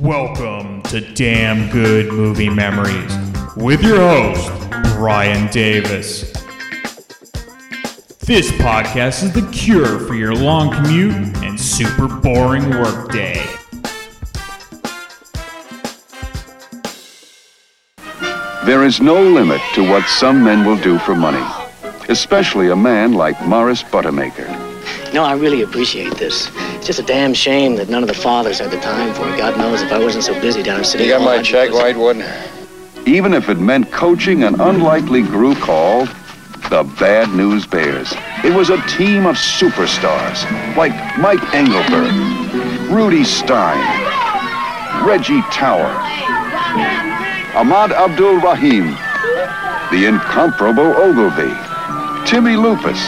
[0.00, 3.12] Welcome to Damn Good Movie Memories
[3.56, 4.48] with your host,
[4.94, 6.30] Brian Davis.
[8.20, 13.44] This podcast is the cure for your long commute and super boring workday.
[18.64, 21.44] There is no limit to what some men will do for money,
[22.08, 24.46] especially a man like Morris Buttermaker.
[25.12, 26.48] No, I really appreciate this.
[26.78, 29.36] It's just a damn shame that none of the fathers had the time for it.
[29.36, 31.38] God knows if I wasn't so busy down in City You got Hall, my I'd
[31.42, 31.82] be check, busy.
[31.82, 32.24] Whitewood?
[33.06, 36.08] Even if it meant coaching an unlikely group called
[36.70, 38.12] the Bad News Bears.
[38.44, 40.44] It was a team of superstars
[40.76, 42.12] like Mike Engelberg,
[42.90, 43.78] Rudy Stein,
[45.06, 45.90] Reggie Tower,
[47.56, 48.88] Ahmad Abdul Rahim,
[49.90, 51.54] the incomparable Ogilvy,
[52.28, 53.00] Timmy Lupus,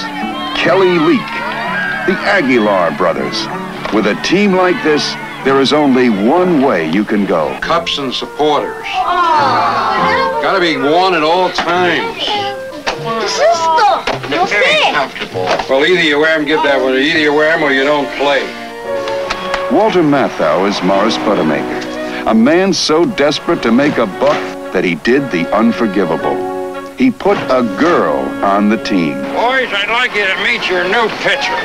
[0.56, 1.20] Kelly Leak,
[2.10, 3.46] the Aguilar brothers.
[3.94, 5.14] With a team like this,
[5.44, 7.56] there is only one way you can go.
[7.60, 8.84] Cups and supporters.
[10.42, 12.24] Gotta be won at all times.
[13.30, 13.92] Sister,
[14.28, 14.92] no sé.
[14.92, 15.46] Comfortable.
[15.68, 16.94] Well, either you wear wear 'em, give that one.
[16.94, 18.42] Either you wear 'em or you don't play.
[19.70, 24.40] Walter Matthau is Morris Buttermaker, a man so desperate to make a buck
[24.72, 26.36] that he did the unforgivable.
[26.96, 29.14] He put a girl on the team.
[29.32, 31.60] Boys, I'd like you to meet your new pitcher,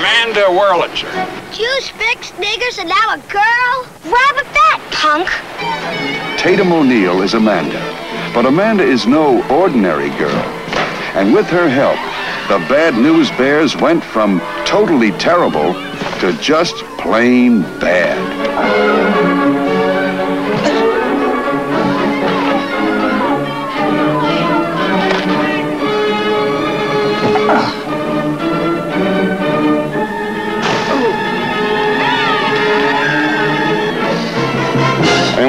[0.00, 1.12] Amanda Wurlitzer.
[1.52, 3.86] Juice, fix, niggers, and now a girl?
[4.02, 6.40] Grab a fat punk.
[6.40, 7.78] Tatum O'Neal is Amanda,
[8.32, 10.42] but Amanda is no ordinary girl.
[11.12, 11.98] And with her help,
[12.48, 15.74] the Bad News Bears went from totally terrible
[16.20, 19.19] to just plain bad.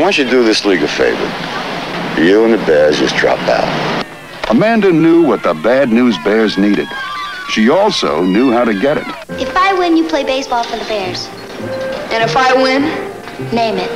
[0.02, 2.22] Why don't you do this league a favor?
[2.22, 4.06] You and the Bears just drop out.
[4.50, 6.88] Amanda knew what the Bad News Bears needed.
[7.50, 9.08] She also knew how to get it.
[9.40, 11.28] If I win, you play baseball for the Bears.
[12.12, 13.12] And if I win,
[13.50, 13.90] Name it.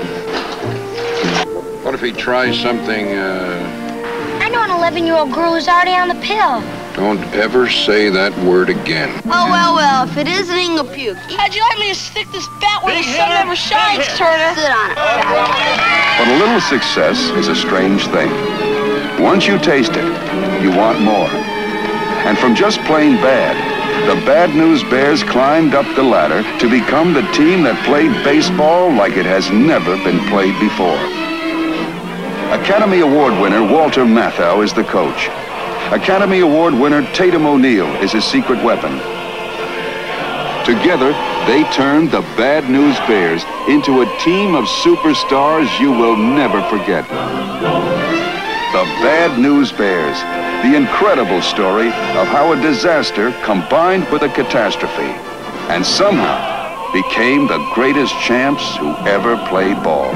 [1.86, 5.92] What if he tries something, uh, I know an 11 year old girl who's already
[5.92, 6.60] on the pill.
[6.96, 9.12] Don't ever say that word again.
[9.26, 11.18] oh well, well, if it isn't ain't gonna puke.
[11.36, 14.56] How'd you like me to stick this bat where the sun never shines, Turner?
[14.56, 14.98] Sit on it.
[16.18, 18.32] But a little success is a strange thing.
[19.22, 20.08] Once you taste it,
[20.64, 21.28] you want more.
[22.24, 23.56] And from just plain bad,
[24.08, 28.92] the Bad News Bears climbed up the ladder to become the team that played baseball
[28.94, 31.00] like it has never been played before.
[32.56, 35.30] Academy Award winner Walter Matthau is the coach.
[35.92, 38.92] Academy Award winner Tatum O'Neal is his secret weapon.
[40.66, 41.12] Together,
[41.46, 47.08] they turned the Bad News Bears into a team of superstars you will never forget.
[47.08, 50.18] The Bad News Bears,
[50.66, 55.14] the incredible story of how a disaster combined with a catastrophe
[55.70, 60.12] and somehow became the greatest champs who ever played ball.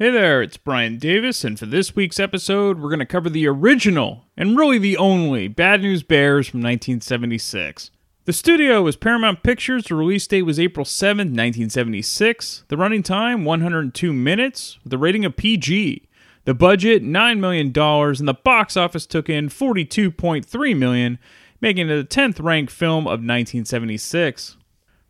[0.00, 3.48] Hey there, it's Brian Davis, and for this week's episode, we're going to cover the
[3.48, 7.90] original, and really the only, Bad News Bears from 1976.
[8.24, 12.62] The studio was Paramount Pictures, the release date was April 7, 1976.
[12.68, 16.08] The running time, 102 minutes, with a rating of PG.
[16.44, 21.18] The budget, $9 million, and the box office took in 42.3 million,
[21.60, 24.58] making it the 10th ranked film of 1976.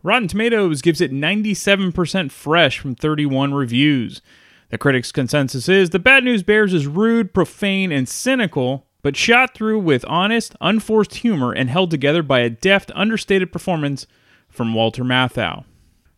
[0.03, 4.23] Rotten Tomatoes gives it 97% fresh from 31 reviews.
[4.71, 9.55] The critics' consensus is The Bad News Bears is rude, profane, and cynical, but shot
[9.55, 14.07] through with honest, unforced humor and held together by a deft, understated performance
[14.51, 15.65] from Walter Matthau.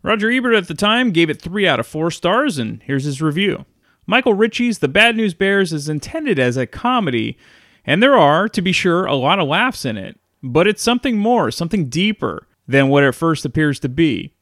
[0.02, 3.22] Roger Ebert at the time gave it 3 out of 4 stars, and here's his
[3.22, 3.66] review.
[4.04, 7.38] Michael Ritchie's The Bad News Bears is intended as a comedy,
[7.84, 11.16] and there are, to be sure, a lot of laughs in it, but it's something
[11.16, 14.34] more, something deeper than what it first appears to be.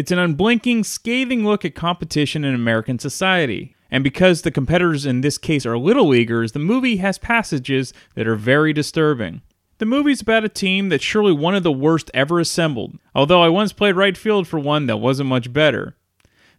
[0.00, 3.76] It's an unblinking, scathing look at competition in American society.
[3.90, 8.26] And because the competitors in this case are little leaguers, the movie has passages that
[8.26, 9.42] are very disturbing.
[9.76, 13.50] The movie's about a team that's surely one of the worst ever assembled, although I
[13.50, 15.98] once played right field for one that wasn't much better.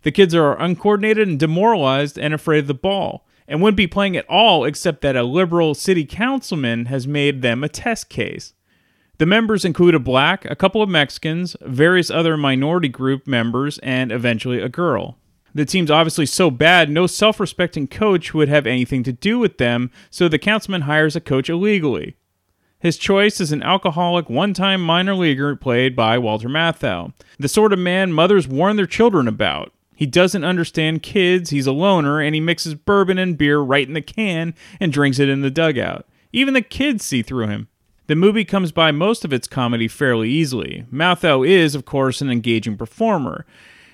[0.04, 4.16] The kids are uncoordinated and demoralized and afraid of the ball, and wouldn't be playing
[4.16, 8.54] at all except that a liberal city councilman has made them a test case.
[9.22, 14.12] The members include a black, a couple of Mexicans, various other minority group members, and
[14.12, 15.16] eventually a girl.
[15.54, 19.60] The team's obviously so bad, no self respecting coach would have anything to do with
[19.60, 22.16] them, so the councilman hires a coach illegally.
[22.80, 27.74] His choice is an alcoholic, one time minor leaguer played by Walter Matthau, the sort
[27.74, 29.72] of man mothers warn their children about.
[29.96, 33.94] He doesn't understand kids, he's a loner, and he mixes bourbon and beer right in
[33.94, 36.08] the can and drinks it in the dugout.
[36.34, 37.68] Even the kids see through him.
[38.12, 40.86] The movie comes by most of its comedy fairly easily.
[40.92, 43.46] Matthau is, of course, an engaging performer,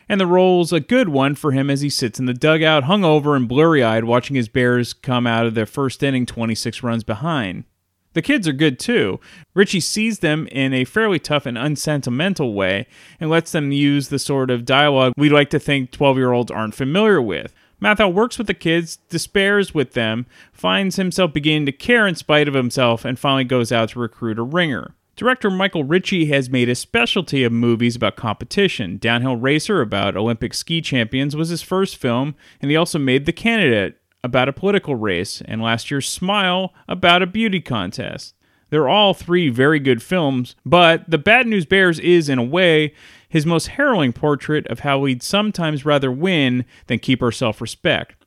[0.09, 3.35] and the role's a good one for him as he sits in the dugout, hungover
[3.35, 7.65] and blurry eyed, watching his Bears come out of their first inning 26 runs behind.
[8.13, 9.19] The kids are good too.
[9.53, 12.87] Ritchie sees them in a fairly tough and unsentimental way
[13.19, 16.49] and lets them use the sort of dialogue we'd like to think 12 year olds
[16.49, 17.53] aren't familiar with.
[17.81, 22.47] Matthau works with the kids, despairs with them, finds himself beginning to care in spite
[22.47, 24.95] of himself, and finally goes out to recruit a ringer.
[25.15, 28.97] Director Michael Ritchie has made a specialty of movies about competition.
[28.97, 33.33] Downhill Racer, about Olympic ski champions, was his first film, and he also made The
[33.33, 38.35] Candidate, about a political race, and last year's Smile about a beauty contest.
[38.69, 42.93] They're all three very good films, but The Bad News Bears is, in a way,
[43.29, 48.25] his most harrowing portrait of how we'd sometimes rather win than keep our self respect.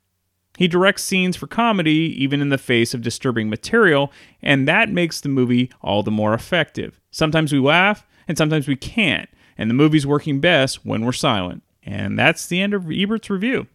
[0.59, 5.21] He directs scenes for comedy, even in the face of disturbing material, and that makes
[5.21, 7.01] the movie all the more effective.
[7.11, 11.63] Sometimes we laugh, and sometimes we can't, and the movie's working best when we're silent.
[11.83, 13.69] And that's the end of Ebert's review.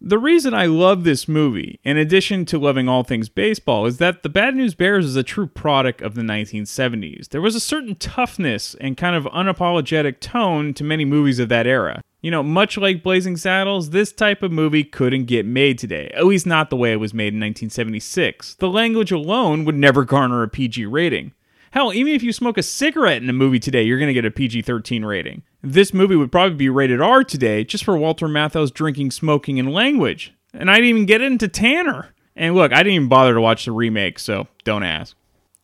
[0.00, 4.22] The reason I love this movie, in addition to loving all things baseball, is that
[4.22, 7.30] The Bad News Bears is a true product of the 1970s.
[7.30, 11.66] There was a certain toughness and kind of unapologetic tone to many movies of that
[11.66, 12.00] era.
[12.22, 16.26] You know, much like Blazing Saddles, this type of movie couldn't get made today, at
[16.26, 18.54] least not the way it was made in 1976.
[18.54, 21.32] The language alone would never garner a PG rating.
[21.78, 24.24] Hell, even if you smoke a cigarette in a movie today, you're going to get
[24.24, 25.44] a PG 13 rating.
[25.62, 29.72] This movie would probably be rated R today just for Walter Matthau's drinking, smoking, and
[29.72, 30.34] language.
[30.52, 32.08] And I didn't even get into Tanner.
[32.34, 35.14] And look, I didn't even bother to watch the remake, so don't ask.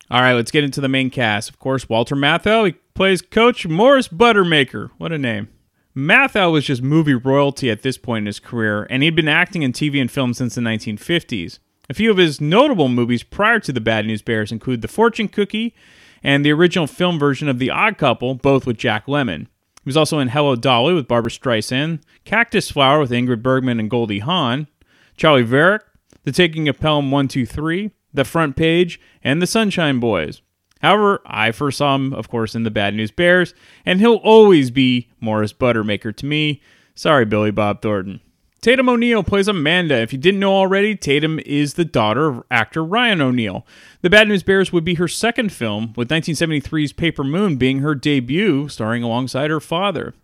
[0.08, 1.50] All right, let's get into the main cast.
[1.50, 4.90] Of course, Walter Matthau, he plays Coach Morris Buttermaker.
[4.99, 5.49] What a name.
[5.96, 9.64] Matthau was just movie royalty at this point in his career, and he'd been acting
[9.64, 11.58] in TV and film since the 1950s.
[11.90, 15.26] A few of his notable movies prior to The Bad News Bears include The Fortune
[15.26, 15.75] Cookie
[16.25, 19.43] and the original film version of The Odd Couple, both with Jack Lemmon.
[19.43, 23.91] He was also in Hello Dolly with Barbra Streisand, Cactus Flower with Ingrid Bergman and
[23.91, 24.67] Goldie Hawn,
[25.17, 25.82] Charlie Varrick,
[26.25, 30.41] The Taking of Pelham 123, The Front Page, and The Sunshine Boys.
[30.81, 33.55] However, I first saw him, of course, in The Bad News Bears,
[33.85, 36.62] and he'll always be Morris Buttermaker to me.
[36.94, 38.21] Sorry, Billy Bob Thornton.
[38.64, 39.96] Tatum O'Neal plays Amanda.
[40.00, 43.66] If you didn't know already, Tatum is the daughter of actor Ryan O'Neal.
[44.00, 47.94] The Bad News Bears would be her second film, with 1973's Paper Moon being her
[47.94, 50.14] debut, starring alongside her father.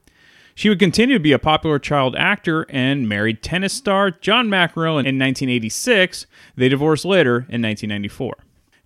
[0.55, 4.93] She would continue to be a popular child actor and married tennis star John McEnroe
[4.93, 6.25] in 1986.
[6.57, 8.39] They divorced later in 1994.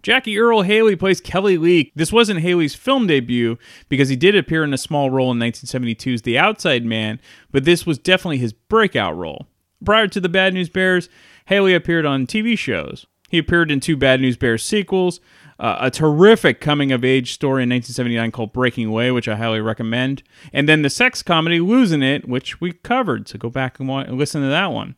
[0.05, 1.91] Jackie Earle Haley plays Kelly Leak.
[1.97, 3.57] This wasn't Haley's film debut
[3.89, 7.19] because he did appear in a small role in 1972's The Outside Man,
[7.51, 9.47] but this was definitely his breakout role.
[9.83, 11.09] Prior to the Bad News Bears,
[11.47, 13.07] Haley appeared on TV shows.
[13.31, 15.21] He appeared in two Bad News Bears sequels,
[15.59, 19.63] uh, a terrific coming of age story in 1979 called Breaking Away, which I highly
[19.63, 20.23] recommend,
[20.53, 24.43] and then the sex comedy Losing It, which we covered, so go back and listen
[24.43, 24.97] to that one.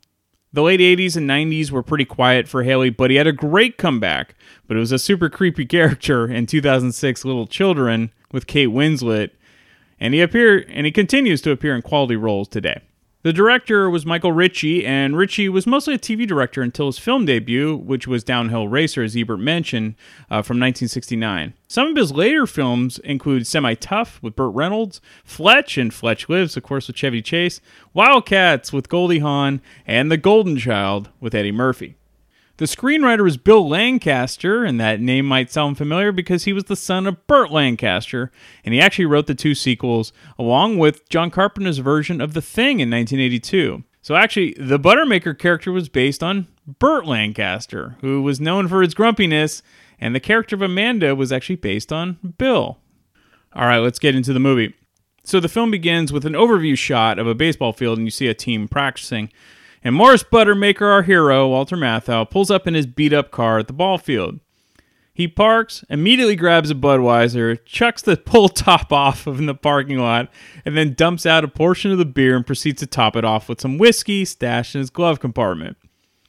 [0.53, 3.77] The late 80s and 90s were pretty quiet for Haley, but he had a great
[3.77, 4.35] comeback.
[4.67, 9.31] But it was a super creepy character in 2006 Little Children with Kate Winslet,
[9.99, 12.81] and he appeared and he continues to appear in quality roles today.
[13.27, 17.25] The director was Michael Ritchie, and Ritchie was mostly a TV director until his film
[17.25, 19.97] debut, which was Downhill Racer, as Ebert mentioned,
[20.31, 21.53] uh, from 1969.
[21.67, 26.57] Some of his later films include Semi Tough with Burt Reynolds, Fletch and Fletch Lives,
[26.57, 27.61] of course, with Chevy Chase,
[27.95, 31.97] Wildcats with Goldie Hawn, and The Golden Child with Eddie Murphy.
[32.59, 36.77] The screenwriter was Bill Lancaster, and that name might sound familiar because he was the
[36.77, 38.33] son of Burt Lancaster,
[38.65, 42.81] and he actually wrote the two sequels along with John Carpenter's version of The Thing
[42.81, 43.85] in 1982.
[44.01, 46.47] So actually, the Buttermaker character was based on
[46.79, 49.63] Burt Lancaster, who was known for his grumpiness,
[50.01, 52.79] and the character of Amanda was actually based on Bill.
[53.53, 54.75] All right, let's get into the movie.
[55.25, 58.29] So the film begins with an overview shot of a baseball field, and you see
[58.29, 59.31] a team practicing.
[59.87, 63.69] And Morris Buttermaker, our hero, Walter Matthau, pulls up in his beat up car at
[63.69, 64.41] the ball field.
[65.15, 70.01] He parks, immediately grabs a Budweiser, chucks the pull top off of in the parking
[70.01, 70.29] lot,
[70.65, 73.49] and then dumps out a portion of the beer and proceeds to top it off
[73.49, 75.77] with some whiskey stashed in his glove compartment.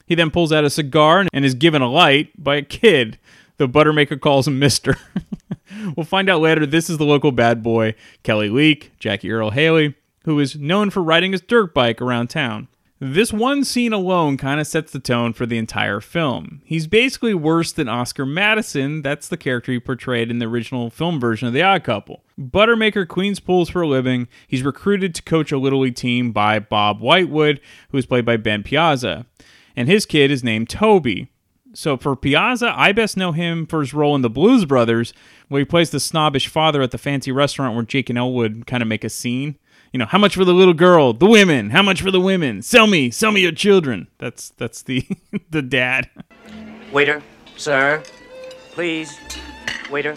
[0.05, 3.17] He then pulls out a cigar and is given a light by a kid.
[3.57, 4.97] The Buttermaker calls him Mister.
[5.95, 9.95] we'll find out later this is the local bad boy, Kelly Leak, Jackie Earle Haley,
[10.25, 12.67] who is known for riding his dirt bike around town.
[12.99, 16.61] This one scene alone kind of sets the tone for the entire film.
[16.65, 21.19] He's basically worse than Oscar Madison, that's the character he portrayed in the original film
[21.19, 22.23] version of The Odd Couple.
[22.39, 24.27] Buttermaker cleans pools for a living.
[24.47, 27.61] He's recruited to coach a Little League team by Bob Whitewood,
[27.91, 29.27] who is played by Ben Piazza.
[29.75, 31.29] And his kid is named Toby.
[31.73, 35.13] So for Piazza, I best know him for his role in The Blues Brothers,
[35.49, 38.81] where he plays the snobbish father at the fancy restaurant where Jake and Elwood kind
[38.81, 39.59] of make a scene
[39.97, 41.11] you know, how much for the little girl?
[41.11, 41.71] The women.
[41.71, 42.61] How much for the women?
[42.61, 44.07] Sell me, sell me your children.
[44.19, 45.03] That's that's the
[45.49, 46.07] the dad.
[46.91, 47.23] Waiter,
[47.55, 48.03] sir,
[48.73, 49.17] please.
[49.89, 50.15] Waiter.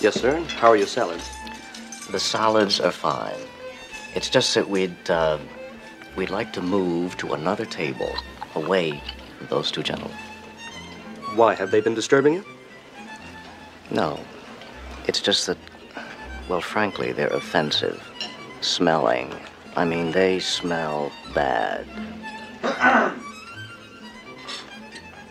[0.00, 0.42] Yes, sir.
[0.58, 1.30] How are your salads?
[2.10, 3.38] The solids are fine.
[4.16, 5.38] It's just that we'd uh,
[6.16, 8.12] we'd like to move to another table,
[8.56, 9.00] away
[9.38, 10.18] from those two gentlemen.
[11.36, 12.44] Why have they been disturbing you?
[13.92, 14.18] No,
[15.06, 15.58] it's just that
[16.48, 18.02] well, frankly, they're offensive.
[18.60, 19.32] Smelling.
[19.76, 21.86] I mean, they smell bad.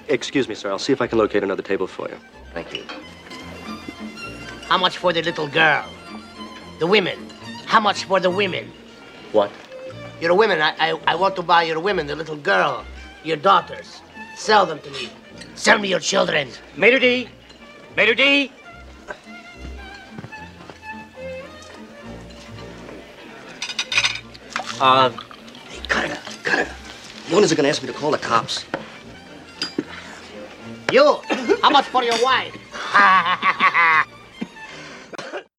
[0.07, 0.69] Excuse me, sir.
[0.69, 2.17] I'll see if I can locate another table for you.
[2.53, 2.83] Thank you.
[4.67, 5.85] How much for the little girl?
[6.79, 7.17] The women.
[7.65, 8.71] How much for the women?
[9.31, 9.51] What?
[10.21, 10.61] Your women.
[10.61, 12.85] I, I, I want to buy your women, the little girl,
[13.23, 14.01] your daughters.
[14.35, 15.09] Sell them to me.
[15.55, 16.49] Sell me your children.
[16.77, 17.27] Mater D.
[17.97, 18.51] Mater D.
[24.79, 26.71] Uh, hey, cut it, cut it.
[27.31, 28.65] When is it gonna ask me to call the cops?
[30.91, 31.19] You,
[31.61, 32.55] how much for your wife?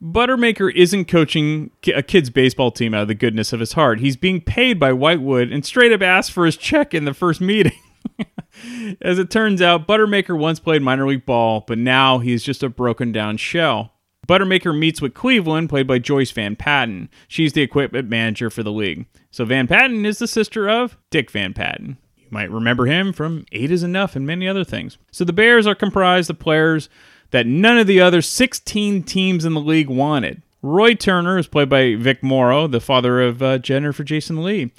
[0.02, 4.00] Buttermaker isn't coaching a kid's baseball team out of the goodness of his heart.
[4.00, 7.40] He's being paid by Whitewood and straight up asked for his check in the first
[7.40, 7.72] meeting.
[9.02, 12.68] As it turns out, Buttermaker once played minor league ball, but now he's just a
[12.68, 13.92] broken down shell.
[14.26, 17.08] Buttermaker meets with Cleveland, played by Joyce Van Patten.
[17.28, 19.06] She's the equipment manager for the league.
[19.30, 21.98] So Van Patten is the sister of Dick Van Patten.
[22.16, 24.98] You might remember him from Eight is Enough and many other things.
[25.12, 26.88] So the Bears are comprised of players
[27.30, 30.42] that none of the other 16 teams in the league wanted.
[30.62, 34.72] Roy Turner is played by Vic Morrow, the father of uh, Jennifer Jason Leigh.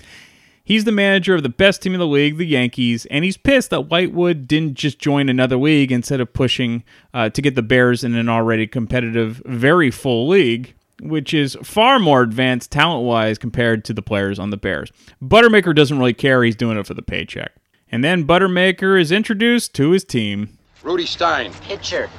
[0.67, 3.69] He's the manager of the best team in the league, the Yankees, and he's pissed
[3.69, 6.83] that Whitewood didn't just join another league instead of pushing
[7.13, 12.00] uh, to get the Bears in an already competitive, very full league, which is far
[12.00, 14.91] more advanced talent wise compared to the players on the Bears.
[15.24, 17.53] Buttermaker doesn't really care, he's doing it for the paycheck.
[17.89, 20.57] And then Buttermaker is introduced to his team.
[20.83, 21.53] Rudy Stein.
[21.62, 22.09] Pitcher.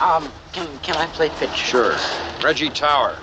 [0.00, 1.56] Um, can, can I play pitcher?
[1.56, 1.96] Sure.
[2.44, 3.18] Reggie Tower.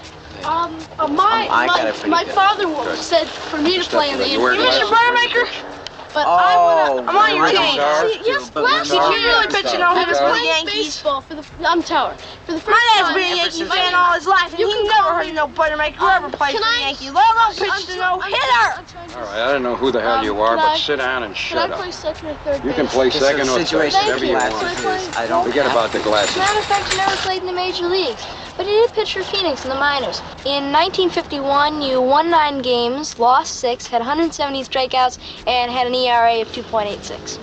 [0.45, 4.29] Um, uh, my I got my, my father said for me to play in the
[4.29, 4.89] You wear infield.
[4.91, 5.43] glasses, Mr.
[5.43, 5.78] Reggie
[6.09, 6.13] Buttermaker, Bush.
[6.13, 7.09] but I wanna.
[7.09, 7.77] I'm on your team.
[7.77, 8.09] Tower.
[8.09, 10.05] See, Yes, But last we're year not- you really pitching on Tower.
[10.05, 10.29] him Tower.
[10.29, 10.73] playing Yankees.
[10.95, 11.45] baseball for the.
[11.65, 12.15] I'm Tower.
[12.45, 13.13] For the first My dad's time.
[13.15, 15.35] been a Yankee fan I- all his life, and You he can never heard ahead.
[15.35, 17.11] no Buttermaker who Um, ever played for the Yankees.
[17.11, 18.73] Let alone pitch I'm to no hitter.
[18.77, 20.77] I'm trying to- All right, I don't know who the hell Um, you are, but
[20.77, 21.93] sit down and Can shut I play up.
[21.93, 24.85] second or third You can play second or third, situation whatever you Thank you.
[24.87, 25.17] want.
[25.17, 26.35] I don't Forget about the As glasses.
[26.35, 28.25] a matter of fact, he never played in the major leagues,
[28.57, 30.21] but he did pitch for Phoenix in the minors.
[30.45, 36.41] In 1951, you won nine games, lost six, had 170 strikeouts, and had an ERA
[36.41, 37.39] of 2.86.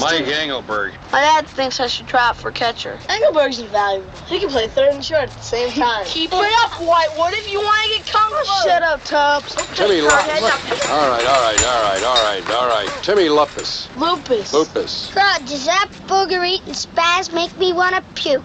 [0.00, 0.92] Mike Engelberg.
[1.10, 2.98] My dad thinks I should try out for catcher.
[3.08, 4.10] Engelberg's invaluable.
[4.26, 6.04] He can play third and short at the same time.
[6.04, 8.36] Keep it up, Whitewood, if you want to get kung fu.
[8.36, 9.54] Oh, shut up, Tubbs.
[9.74, 10.90] Timmy Luppus.
[10.90, 13.02] All right, all right, all right, all right, all right.
[13.02, 13.88] Timmy Luppus.
[13.96, 14.52] Lupus.
[14.52, 15.12] Lupus.
[15.14, 18.42] God, does that booger eating spaz make me want to puke?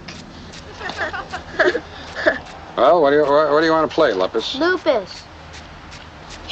[2.78, 4.58] Well, what do you what, what do you want to play, Luppus?
[4.58, 5.24] Lupus.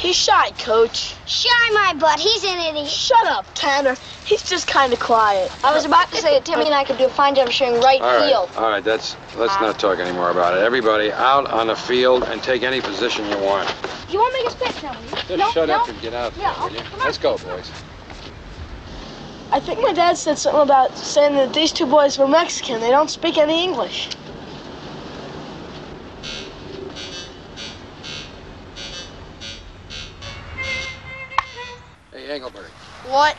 [0.00, 1.14] He's shy, coach.
[1.26, 2.18] Shy my butt.
[2.18, 2.88] He's an idiot.
[2.88, 3.94] Shut up, Tanner.
[4.24, 5.52] He's just kind of quiet.
[5.62, 7.82] I was about to say that Timmy and I could do a fine job showing
[7.82, 8.48] right All right, field.
[8.56, 8.82] all right.
[8.82, 10.62] That's let's not talk anymore about it.
[10.62, 13.68] Everybody out on the field and take any position you want.
[14.08, 15.10] You won't make us pitch now, will you?
[15.10, 15.82] Just no, shut no.
[15.82, 16.82] up and get out Yeah, there, will you?
[16.82, 17.06] come on.
[17.06, 17.70] Let's go, boys.
[19.52, 22.80] I think my dad said something about saying that these two boys were Mexican.
[22.80, 24.08] They don't speak any English.
[32.30, 32.70] Engelberg.
[33.08, 33.36] What?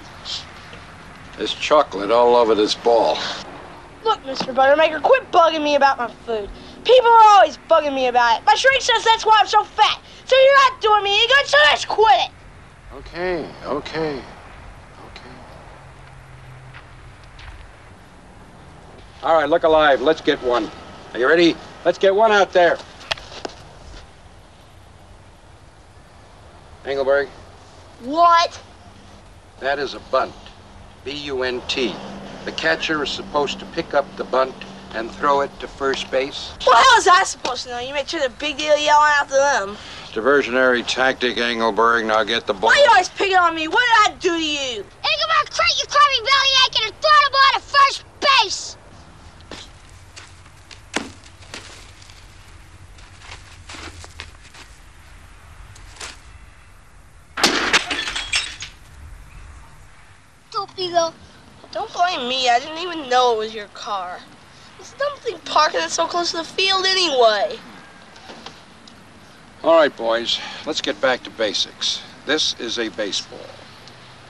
[1.38, 3.18] There's chocolate all over this ball.
[4.04, 4.54] Look, Mr.
[4.54, 6.50] Buttermaker, quit bugging me about my food.
[6.84, 8.46] People are always bugging me about it.
[8.46, 10.02] My shrink says that's why I'm so fat.
[10.26, 12.32] So you're not doing me any good, so let's quit it.
[12.96, 15.30] Okay, okay, okay.
[19.24, 20.02] All right, look alive.
[20.02, 20.70] Let's get one.
[21.14, 21.56] Are you ready?
[21.86, 22.78] Let's get one out there.
[26.84, 27.30] Engelberg,
[28.02, 28.60] What?
[29.62, 30.34] That is a bunt.
[31.06, 31.96] B-U-N-T.
[32.46, 34.56] The catcher is supposed to pick up the bunt,
[34.94, 36.54] and throw it to first base?
[36.66, 37.80] Well, how was I supposed to know?
[37.80, 39.78] You made such a big deal yelling after them.
[40.12, 42.06] Diversionary tactic, Engelberg.
[42.06, 42.70] Now get the ball.
[42.70, 43.68] Why are you always picking on me?
[43.68, 44.84] What did I do to you?
[44.84, 48.78] Engelberg, quit your crummy bellyache and throw the ball to first base!
[60.82, 61.14] Stupido.
[61.72, 62.50] Don't blame me.
[62.50, 64.20] I didn't even know it was your car.
[64.80, 67.58] It's something parking it so close to the field anyway.
[69.64, 72.02] All right, boys, let's get back to basics.
[72.26, 73.40] This is a baseball.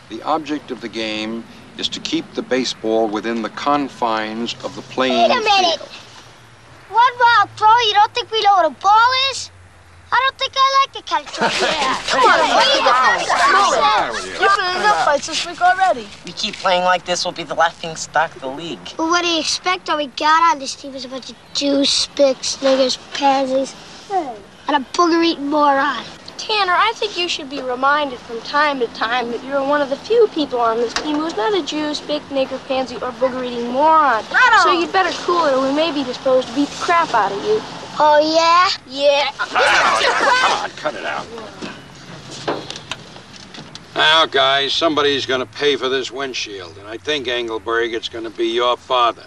[0.09, 1.45] The object of the game
[1.77, 5.43] is to keep the baseball within the confines of the playing field.
[5.43, 5.79] Wait a minute.
[5.79, 5.89] field.
[6.89, 9.51] One ball throw, you don't think we know what a ball is?
[10.13, 11.65] I don't think I like the catcher.
[11.65, 12.01] yeah.
[12.07, 16.07] Come on, what you You've been in enough fights this week already.
[16.25, 18.79] We keep playing like this, we'll be the laughing stock of the league.
[18.97, 19.89] Well, what do you expect?
[19.89, 23.73] All we got on this team is a bunch of Jews, spicks, niggers, pansies,
[24.11, 26.03] and a booger-eating moron.
[26.37, 29.89] Tanner, I think you should be reminded from time to time that you're one of
[29.89, 33.69] the few people on this team who's not a Jew, spick, nigger, pansy, or booger-eating
[33.69, 34.23] moron.
[34.63, 37.31] So you'd better cool it or we may be disposed to beat the crap out
[37.31, 37.61] of you.
[38.03, 38.67] Oh, yeah?
[38.89, 39.31] Yeah.
[39.37, 41.27] Come on, cut it out.
[43.93, 48.23] Now, guys, somebody's going to pay for this windshield, and I think, Engelberg, it's going
[48.23, 49.25] to be your father.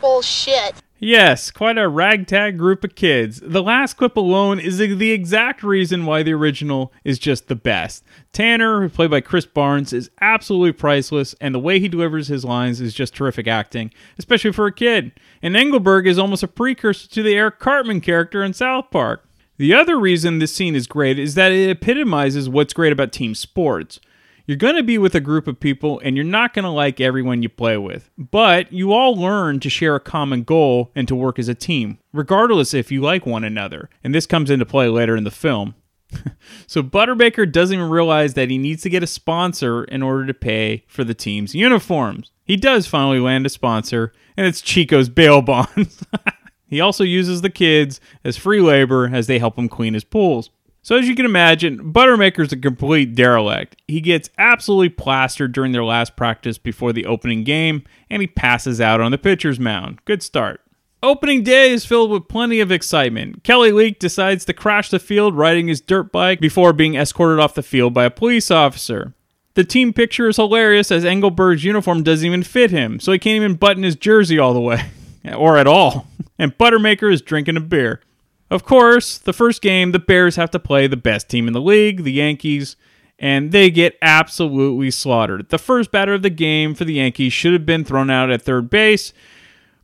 [0.00, 0.76] Bullshit.
[0.98, 3.38] Yes, quite a ragtag group of kids.
[3.44, 8.02] The last clip alone is the exact reason why the original is just the best.
[8.32, 12.80] Tanner, played by Chris Barnes, is absolutely priceless, and the way he delivers his lines
[12.80, 15.12] is just terrific acting, especially for a kid.
[15.42, 19.28] And Engelberg is almost a precursor to the Eric Cartman character in South Park.
[19.58, 23.34] The other reason this scene is great is that it epitomizes what's great about team
[23.34, 24.00] sports.
[24.46, 27.00] You're going to be with a group of people and you're not going to like
[27.00, 28.10] everyone you play with.
[28.16, 31.98] But you all learn to share a common goal and to work as a team,
[32.12, 33.90] regardless if you like one another.
[34.04, 35.74] And this comes into play later in the film.
[36.68, 40.34] so Butterbaker doesn't even realize that he needs to get a sponsor in order to
[40.34, 42.30] pay for the team's uniforms.
[42.44, 46.04] He does finally land a sponsor, and it's Chico's bail bonds.
[46.68, 50.50] he also uses the kids as free labor as they help him clean his pools.
[50.86, 53.74] So as you can imagine, Buttermaker's a complete derelict.
[53.88, 58.80] He gets absolutely plastered during their last practice before the opening game, and he passes
[58.80, 59.98] out on the pitcher's mound.
[60.04, 60.60] Good start.
[61.02, 63.42] Opening day is filled with plenty of excitement.
[63.42, 67.56] Kelly Leak decides to crash the field riding his dirt bike before being escorted off
[67.56, 69.12] the field by a police officer.
[69.54, 73.34] The team picture is hilarious as Engelberg's uniform doesn't even fit him, so he can't
[73.34, 74.88] even button his jersey all the way,
[75.36, 76.06] or at all.
[76.38, 78.02] And Buttermaker is drinking a beer.
[78.50, 81.60] Of course, the first game, the Bears have to play the best team in the
[81.60, 82.76] league, the Yankees,
[83.18, 85.48] and they get absolutely slaughtered.
[85.48, 88.42] The first batter of the game for the Yankees should have been thrown out at
[88.42, 89.12] third base,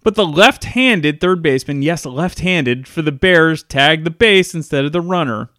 [0.04, 4.54] but the left handed third baseman, yes, left handed, for the Bears tagged the base
[4.54, 5.50] instead of the runner.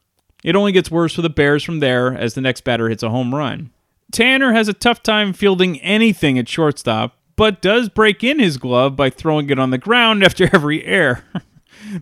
[0.43, 3.09] It only gets worse for the Bears from there as the next batter hits a
[3.09, 3.71] home run.
[4.11, 8.95] Tanner has a tough time fielding anything at shortstop, but does break in his glove
[8.95, 11.23] by throwing it on the ground after every air.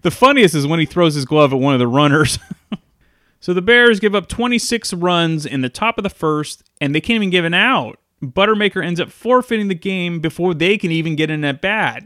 [0.01, 2.39] The funniest is when he throws his glove at one of the runners.
[3.39, 7.01] so the Bears give up 26 runs in the top of the first, and they
[7.01, 7.99] can't even give an out.
[8.23, 12.03] Buttermaker ends up forfeiting the game before they can even get in at bat.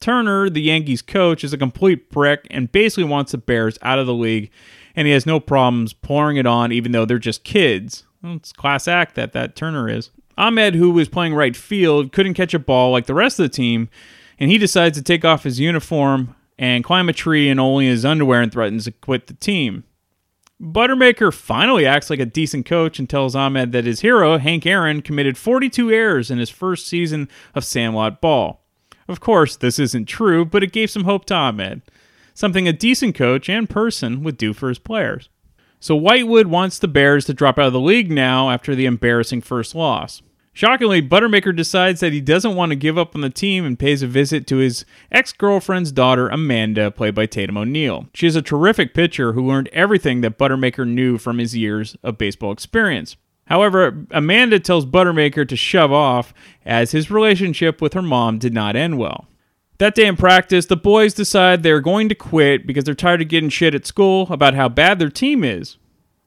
[0.00, 4.06] Turner, the Yankees coach, is a complete prick and basically wants the Bears out of
[4.06, 4.50] the league,
[4.96, 8.04] and he has no problems pouring it on even though they're just kids.
[8.22, 10.10] Well, it's class act that that Turner is.
[10.36, 13.54] Ahmed, who was playing right field, couldn't catch a ball like the rest of the
[13.54, 13.88] team,
[14.38, 18.04] and he decides to take off his uniform and climb a tree in only his
[18.04, 19.82] underwear and threatens to quit the team.
[20.60, 25.02] Buttermaker finally acts like a decent coach and tells Ahmed that his hero, Hank Aaron,
[25.02, 28.64] committed 42 errors in his first season of Sandlot Ball.
[29.08, 31.82] Of course, this isn't true, but it gave some hope to Ahmed,
[32.32, 35.28] something a decent coach and person would do for his players.
[35.80, 39.40] So Whitewood wants the Bears to drop out of the league now after the embarrassing
[39.40, 40.22] first loss.
[40.54, 44.02] Shockingly, Buttermaker decides that he doesn't want to give up on the team and pays
[44.02, 48.06] a visit to his ex girlfriend's daughter, Amanda, played by Tatum O'Neal.
[48.12, 52.18] She is a terrific pitcher who learned everything that Buttermaker knew from his years of
[52.18, 53.16] baseball experience.
[53.46, 56.34] However, Amanda tells Buttermaker to shove off
[56.66, 59.28] as his relationship with her mom did not end well.
[59.78, 63.28] That day in practice, the boys decide they're going to quit because they're tired of
[63.28, 65.78] getting shit at school about how bad their team is.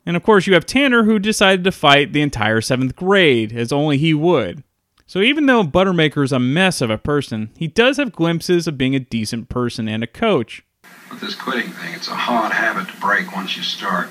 [0.06, 3.72] And of course, you have Tanner who decided to fight the entire seventh grade, as
[3.72, 4.64] only he would.
[5.08, 8.96] So even though Buttermaker's a mess of a person, he does have glimpses of being
[8.96, 10.64] a decent person and a coach.
[11.12, 14.10] With this quitting thing, it's a hard habit to break once you start.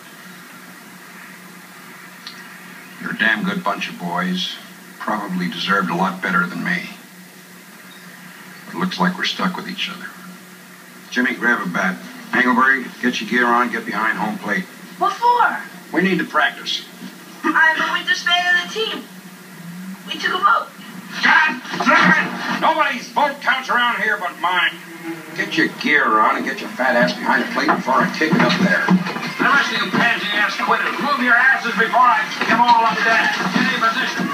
[3.00, 4.54] You're a damn good bunch of boys.
[4.98, 6.90] Probably deserved a lot better than me.
[8.66, 10.06] But It looks like we're stuck with each other.
[11.10, 11.98] Jimmy, grab a bat.
[12.32, 14.64] Engelberg, get your gear on, get behind home plate.
[14.98, 15.73] What for?
[15.94, 16.82] We need to practice.
[17.46, 18.98] I but we just made the team.
[20.10, 20.66] We took a vote.
[21.22, 21.54] God
[21.86, 22.26] damn it!
[22.58, 24.74] Nobody's vote counts around here but mine.
[25.38, 28.34] Get your gear on and get your fat ass behind the plate before I kick
[28.34, 28.82] it up there.
[29.38, 32.90] The rest of you pansy ass quitters, move your asses before I kick them all
[32.90, 33.30] up there.
[33.54, 34.26] In any position.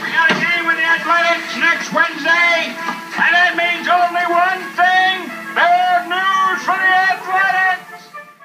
[0.00, 5.28] We got a game with the Athletics next Wednesday, and that means only one thing:
[5.52, 7.83] bad news for the Athletics.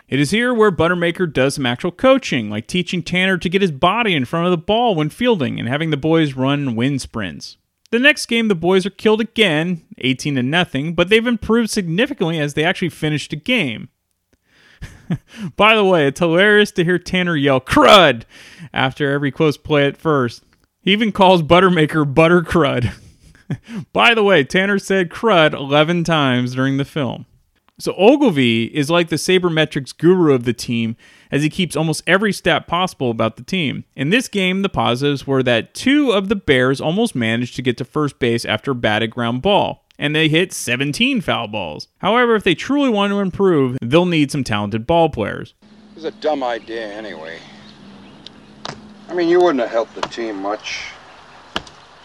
[0.10, 3.72] It is here where Buttermaker does some actual coaching, like teaching Tanner to get his
[3.72, 7.58] body in front of the ball when fielding and having the boys run wind sprints.
[7.92, 12.40] The next game, the boys are killed again, 18 to nothing, but they've improved significantly
[12.40, 13.90] as they actually finished the game.
[15.56, 18.24] By the way, it's hilarious to hear Tanner yell "crud"
[18.74, 20.44] after every close play at first.
[20.82, 22.94] He even calls Buttermaker Butter Crud.
[23.94, 27.26] By the way, Tanner said crud 11 times during the film.
[27.80, 30.98] So Ogilvy is like the sabermetrics guru of the team
[31.32, 33.86] as he keeps almost every stat possible about the team.
[33.96, 37.78] In this game, the positives were that two of the Bears almost managed to get
[37.78, 41.88] to first base after a batted ground ball, and they hit 17 foul balls.
[42.00, 45.54] However, if they truly want to improve, they'll need some talented ball players.
[45.92, 47.40] It was a dumb idea anyway.
[49.08, 50.90] I mean, you wouldn't have helped the team much.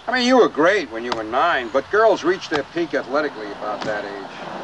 [0.06, 3.50] I mean, you were great when you were nine, but girls reach their peak athletically
[3.52, 4.63] about that age.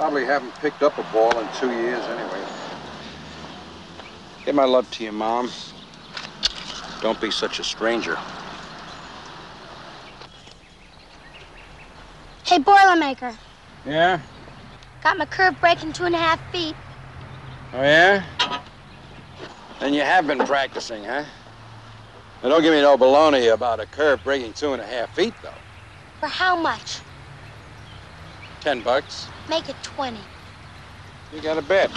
[0.00, 2.42] Probably haven't picked up a ball in two years anyway.
[4.46, 5.50] Give my love to your mom.
[7.02, 8.16] Don't be such a stranger.
[12.46, 13.36] Hey, Boilermaker.
[13.84, 14.20] Yeah?
[15.02, 16.74] Got my curve breaking two and a half feet.
[17.74, 18.24] Oh, yeah?
[19.80, 21.26] Then you have been practicing, huh?
[22.42, 25.34] Now, don't give me no baloney about a curve breaking two and a half feet,
[25.42, 25.52] though.
[26.20, 27.00] For how much?
[28.62, 29.26] Ten bucks.
[29.50, 30.16] Make it 20.
[31.34, 31.90] You got a bet.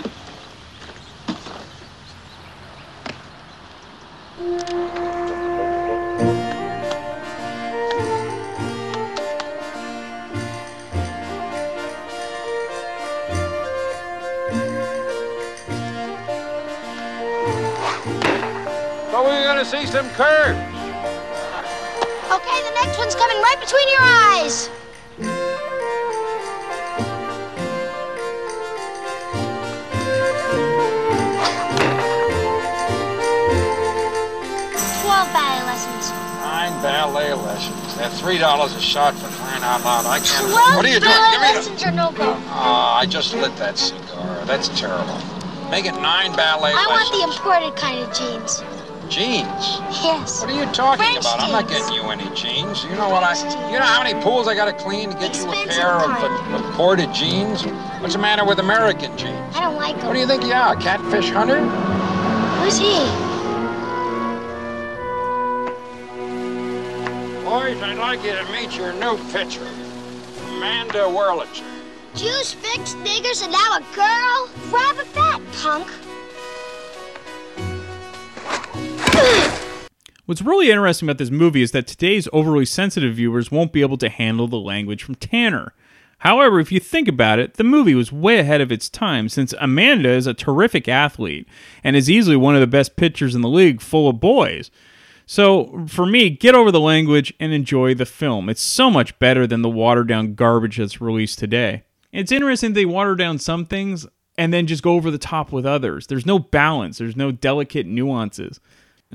[19.12, 20.58] So we're gonna see some curves.
[22.32, 24.72] Okay, the next one's coming right between your eyes.
[36.84, 37.96] Ballet lessons.
[37.96, 40.06] That's three dollars a shot for crying out loud.
[40.06, 40.52] I can't.
[40.52, 41.16] Twelve what are you doing?
[41.32, 42.36] Give me lessons no go.
[42.52, 44.44] Ah, I just lit that cigar.
[44.44, 45.18] That's terrible.
[45.72, 48.62] Make it nine ballet I want the imported kind of jeans.
[49.08, 49.80] jeans.
[50.04, 50.42] Yes.
[50.42, 51.40] What are you talking French about?
[51.40, 52.84] I'm not getting you any jeans.
[52.84, 53.34] You know what I?
[53.72, 56.12] You know how many pools I got to clean to get you a pair of
[56.20, 56.66] kind.
[56.66, 57.64] imported jeans?
[58.04, 59.56] What's the matter with American jeans?
[59.56, 60.08] I don't like them.
[60.08, 61.64] What do you think you are, a Catfish Hunter?
[62.60, 63.33] Who's he?
[67.44, 69.68] Boys, I'd like you to meet your new pitcher,
[70.48, 71.66] Amanda Wurlitzer.
[72.16, 74.50] Jews, fixed niggers, and now a girl?
[74.70, 75.88] Grab a bat, punk.
[80.26, 83.98] What's really interesting about this movie is that today's overly sensitive viewers won't be able
[83.98, 85.74] to handle the language from Tanner.
[86.20, 89.54] However, if you think about it, the movie was way ahead of its time since
[89.60, 91.46] Amanda is a terrific athlete
[91.84, 94.72] and is easily one of the best pitchers in the league full of boys.
[95.26, 98.50] So, for me, get over the language and enjoy the film.
[98.50, 101.84] It's so much better than the watered down garbage that's released today.
[102.12, 104.06] It's interesting they water down some things
[104.38, 106.08] and then just go over the top with others.
[106.08, 108.60] There's no balance, there's no delicate nuances.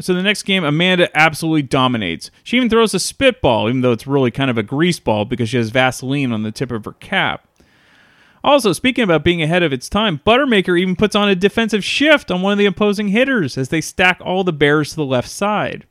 [0.00, 2.30] So the next game, Amanda absolutely dominates.
[2.44, 5.48] She even throws a spitball, even though it's really kind of a grease ball because
[5.48, 7.48] she has Vaseline on the tip of her cap.
[8.44, 12.30] Also, speaking about being ahead of its time, Buttermaker even puts on a defensive shift
[12.30, 15.28] on one of the opposing hitters as they stack all the Bears to the left
[15.28, 15.88] side.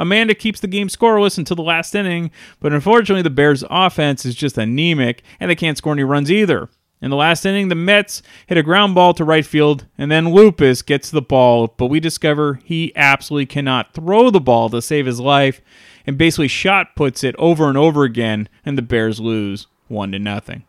[0.00, 4.34] Amanda keeps the game scoreless until the last inning, but unfortunately, the Bears' offense is
[4.34, 6.70] just anemic and they can't score any runs either.
[7.02, 10.32] In the last inning, the Mets hit a ground ball to right field, and then
[10.32, 15.04] Lupus gets the ball, but we discover he absolutely cannot throw the ball to save
[15.04, 15.60] his life,
[16.06, 20.18] and basically shot puts it over and over again, and the Bears lose one to
[20.18, 20.64] nothing.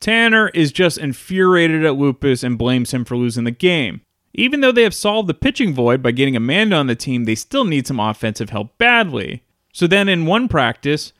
[0.00, 4.02] Tanner is just infuriated at Lupus and blames him for losing the game.
[4.38, 7.34] Even though they have solved the pitching void by getting Amanda on the team, they
[7.34, 9.42] still need some offensive help badly.
[9.72, 11.12] So then, in one practice,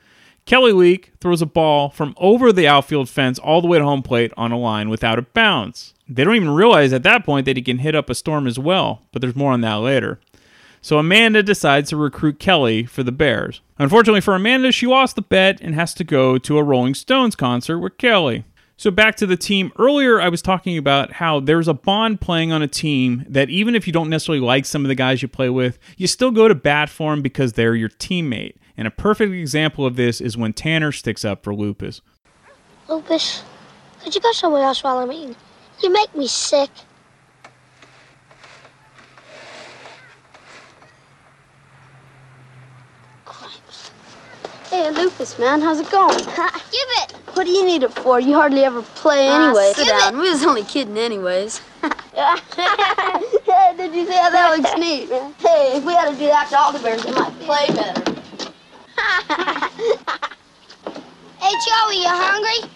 [0.47, 4.05] Kelly Leak throws a ball from over the outfield fence all the way to home
[4.05, 5.95] plate on a line without a bounce.
[6.09, 8.57] They don't even realize at that point that he can hit up a storm as
[8.57, 10.21] well, but there's more on that later.
[10.81, 13.61] So Amanda decides to recruit Kelly for the Bears.
[13.81, 17.35] Unfortunately for Amanda, she lost the bet and has to go to a Rolling Stones
[17.35, 18.45] concert with Kelly.
[18.79, 19.73] So back to the team.
[19.77, 23.75] Earlier, I was talking about how there's a bond playing on a team that even
[23.75, 26.47] if you don't necessarily like some of the guys you play with, you still go
[26.47, 28.55] to bat for them because they're your teammate.
[28.77, 32.03] And a perfect example of this is when Tanner sticks up for Lupus.
[32.89, 33.43] Lupus,
[34.01, 35.35] could you go somewhere else while I'm eating?
[35.83, 36.71] You make me sick.
[44.71, 46.19] Hey, Lupus, man, how's it going?
[46.27, 46.29] Give
[47.01, 47.13] it.
[47.33, 48.21] What do you need it for?
[48.21, 49.73] You hardly ever play anyway.
[49.75, 50.19] sit down.
[50.19, 51.61] We was only kidding anyways.
[51.81, 51.91] hey,
[53.79, 55.09] Did you see how that looks neat?
[55.39, 58.03] Hey, if we had to do that to all the bears, they might play better.
[61.39, 62.69] Hey, Joey, you hungry?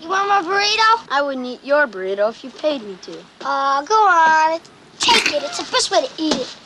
[0.00, 1.08] You want my burrito?
[1.10, 3.18] I wouldn't eat your burrito if you paid me to.
[3.40, 4.60] Uh, go on.
[5.00, 5.42] Take it.
[5.42, 6.56] It's the best way to eat it.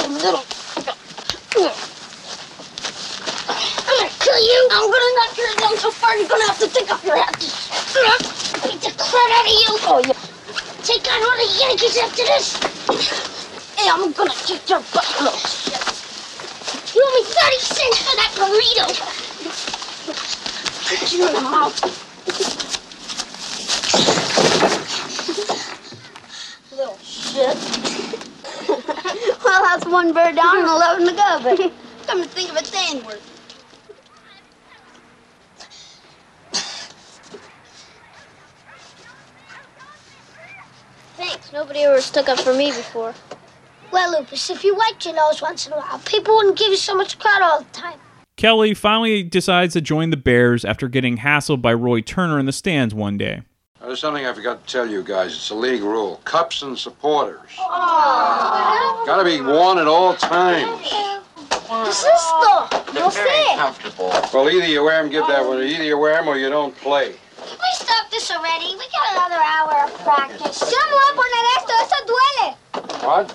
[0.00, 0.44] A little.
[3.48, 4.68] I'm gonna kill you.
[4.72, 7.38] I'm gonna knock your down so far you're gonna have to take off your hat.
[7.38, 9.70] Beat the crap out of you.
[9.86, 10.18] Oh, yeah.
[10.82, 12.58] Take on all the Yankees after this.
[13.78, 15.04] Hey, I'm gonna kick your butt.
[15.46, 15.78] Shit.
[16.94, 18.86] You owe me 30 cents for that burrito.
[20.88, 21.76] Put you in the mouth.
[26.72, 27.56] Little shit.
[29.44, 31.72] well, that's one bird down and 11 to go, but
[32.06, 33.35] come to think of it, they ain't worth
[41.16, 41.52] Thanks.
[41.52, 43.14] Nobody ever stuck up for me before.
[43.92, 46.76] Well, Lupus, if you wiped your nose once in a while, people wouldn't give you
[46.76, 47.98] so much crud all the time.
[48.36, 52.52] Kelly finally decides to join the Bears after getting hassled by Roy Turner in the
[52.52, 53.42] stands one day.
[53.80, 55.32] There's something I forgot to tell you guys.
[55.32, 56.20] It's a league rule.
[56.24, 57.40] Cups and supporters.
[57.56, 60.86] Gotta be worn at all times.
[61.92, 64.10] Sister, They're very comfortable.
[64.34, 65.62] Well, either you wear them, give that one.
[65.62, 67.14] Either you wear them or you don't play.
[67.44, 68.74] Can we stop this already?
[68.76, 70.60] We got another hour of practice.
[70.60, 71.72] Yo me voy a poner esto.
[71.82, 72.48] Eso duele.
[73.04, 73.30] What?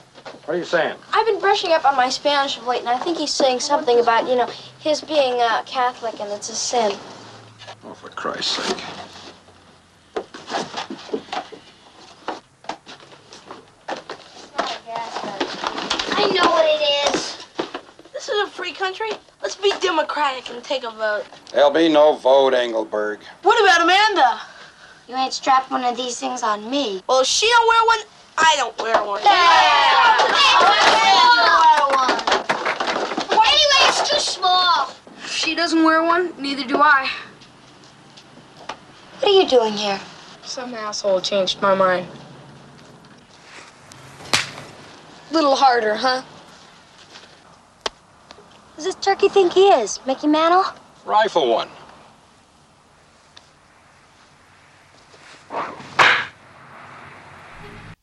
[0.46, 0.98] What are you saying?
[1.14, 4.00] I've been brushing up on my Spanish of late, and I think he's saying something
[4.00, 4.48] about, you know,
[4.80, 6.98] his being uh, Catholic and it's a sin.
[7.84, 8.84] Oh, for Christ's sake.
[16.14, 17.46] I know what it is.
[18.14, 19.12] This is a free country.
[19.62, 21.24] Let's be democratic and take a vote.
[21.52, 23.20] There'll be no vote, Engelberg.
[23.44, 24.40] What about Amanda?
[25.08, 27.04] You ain't strapped one of these things on me.
[27.08, 28.00] Well, if she don't wear one,
[28.38, 29.22] I don't wear one.
[33.32, 34.94] Anyway, it's too small.
[35.18, 37.10] If she doesn't wear one, neither do I.
[39.20, 40.00] What are you doing here?
[40.44, 42.08] Some asshole changed my mind.
[45.32, 46.24] Little harder, huh?
[48.82, 50.00] Who's this turkey think he is?
[50.08, 50.64] Mickey Mantle?
[51.06, 51.70] Rifle one.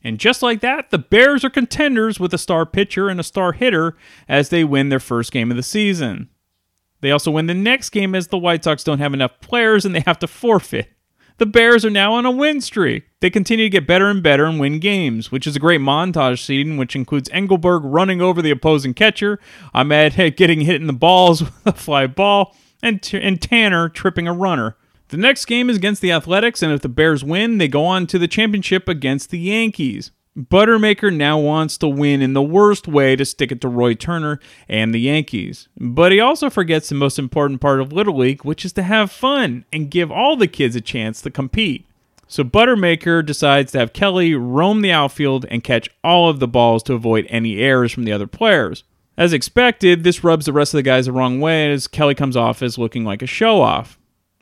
[0.04, 3.50] And just like that, the Bears are contenders with a star pitcher and a star
[3.50, 3.96] hitter
[4.28, 6.28] as they win their first game of the season.
[7.00, 9.96] They also win the next game as the White Sox don't have enough players and
[9.96, 10.92] they have to forfeit.
[11.38, 13.04] The Bears are now on a win streak.
[13.20, 16.44] They continue to get better and better and win games, which is a great montage
[16.44, 19.38] scene, which includes Engelberg running over the opposing catcher,
[19.72, 24.26] Ahmed getting hit in the balls with a fly ball, and, T- and Tanner tripping
[24.26, 24.76] a runner.
[25.10, 28.08] The next game is against the Athletics, and if the Bears win, they go on
[28.08, 30.10] to the championship against the Yankees.
[30.36, 34.38] Buttermaker now wants to win in the worst way to stick it to Roy Turner
[34.68, 35.68] and the Yankees.
[35.78, 39.10] But he also forgets the most important part of Little League, which is to have
[39.10, 41.86] fun and give all the kids a chance to compete.
[42.28, 46.82] So Buttermaker decides to have Kelly roam the outfield and catch all of the balls
[46.84, 48.84] to avoid any errors from the other players.
[49.16, 52.36] As expected, this rubs the rest of the guys the wrong way as Kelly comes
[52.36, 53.98] off as looking like a show off.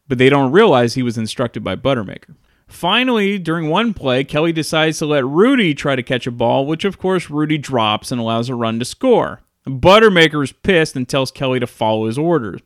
[0.09, 2.35] But they don't realize he was instructed by Buttermaker.
[2.69, 6.85] Finally, during one play, Kelly decides to let Rudy try to catch a ball, which
[6.85, 9.43] of course Rudy drops and allows a run to score.
[9.67, 12.61] Buttermaker is pissed and tells Kelly to follow his orders.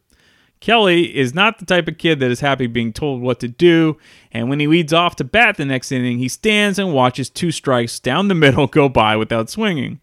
[0.61, 3.97] Kelly is not the type of kid that is happy being told what to do,
[4.31, 7.51] and when he leads off to bat the next inning, he stands and watches two
[7.51, 10.01] strikes down the middle go by without swinging.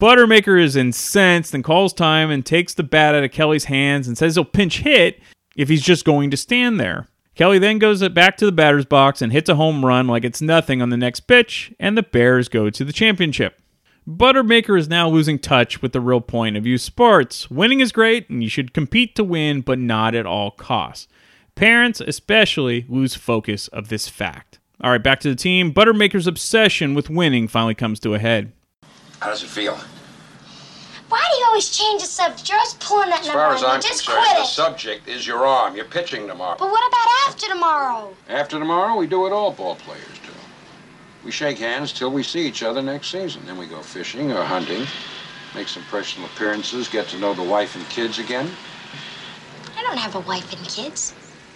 [0.00, 4.16] Buttermaker is incensed and calls time and takes the bat out of Kelly's hands and
[4.16, 5.20] says he'll pinch hit
[5.56, 7.06] if he's just going to stand there.
[7.34, 10.42] Kelly then goes back to the batter's box and hits a home run like it's
[10.42, 13.58] nothing on the next pitch, and the Bears go to the championship.
[14.08, 17.50] Buttermaker is now losing touch with the real point of youth sports.
[17.50, 21.08] Winning is great, and you should compete to win, but not at all costs.
[21.54, 24.58] Parents, especially, lose focus of this fact.
[24.80, 25.72] All right, back to the team.
[25.72, 28.52] Buttermaker's obsession with winning finally comes to a head.
[29.20, 29.78] How does it feel?
[31.12, 32.48] Why do you always change the subject?
[32.48, 33.62] You're always pulling that As number far as.
[33.62, 34.46] I'm Just concerned, quit the it.
[34.46, 35.76] subject is your arm.
[35.76, 36.56] You're pitching tomorrow.
[36.58, 38.16] But what about after tomorrow?
[38.30, 40.32] After tomorrow, we do what all ball players do.
[41.22, 43.42] We shake hands till we see each other next season.
[43.44, 44.86] Then we go fishing or hunting,
[45.54, 48.50] make some personal appearances, get to know the wife and kids again.
[49.76, 51.12] I don't have a wife and kids.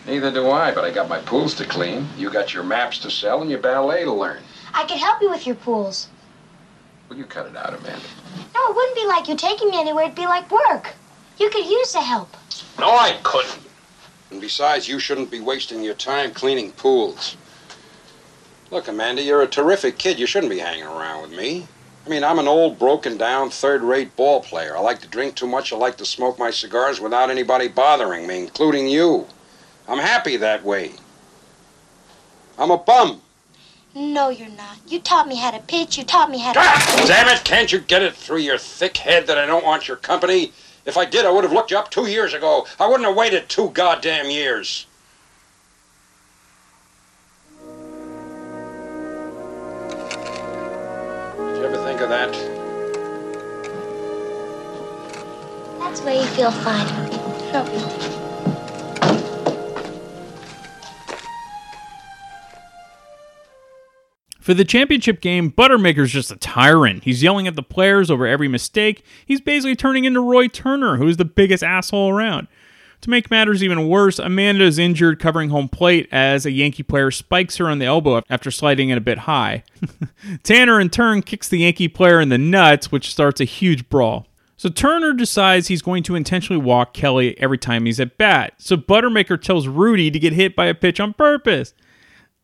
[0.07, 2.07] Neither do I, but I got my pools to clean.
[2.19, 4.43] You got your maps to sell and your ballet to learn.
[4.75, 6.09] I could help you with your pools.
[7.09, 8.01] Will you cut it out, Amanda?
[8.55, 10.05] No, it wouldn't be like you taking me anywhere.
[10.05, 10.95] It'd be like work.
[11.39, 12.35] You could use the help.
[12.79, 13.61] No, I couldn't.
[14.31, 17.37] And besides, you shouldn't be wasting your time cleaning pools.
[18.71, 20.19] Look, Amanda, you're a terrific kid.
[20.19, 21.67] You shouldn't be hanging around with me.
[22.05, 24.77] I mean, I'm an old, broken down, third rate ball player.
[24.77, 25.73] I like to drink too much.
[25.73, 29.27] I like to smoke my cigars without anybody bothering me, including you.
[29.89, 30.93] I'm happy that way.
[32.59, 33.21] I'm a bum.
[33.99, 34.77] No, you're not.
[34.87, 35.97] You taught me how to pitch.
[35.97, 36.59] You taught me how to.
[36.61, 37.43] Ah, damn it!
[37.45, 40.53] Can't you get it through your thick head that I don't want your company?
[40.85, 42.67] If I did, I would have looked you up two years ago.
[42.79, 44.87] I wouldn't have waited two goddamn years.
[51.39, 52.33] Did you ever think of that?
[55.79, 56.87] That's where you feel fine.
[57.51, 58.26] No
[64.47, 67.03] For the championship game, Buttermaker's just a tyrant.
[67.03, 69.05] He's yelling at the players over every mistake.
[69.27, 72.47] He's basically turning into Roy Turner, who's the biggest asshole around.
[73.01, 77.11] To make matters even worse, Amanda is injured covering home plate as a Yankee player
[77.11, 79.65] spikes her on the elbow after sliding it a bit high.
[80.45, 84.29] Tanner, in turn, kicks the Yankee player in the nuts, which starts a huge brawl.
[84.57, 88.55] So Turner decides he's going to intentionally walk Kelly every time he's at bat.
[88.59, 91.75] So Buttermaker tells Rudy to get hit by a pitch on purpose.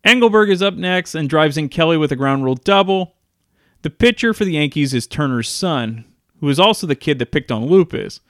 [0.05, 3.15] Engelberg is up next and drives in Kelly with a ground rule double.
[3.83, 6.05] The pitcher for the Yankees is Turner's son,
[6.41, 8.21] who is also the kid that picked on Lupus.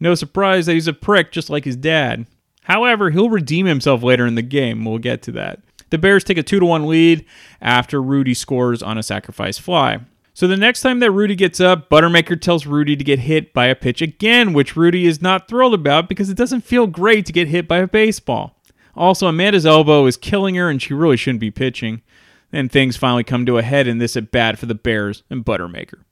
[0.00, 2.26] No surprise that he's a prick just like his dad.
[2.62, 4.84] However, he'll redeem himself later in the game.
[4.84, 5.60] We'll get to that.
[5.90, 7.24] The Bears take a 2 to 1 lead
[7.60, 10.00] after Rudy scores on a sacrifice fly.
[10.32, 13.66] So the next time that Rudy gets up, Buttermaker tells Rudy to get hit by
[13.66, 17.32] a pitch again, which Rudy is not thrilled about because it doesn't feel great to
[17.32, 18.58] get hit by a baseball.
[18.96, 22.02] Also, Amanda's elbow is killing her and she really shouldn't be pitching.
[22.50, 25.44] Then things finally come to a head in this at bat for the Bears and
[25.44, 26.04] Buttermaker.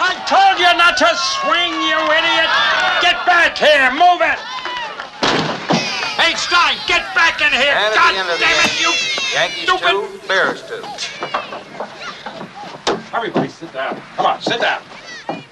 [0.00, 1.06] I told you not to
[1.38, 2.50] swing, you idiot!
[3.00, 3.90] Get back here!
[3.92, 4.57] Move it!
[6.48, 7.74] Hey, Stein, get back in here!
[7.76, 8.92] And God the end of the damn it, inning, you
[9.34, 9.90] Yankees stupid!
[9.90, 10.82] two, Bears two.
[13.14, 14.00] Everybody sit down.
[14.16, 14.82] Come on, sit down.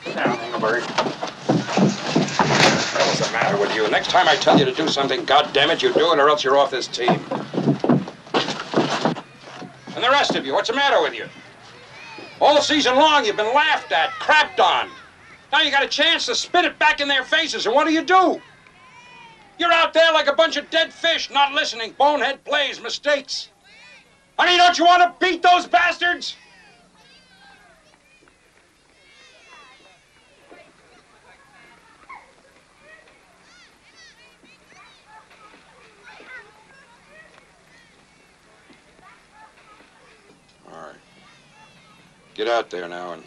[0.04, 0.82] Sit down, Engelberg.
[2.94, 3.88] What's the matter with you?
[3.90, 6.30] Next time I tell you to do something, God damn it, you do it or
[6.30, 7.20] else you're off this team.
[9.94, 11.28] And the rest of you, what's the matter with you?
[12.40, 14.90] All season long you've been laughed at, crapped on.
[15.52, 17.92] Now you got a chance to spit it back in their faces, and what do
[17.92, 18.40] you do?
[19.58, 23.50] You're out there like a bunch of dead fish, not listening, bonehead plays, mistakes.
[24.38, 26.36] Honey, don't you want to beat those bastards?
[40.70, 40.96] All right.
[42.34, 43.24] Get out there now and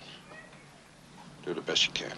[1.44, 2.14] do the best you can.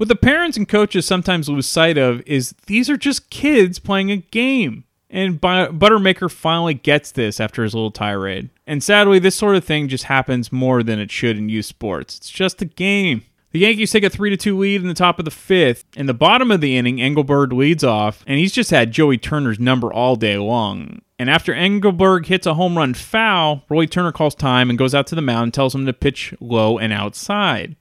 [0.00, 4.10] What the parents and coaches sometimes lose sight of is these are just kids playing
[4.10, 4.84] a game.
[5.10, 8.48] And Buttermaker finally gets this after his little tirade.
[8.66, 12.16] And sadly, this sort of thing just happens more than it should in youth sports.
[12.16, 13.24] It's just a game.
[13.50, 15.84] The Yankees take a 3 2 lead in the top of the fifth.
[15.94, 19.60] In the bottom of the inning, Engelberg leads off, and he's just had Joey Turner's
[19.60, 21.02] number all day long.
[21.18, 25.06] And after Engelberg hits a home run foul, Roy Turner calls time and goes out
[25.08, 27.76] to the mound and tells him to pitch low and outside.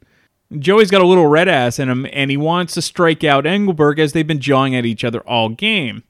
[0.58, 4.00] Joey's got a little red ass in him, and he wants to strike out Engelberg
[4.00, 6.04] as they've been jawing at each other all game.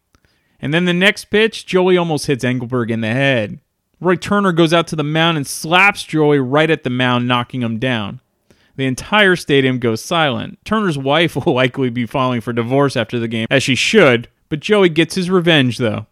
[0.62, 3.60] And then the next pitch, Joey almost hits Engelberg in the head.
[4.00, 7.62] Roy Turner goes out to the mound and slaps Joey right at the mound, knocking
[7.62, 8.22] him down.
[8.78, 10.58] The entire stadium goes silent.
[10.64, 14.62] Turner's wife will likely be filing for divorce after the game, as she should, but
[14.62, 16.06] Joey gets his revenge, though.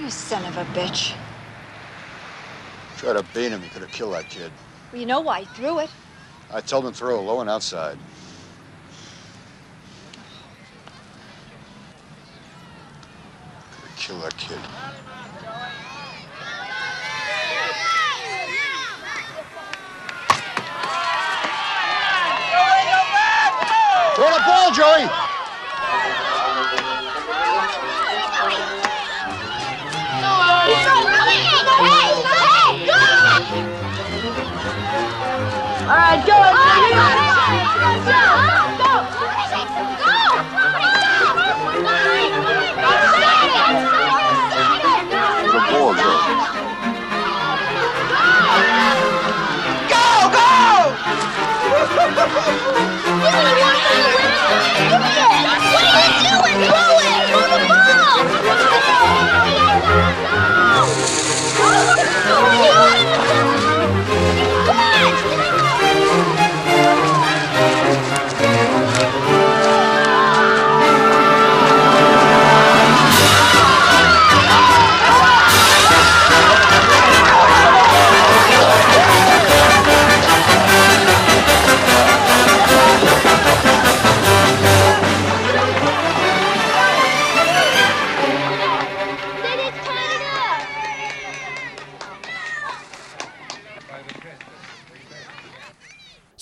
[0.00, 1.14] You son of a bitch.
[2.96, 4.50] Try to beat him, you could have killed that kid.
[4.90, 5.90] Well, you know why he threw it.
[6.52, 7.98] I told him throw low and outside.
[13.96, 14.58] Kill that kid.
[24.14, 25.35] Throw it Joey?
[35.86, 36.34] All right, go.
[38.10, 38.55] The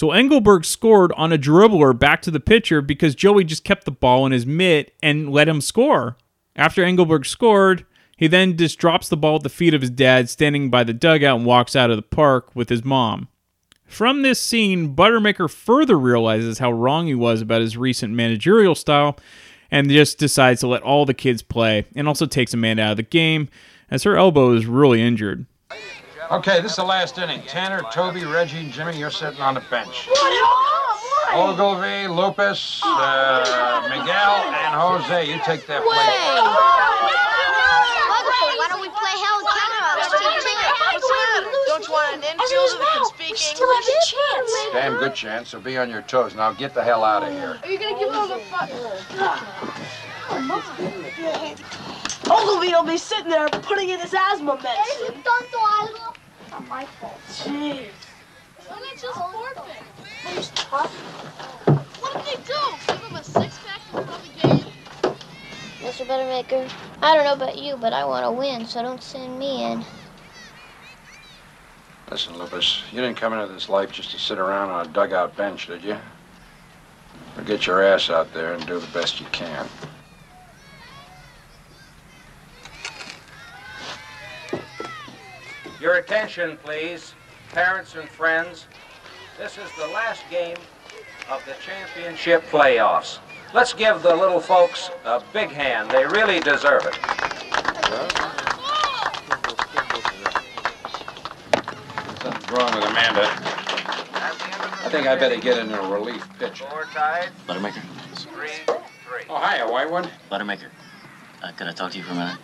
[0.05, 3.91] So Engelberg scored on a dribbler back to the pitcher because Joey just kept the
[3.91, 6.19] ball in his mitt and let him score.
[6.55, 10.29] After Engelberg scored, he then just drops the ball at the feet of his dad
[10.29, 13.29] standing by the dugout and walks out of the park with his mom.
[13.87, 19.17] From this scene, Buttermaker further realizes how wrong he was about his recent managerial style
[19.71, 22.97] and just decides to let all the kids play and also takes Amanda out of
[22.99, 23.49] the game
[23.91, 25.47] as her elbow is really injured.
[26.31, 27.43] Okay, this is the last inning.
[27.43, 30.09] Tanner, Toby, Reggie, and Jimmy, you're sitting on the bench.
[31.33, 35.95] Ogilvy, Lupus, uh, Miguel, and Jose, you take their place.
[35.95, 36.17] Why
[38.71, 39.43] don't we play Hell
[41.67, 43.41] Don't you want an infielder that can speak English?
[43.41, 44.51] Still have a chance.
[44.73, 46.35] Damn good chance, so be on your toes.
[46.35, 47.59] Now get the hell out of here.
[47.63, 48.71] Are you gonna give him the fuck?
[52.31, 55.23] Ogilvy will be sitting there putting in his asthma medicine.
[56.51, 57.19] Not my fault.
[57.29, 57.89] Jeez.
[58.67, 59.83] Why not just forfeit?
[60.29, 60.95] He's tough.
[62.01, 62.61] What did they do?
[62.87, 64.65] Give him a six pack before the game?
[65.81, 66.07] Mr.
[66.07, 66.71] Buttermaker,
[67.03, 69.85] I don't know about you, but I want to win, so don't send me in.
[72.11, 75.37] Listen, Lupus, you didn't come into this life just to sit around on a dugout
[75.37, 75.99] bench, did you?
[77.37, 79.69] Or get your ass out there and do the best you can.
[85.85, 87.13] Your attention, please,
[87.53, 88.69] parents and friends.
[89.37, 90.57] This is the last game
[91.29, 93.19] of the championship playoffs.
[93.53, 95.91] Let's give the little folks a big hand.
[95.91, 96.95] They really deserve it.
[102.23, 103.29] Something's wrong with Amanda.
[104.81, 106.63] I think I better get in a relief pitch.
[106.63, 107.83] Four tied, Buttermaker.
[108.15, 108.49] three,
[109.07, 109.25] three.
[109.29, 110.09] Oh, hiya, white one.
[110.33, 110.69] Buttermaker.
[111.43, 112.39] Uh, could I talk to you for a minute?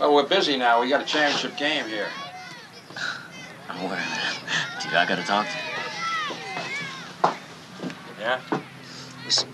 [0.00, 0.80] Well, we're busy now.
[0.80, 2.08] We got a championship game here.
[3.68, 4.38] I'm aware of that.
[4.82, 7.34] Do you, I gotta talk to you.
[8.20, 8.40] Yeah?
[9.24, 9.48] Listen,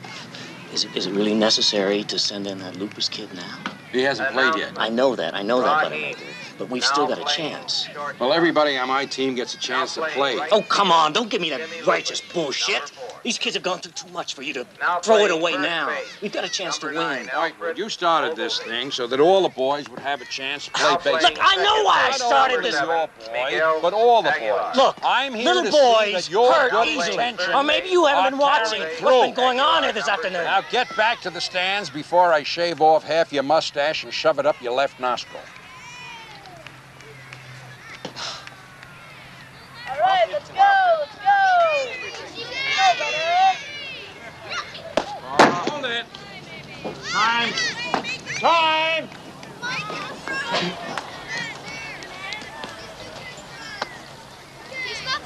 [0.73, 3.59] is it, is it really necessary to send in that lupus kid now?
[3.93, 4.73] He hasn't played yet.
[4.77, 5.35] I know that.
[5.35, 6.42] I know that, Buttermaker.
[6.63, 7.89] But we've still got a chance.
[8.21, 10.39] Well, everybody on my team gets a chance to play.
[10.53, 11.13] Oh, come on.
[11.13, 12.93] Don't give me that righteous bullshit.
[13.25, 14.67] These kids have gone through too much for you to
[15.03, 15.93] throw it away now.
[16.21, 16.97] We've got a chance to win.
[17.35, 20.67] Right, well, you started this thing so that all the boys would have a chance
[20.67, 21.31] to play baseball.
[21.31, 22.75] Look, I know why I started this.
[22.81, 24.77] Your boys, but all the boys.
[24.77, 27.11] Look, I'm here little to boys see that your hurt good easily.
[27.15, 30.45] intentions Or maybe you haven't been watching what's been going on here this afternoon.
[30.45, 34.39] Now get back to the stands before I shave off half your mustache and shove
[34.39, 35.43] it up your left nostril.
[40.03, 40.57] Right, let's go.
[41.01, 41.33] Let's go.
[45.71, 46.07] Hold it.
[47.11, 47.53] Time.
[48.39, 49.09] Time.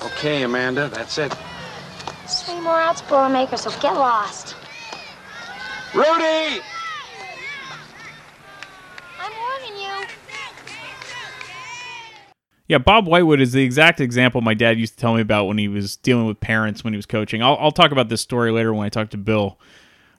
[0.02, 1.34] Okay, Amanda, that's it.
[2.26, 4.56] Three more outs, Boilermaker, so get lost.
[5.94, 6.62] Rudy!
[9.20, 10.06] I'm warning you.
[12.68, 15.58] Yeah, Bob Whitewood is the exact example my dad used to tell me about when
[15.58, 17.42] he was dealing with parents when he was coaching.
[17.42, 19.58] I'll, I'll talk about this story later when I talk to Bill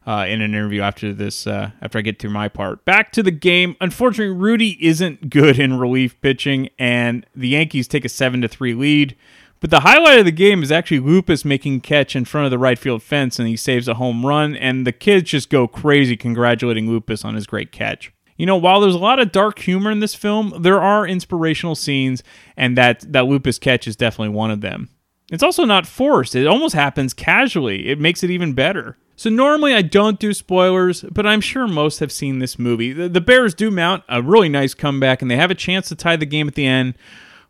[0.05, 2.85] uh, in an interview after this, uh, after I get through my part.
[2.85, 3.75] Back to the game.
[3.81, 8.73] Unfortunately, Rudy isn't good in relief pitching, and the Yankees take a seven to three
[8.73, 9.17] lead.
[9.59, 12.59] But the highlight of the game is actually Lupus making catch in front of the
[12.59, 14.55] right field fence, and he saves a home run.
[14.55, 18.13] And the kids just go crazy congratulating Lupus on his great catch.
[18.37, 21.75] You know, while there's a lot of dark humor in this film, there are inspirational
[21.75, 22.23] scenes,
[22.55, 24.89] and that that Lupus catch is definitely one of them.
[25.31, 27.89] It's also not forced; it almost happens casually.
[27.89, 28.97] It makes it even better.
[29.19, 32.93] So normally I don't do spoilers, but I'm sure most have seen this movie.
[32.93, 35.95] The, the Bears do mount a really nice comeback and they have a chance to
[35.95, 36.93] tie the game at the end,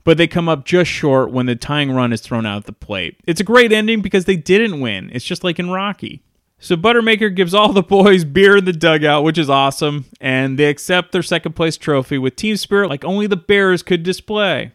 [0.05, 3.17] but they come up just short when the tying run is thrown out the plate.
[3.27, 5.09] It's a great ending because they didn't win.
[5.11, 6.23] It's just like in Rocky.
[6.59, 10.65] So Buttermaker gives all the boys beer in the dugout, which is awesome, and they
[10.65, 14.71] accept their second place trophy with team spirit like only the Bears could display.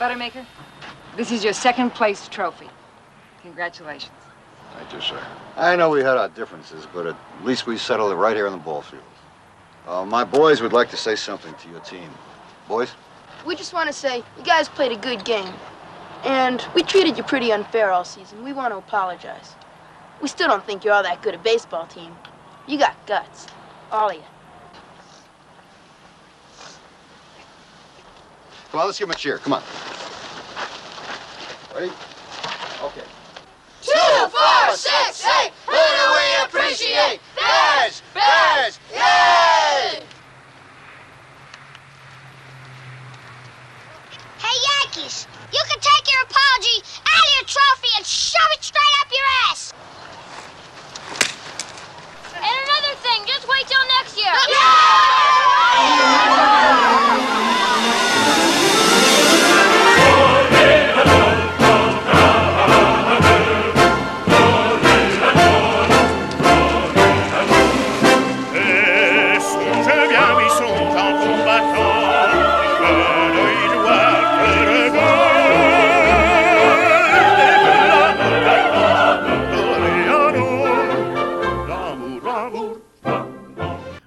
[0.00, 0.44] Buttermaker,
[1.16, 2.69] this is your second place trophy.
[3.50, 4.12] Congratulations.
[4.76, 5.20] Thank you, sir.
[5.56, 8.52] I know we had our differences, but at least we settled it right here in
[8.52, 9.02] the ball field.
[9.88, 12.08] Uh, my boys would like to say something to your team.
[12.68, 12.92] Boys?
[13.44, 15.52] We just want to say you guys played a good game.
[16.22, 18.44] And we treated you pretty unfair all season.
[18.44, 19.56] We want to apologize.
[20.22, 22.14] We still don't think you're all that good a baseball team.
[22.68, 23.48] You got guts.
[23.90, 24.22] All of you.
[28.70, 29.38] Come on, let's give him a cheer.
[29.38, 29.62] Come on.
[31.74, 31.90] Ready?
[32.84, 33.09] Okay.
[33.90, 35.50] Two, four, six, eight.
[35.66, 37.18] Who do we appreciate?
[37.34, 38.02] Bears!
[38.14, 38.78] Bears!
[38.92, 40.04] Yay!
[44.38, 48.94] Hey, Yankees, you can take your apology out of your trophy and shove it straight
[49.00, 49.74] up your ass.
[52.36, 54.32] And another thing, just wait till next year.
[57.56, 57.59] Et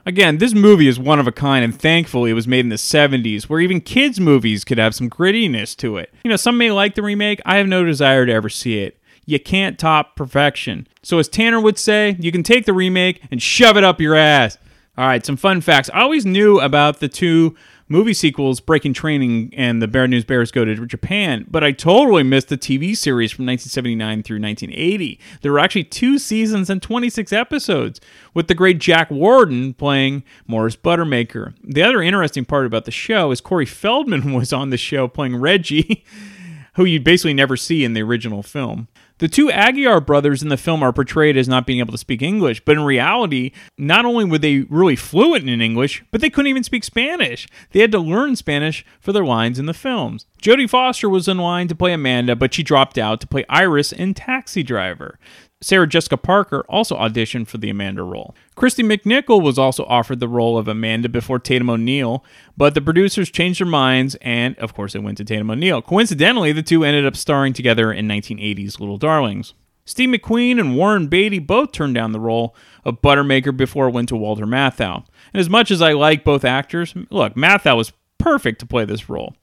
[0.05, 2.75] Again, this movie is one of a kind, and thankfully it was made in the
[2.75, 6.13] 70s, where even kids' movies could have some grittiness to it.
[6.23, 8.99] You know, some may like the remake, I have no desire to ever see it.
[9.25, 10.87] You can't top perfection.
[11.01, 14.15] So, as Tanner would say, you can take the remake and shove it up your
[14.15, 14.57] ass.
[14.97, 15.89] All right, some fun facts.
[15.93, 17.55] I always knew about the two
[17.93, 22.23] movie sequels, Breaking Training and The Bad News Bears Go to Japan, but I totally
[22.23, 25.19] missed the TV series from 1979 through 1980.
[25.41, 28.01] There were actually two seasons and 26 episodes,
[28.33, 31.53] with the great Jack Warden playing Morris Buttermaker.
[31.63, 35.35] The other interesting part about the show is Corey Feldman was on the show playing
[35.35, 36.03] Reggie,
[36.73, 38.87] who you'd basically never see in the original film.
[39.23, 42.21] The two Aguiar brothers in the film are portrayed as not being able to speak
[42.21, 46.49] English, but in reality, not only were they really fluent in English, but they couldn't
[46.49, 47.47] even speak Spanish.
[47.71, 50.25] They had to learn Spanish for their lines in the films.
[50.41, 53.93] Jodie Foster was in line to play Amanda, but she dropped out to play Iris
[53.93, 55.17] in Taxi Driver.
[55.63, 58.35] Sarah Jessica Parker also auditioned for the Amanda role.
[58.57, 62.23] Kristy McNichol was also offered the role of Amanda before Tatum O'Neal,
[62.57, 65.81] but the producers changed their minds, and of course, it went to Tatum O'Neal.
[65.81, 69.53] Coincidentally, the two ended up starring together in 1980's Little Darlings.
[69.85, 72.55] Steve McQueen and Warren Beatty both turned down the role
[72.85, 75.05] of Buttermaker before it went to Walter Matthau.
[75.33, 79.09] And as much as I like both actors, look, Matthau was perfect to play this
[79.09, 79.35] role.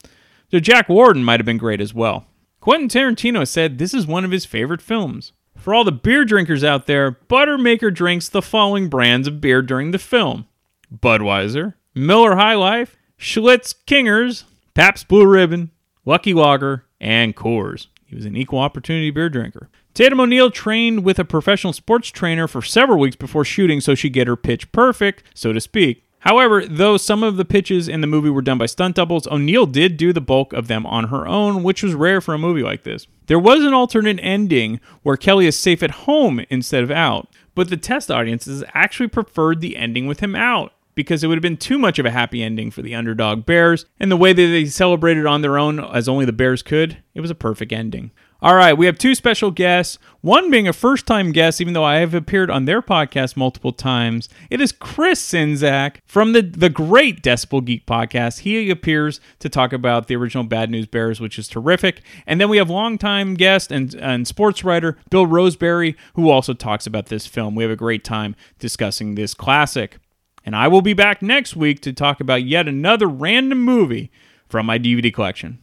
[0.49, 2.25] So Jack Warden might have been great as well.
[2.59, 5.31] Quentin Tarantino said this is one of his favorite films.
[5.61, 9.91] For all the beer drinkers out there, Buttermaker drinks the following brands of beer during
[9.91, 10.47] the film
[10.91, 15.69] Budweiser, Miller High Life, Schlitz Kingers, Pabst Blue Ribbon,
[16.03, 17.87] Lucky Lager, and Coors.
[18.07, 19.69] He was an equal opportunity beer drinker.
[19.93, 24.13] Tatum O'Neal trained with a professional sports trainer for several weeks before shooting so she'd
[24.13, 26.07] get her pitch perfect, so to speak.
[26.21, 29.67] However, though some of the pitches in the movie were done by stunt doubles, O'Neal
[29.67, 32.63] did do the bulk of them on her own, which was rare for a movie
[32.63, 33.05] like this.
[33.31, 37.69] There was an alternate ending where Kelly is safe at home instead of out, but
[37.69, 41.55] the test audiences actually preferred the ending with him out because it would have been
[41.55, 44.65] too much of a happy ending for the underdog Bears, and the way that they
[44.65, 48.11] celebrated on their own as only the Bears could, it was a perfect ending.
[48.43, 49.99] All right, we have two special guests.
[50.21, 53.71] One being a first time guest, even though I have appeared on their podcast multiple
[53.71, 54.29] times.
[54.49, 58.39] It is Chris Czynszak from the, the great Decibel Geek podcast.
[58.39, 62.01] He appears to talk about the original Bad News Bears, which is terrific.
[62.25, 66.87] And then we have longtime guest and, and sports writer Bill Roseberry, who also talks
[66.87, 67.53] about this film.
[67.53, 69.99] We have a great time discussing this classic.
[70.43, 74.09] And I will be back next week to talk about yet another random movie
[74.49, 75.59] from my DVD collection.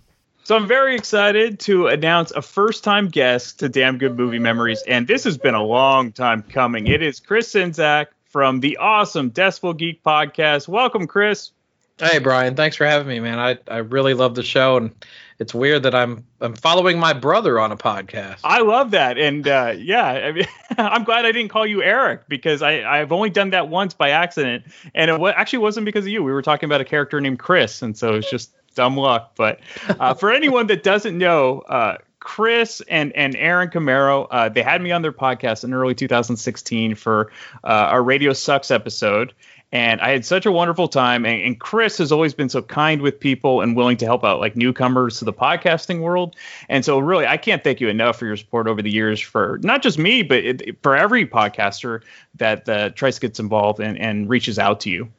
[0.49, 5.07] So I'm very excited to announce a first-time guest to Damn Good Movie Memories, and
[5.07, 6.87] this has been a long time coming.
[6.87, 10.67] It is Chris Czynszak from the awesome Decibel Geek podcast.
[10.67, 11.51] Welcome, Chris.
[11.99, 13.39] Hey Brian, thanks for having me, man.
[13.39, 14.95] I, I really love the show, and
[15.39, 18.39] it's weird that I'm I'm following my brother on a podcast.
[18.43, 20.47] I love that, and uh, yeah, I mean,
[20.79, 24.11] I'm glad I didn't call you Eric because I I've only done that once by
[24.11, 26.25] accident, and it actually wasn't because of you.
[26.25, 29.33] We were talking about a character named Chris, and so it's just dumb luck.
[29.37, 29.59] But
[29.89, 34.81] uh, for anyone that doesn't know, uh, Chris and and Aaron Camaro, uh, they had
[34.81, 37.33] me on their podcast in early 2016 for
[37.65, 39.35] uh, our Radio Sucks episode.
[39.71, 41.27] And I had such a wonderful time.
[41.27, 44.41] And, and, Chris has always been so kind with people and willing to help out
[44.41, 46.37] like newcomers to the podcasting world.
[46.71, 49.59] And so, really, I can't thank you enough for your support over the years for
[49.63, 52.03] not just me, but it, for every podcaster
[52.37, 55.11] that uh, tries to get involved and, and reaches out to you.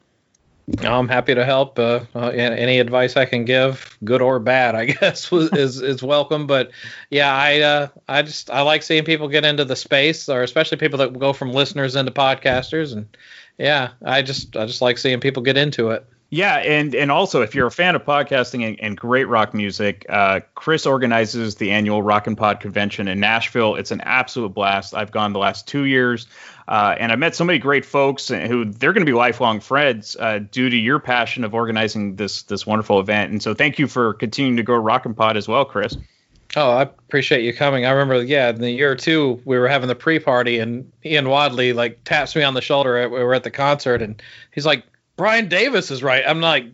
[0.81, 1.79] I'm happy to help.
[1.79, 6.47] Uh, uh, any advice I can give, good or bad, I guess, is is welcome.
[6.47, 6.71] But
[7.09, 10.77] yeah, I uh, I just I like seeing people get into the space, or especially
[10.77, 13.07] people that go from listeners into podcasters, and
[13.57, 16.05] yeah, I just I just like seeing people get into it.
[16.31, 20.05] Yeah, and and also if you're a fan of podcasting and, and great rock music,
[20.09, 23.75] uh, Chris organizes the annual Rock and Pod convention in Nashville.
[23.75, 24.93] It's an absolute blast.
[24.93, 26.27] I've gone the last two years,
[26.67, 30.15] uh, and I've met so many great folks who they're going to be lifelong friends
[30.19, 33.31] uh, due to your passion of organizing this this wonderful event.
[33.31, 35.97] And so thank you for continuing to grow Rock and Pod as well, Chris.
[36.55, 37.87] Oh, I appreciate you coming.
[37.87, 41.73] I remember, yeah, in the year two, we were having the pre-party, and Ian Wadley
[41.73, 43.09] like taps me on the shoulder.
[43.09, 44.21] we were at the concert, and
[44.51, 44.83] he's like,
[45.19, 46.65] "Brian Davis is right." I'm like,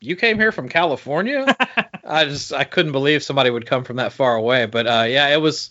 [0.00, 1.54] "You came here from California?"
[2.04, 4.64] I just I couldn't believe somebody would come from that far away.
[4.64, 5.70] But uh, yeah, it was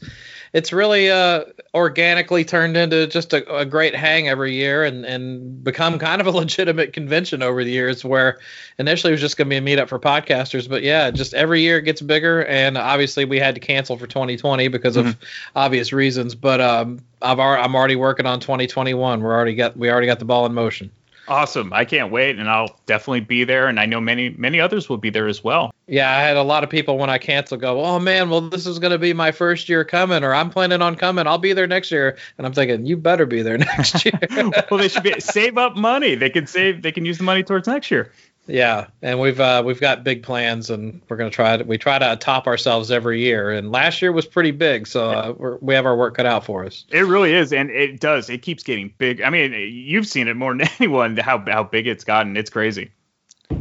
[0.54, 5.64] it's really uh, organically turned into just a, a, great hang every year and, and
[5.64, 8.40] become kind of a legitimate convention over the years where
[8.80, 11.62] initially it was just going to be a meetup for podcasters but yeah just every
[11.62, 15.10] year it gets bigger and obviously we had to cancel for 2020 because mm-hmm.
[15.10, 15.18] of
[15.56, 20.08] obvious reasons but um, I've, I'm already working on 2021 we're already got we already
[20.08, 20.90] got the ball in motion
[21.30, 21.72] Awesome.
[21.72, 24.98] I can't wait and I'll definitely be there and I know many many others will
[24.98, 25.72] be there as well.
[25.88, 28.66] Yeah, I had a lot of people when I canceled go, "Oh man, well this
[28.66, 31.28] is going to be my first year coming or I'm planning on coming.
[31.28, 34.20] I'll be there next year." And I'm thinking, "You better be there next year."
[34.72, 36.16] well, they should be save up money.
[36.16, 38.12] They can save they can use the money towards next year.
[38.50, 42.00] Yeah, and we've uh, we've got big plans, and we're gonna try to we try
[42.00, 43.52] to top ourselves every year.
[43.52, 46.66] And last year was pretty big, so uh, we have our work cut out for
[46.66, 46.86] us.
[46.90, 48.30] It really is, and it does.
[48.30, 49.22] It keeps getting big.
[49.22, 52.36] I mean, you've seen it more than anyone how how big it's gotten.
[52.36, 52.92] It's crazy.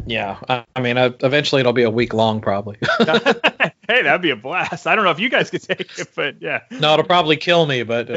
[0.05, 0.39] Yeah,
[0.75, 2.77] I mean, uh, eventually it'll be a week long, probably.
[2.99, 4.87] hey, that'd be a blast.
[4.87, 6.61] I don't know if you guys could take it, but yeah.
[6.71, 8.07] No, it'll probably kill me, but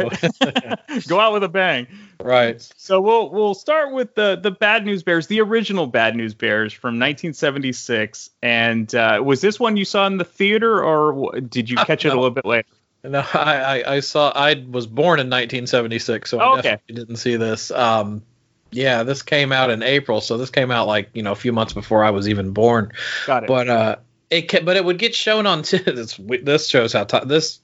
[1.09, 1.87] go out with a bang.
[2.25, 2.61] Right.
[2.77, 6.73] So we'll we'll start with the the Bad News Bears, the original Bad News Bears
[6.73, 8.31] from 1976.
[8.43, 12.09] And uh, was this one you saw in the theater, or did you catch it
[12.09, 12.69] a little bit later?
[13.05, 14.31] No, I, I, I saw.
[14.35, 16.63] I was born in 1976, so I oh, okay.
[16.63, 17.73] definitely didn't see this.
[17.73, 18.23] Um,
[18.71, 21.53] yeah, this came out in April, so this came out like you know a few
[21.53, 22.93] months before I was even born.
[23.27, 23.47] Got it.
[23.49, 23.97] But uh,
[24.31, 26.19] it but it would get shown on t- this.
[26.19, 27.61] This shows how t- this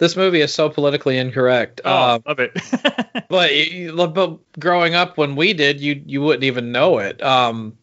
[0.00, 1.82] this movie is so politically incorrect.
[1.84, 2.52] Oh, uh, love it.
[3.28, 7.22] but but growing up when we did, you you wouldn't even know it.
[7.22, 7.76] Um,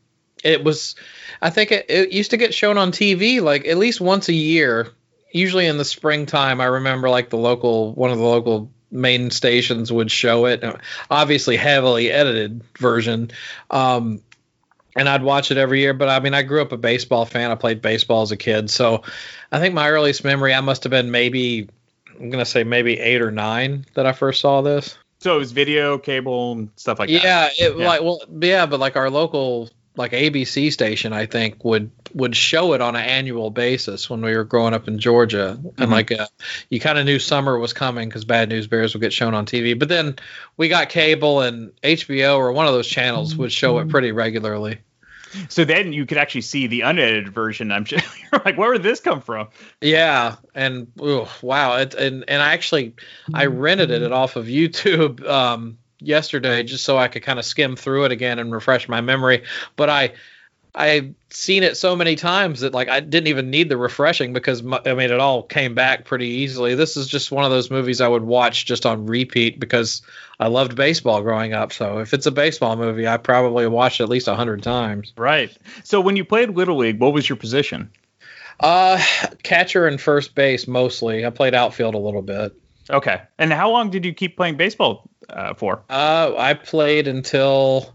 [0.43, 0.95] it was,
[1.41, 4.33] I think it, it used to get shown on TV like at least once a
[4.33, 4.89] year.
[5.31, 9.91] Usually in the springtime, I remember like the local one of the local main stations
[9.91, 10.63] would show it.
[11.11, 13.29] Obviously, heavily edited version.
[13.69, 14.21] Um,
[14.95, 15.93] and I'd watch it every year.
[15.93, 17.51] But I mean, I grew up a baseball fan.
[17.51, 19.03] I played baseball as a kid, so
[19.51, 21.69] I think my earliest memory, I must have been maybe,
[22.19, 24.97] I'm gonna say maybe eight or nine that I first saw this.
[25.19, 27.59] So it was video, cable, and stuff like yeah, that.
[27.59, 31.89] It, yeah, like well, yeah, but like our local like ABC station, I think would
[32.13, 35.81] would show it on an annual basis when we were growing up in Georgia, mm-hmm.
[35.81, 36.27] and like uh,
[36.69, 39.45] you kind of knew summer was coming because Bad News Bears would get shown on
[39.45, 39.77] TV.
[39.77, 40.15] But then
[40.55, 44.79] we got cable and HBO or one of those channels would show it pretty regularly.
[45.49, 47.71] So then you could actually see the unedited version.
[47.71, 48.05] I'm just
[48.45, 49.49] like, where did this come from?
[49.81, 52.95] Yeah, and ooh, wow, it, and and I actually
[53.33, 55.27] I rented it off of YouTube.
[55.27, 59.01] Um, yesterday just so I could kind of skim through it again and refresh my
[59.01, 59.43] memory.
[59.75, 60.13] But I
[60.77, 64.61] I've seen it so many times that like I didn't even need the refreshing because
[64.61, 66.75] I mean it all came back pretty easily.
[66.75, 70.03] This is just one of those movies I would watch just on repeat because
[70.39, 71.73] I loved baseball growing up.
[71.73, 75.13] So if it's a baseball movie, I probably watched at least a hundred times.
[75.17, 75.55] Right.
[75.83, 77.89] So when you played little league, what was your position?
[78.59, 79.03] Uh,
[79.41, 81.25] catcher and first base mostly.
[81.25, 82.53] I played outfield a little bit.
[82.89, 83.21] Okay.
[83.39, 85.83] And how long did you keep playing baseball uh, for?
[85.89, 87.93] Uh, I played until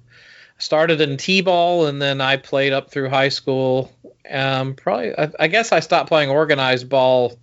[0.62, 3.92] started in t-ball, and then I played up through high school.
[4.30, 7.36] Um, probably, I, I guess I stopped playing organized ball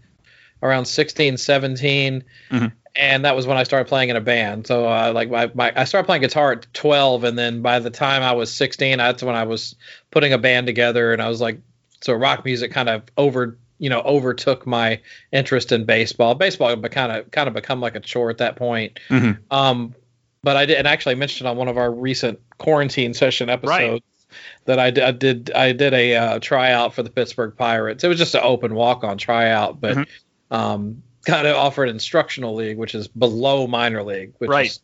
[0.63, 2.24] around 16, 17.
[2.49, 2.67] Mm-hmm.
[2.95, 4.67] and that was when I started playing in a band.
[4.67, 7.89] So uh, like my, my I started playing guitar at 12, and then by the
[7.89, 9.76] time I was 16, that's when I was
[10.11, 11.59] putting a band together, and I was like,
[12.01, 15.01] so rock music kind of over you know overtook my
[15.34, 16.36] interest in baseball.
[16.36, 18.97] Baseball had kind of kind of become like a chore at that point.
[19.09, 19.39] Mhm.
[19.51, 19.93] Um,
[20.41, 24.05] but I did, and actually mentioned on one of our recent quarantine session episodes
[24.66, 28.03] that I, did I did a uh, tryout for the Pittsburgh Pirates.
[28.03, 30.07] It was just an open walk on tryout, but
[30.51, 34.68] um, got to offer an instructional league, which is below minor league, which Right.
[34.68, 34.80] is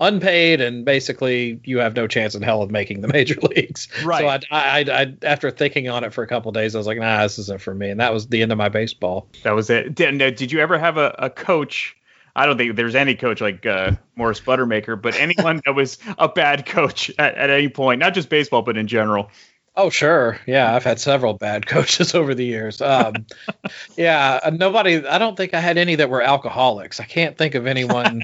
[0.00, 3.86] unpaid and basically you have no chance in hell of making the major leagues.
[4.04, 4.20] Right.
[4.20, 6.78] So I, I, I, I after thinking on it for a couple of days, I
[6.78, 9.28] was like, nah, this isn't for me, and that was the end of my baseball.
[9.44, 9.94] That was it.
[9.94, 11.96] Did, did you ever have a, a coach?
[12.38, 16.28] I don't think there's any coach like uh, Morris Buttermaker, but anyone that was a
[16.28, 19.28] bad coach at, at any point, not just baseball, but in general.
[19.74, 22.80] Oh sure, yeah, I've had several bad coaches over the years.
[22.80, 23.26] Um,
[23.96, 25.04] yeah, uh, nobody.
[25.04, 27.00] I don't think I had any that were alcoholics.
[27.00, 28.22] I can't think of anyone.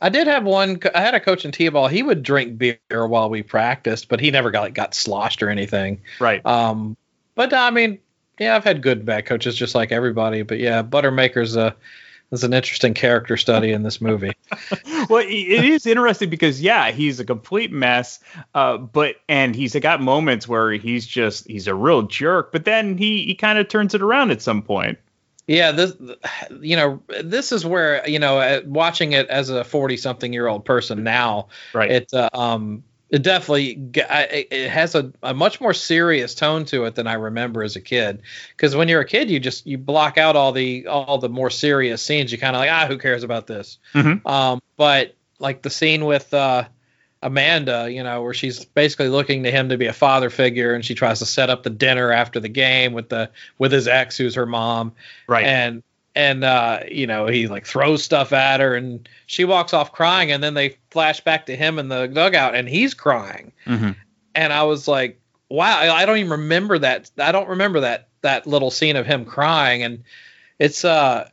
[0.00, 0.80] I did have one.
[0.94, 1.88] I had a coach in t-ball.
[1.88, 5.50] He would drink beer while we practiced, but he never got like, got sloshed or
[5.50, 6.00] anything.
[6.18, 6.44] Right.
[6.44, 6.96] Um,
[7.34, 7.98] but I mean,
[8.38, 10.42] yeah, I've had good and bad coaches just like everybody.
[10.42, 11.74] But yeah, Buttermaker's a
[12.34, 14.32] is an interesting character study in this movie.
[15.08, 18.20] well, it it is interesting because yeah, he's a complete mess.
[18.54, 22.98] Uh, but and he's got moments where he's just he's a real jerk, but then
[22.98, 24.98] he he kind of turns it around at some point.
[25.46, 25.94] Yeah, this
[26.60, 30.46] you know this is where you know uh, watching it as a forty something year
[30.46, 31.90] old person now, right?
[31.90, 32.82] It uh, um
[33.14, 37.62] it definitely it has a, a much more serious tone to it than I remember
[37.62, 38.22] as a kid.
[38.56, 41.48] Because when you're a kid, you just you block out all the all the more
[41.48, 42.32] serious scenes.
[42.32, 43.78] You kind of like ah who cares about this.
[43.94, 44.26] Mhm.
[44.26, 46.64] Um, but like the scene with uh,
[47.22, 50.84] Amanda, you know, where she's basically looking to him to be a father figure, and
[50.84, 54.16] she tries to set up the dinner after the game with the with his ex,
[54.16, 54.92] who's her mom,
[55.28, 55.44] right?
[55.44, 55.84] And
[56.14, 60.30] and uh, you know, he like throws stuff at her, and she walks off crying,
[60.32, 63.92] and then they flash back to him in the dugout, and he's crying, Mm-hmm.
[64.34, 67.10] and I was like, wow, I I don't even remember that.
[67.18, 70.04] I don't remember that that little scene of him crying, and
[70.58, 71.28] it's uh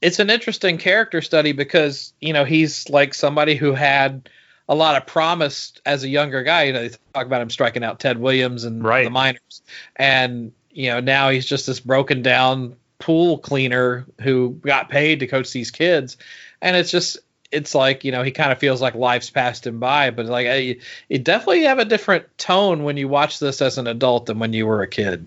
[0.00, 4.28] it's an interesting character study because you know he's like somebody who had
[4.68, 6.64] a lot of promise as a younger guy.
[6.64, 9.62] You know, they talk about him striking out Ted Williams and the minors,
[9.96, 15.26] and you know now he's just this broken down pool cleaner who got paid to
[15.26, 16.16] coach these kids,
[16.60, 17.18] and it's just
[17.50, 20.46] it's like you know he kind of feels like life's passed him by, but like
[20.46, 20.76] I,
[21.08, 24.52] you definitely have a different tone when you watch this as an adult than when
[24.52, 25.26] you were a kid.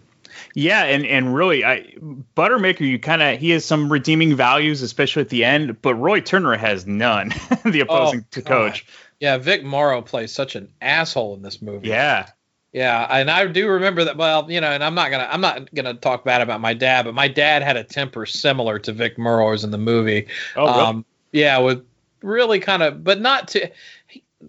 [0.53, 1.93] Yeah, and and really, I
[2.37, 5.81] Buttermaker, you kind of he has some redeeming values, especially at the end.
[5.81, 7.29] But Roy Turner has none.
[7.65, 8.85] the oh, opposing Oh, to coach.
[9.19, 11.89] Yeah, Vic Morrow plays such an asshole in this movie.
[11.89, 12.27] Yeah.
[12.75, 14.17] Yeah, and I do remember that.
[14.17, 17.05] Well, you know, and I'm not gonna I'm not gonna talk bad about my dad,
[17.05, 20.27] but my dad had a temper similar to Vic Morrow's in the movie.
[20.57, 20.79] Oh, really?
[20.79, 21.85] Um, yeah, with
[22.21, 23.71] really kind of, but not to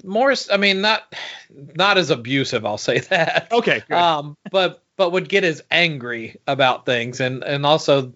[0.03, 0.51] Morris.
[0.51, 1.15] I mean, not
[1.77, 2.67] not as abusive.
[2.67, 3.53] I'll say that.
[3.53, 3.85] Okay.
[3.87, 3.97] Good.
[3.97, 8.13] Um, but but would get as angry about things, and and also,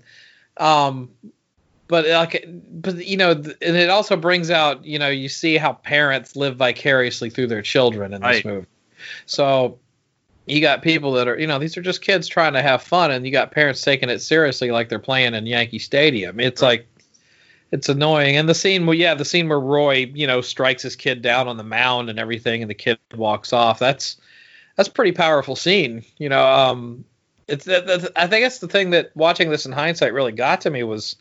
[0.57, 1.09] um,
[1.87, 5.75] but like, but you know, and it also brings out, you know, you see how
[5.75, 8.45] parents live vicariously through their children in this Right.
[8.45, 8.67] movie.
[9.27, 9.79] So
[10.51, 13.11] you got people that are, you know, these are just kids trying to have fun,
[13.11, 16.41] and you got parents taking it seriously, like they're playing in Yankee Stadium.
[16.41, 16.87] It's like,
[17.71, 18.37] it's annoying.
[18.37, 21.47] And the scene, well, yeah, the scene where Roy, you know, strikes his kid down
[21.47, 23.79] on the mound and everything, and the kid walks off.
[23.79, 24.17] That's
[24.77, 26.05] that's a pretty powerful scene.
[26.19, 27.05] You know, um,
[27.47, 30.63] it's that, that, I think that's the thing that watching this in hindsight really got
[30.63, 31.15] to me was,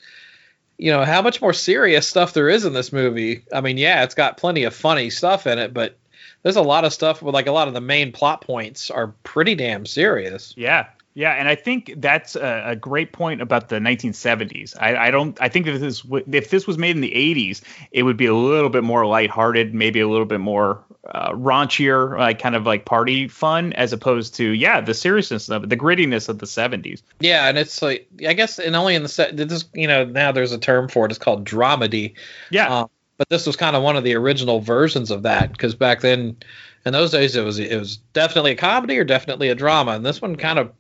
[0.80, 3.43] you know, how much more serious stuff there is in this movie.
[3.53, 5.99] I mean, yeah, it's got plenty of funny stuff in it, but
[6.44, 9.08] there's a lot of stuff with like a lot of the main plot points are
[9.24, 10.54] pretty damn serious.
[10.58, 10.88] Yeah.
[11.16, 14.76] Yeah, and I think that's a, a great point about the 1970s.
[14.80, 15.38] I, I don't.
[15.42, 17.62] I think if this if this was made in the 80s,
[17.92, 22.18] it would be a little bit more lighthearted, maybe a little bit more uh, raunchier,
[22.18, 25.76] like kind of like party fun, as opposed to yeah, the seriousness of it, the
[25.76, 27.02] grittiness of the 70s.
[27.20, 29.36] Yeah, and it's like I guess, and only in the set.
[29.36, 31.12] This you know now there's a term for it.
[31.12, 32.14] It's called dramedy.
[32.50, 32.82] Yeah.
[32.82, 35.99] Um, but this was kind of one of the original versions of that because back
[35.99, 36.38] then,
[36.86, 40.05] in those days, it was it was definitely a comedy or definitely a drama, and
[40.05, 40.72] this one kind of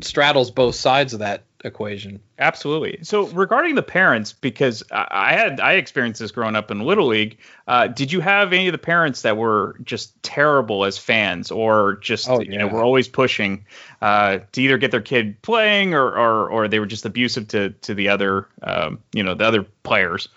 [0.00, 2.18] straddles both sides of that equation.
[2.40, 2.98] Absolutely.
[3.02, 7.38] So regarding the parents, because I had I experienced this growing up in Little League.
[7.68, 11.94] Uh, did you have any of the parents that were just terrible as fans, or
[11.98, 13.64] just you know were always pushing
[14.02, 17.70] uh, to either get their kid playing, or or, or they were just abusive to
[17.70, 20.28] to the other um, you know the other players?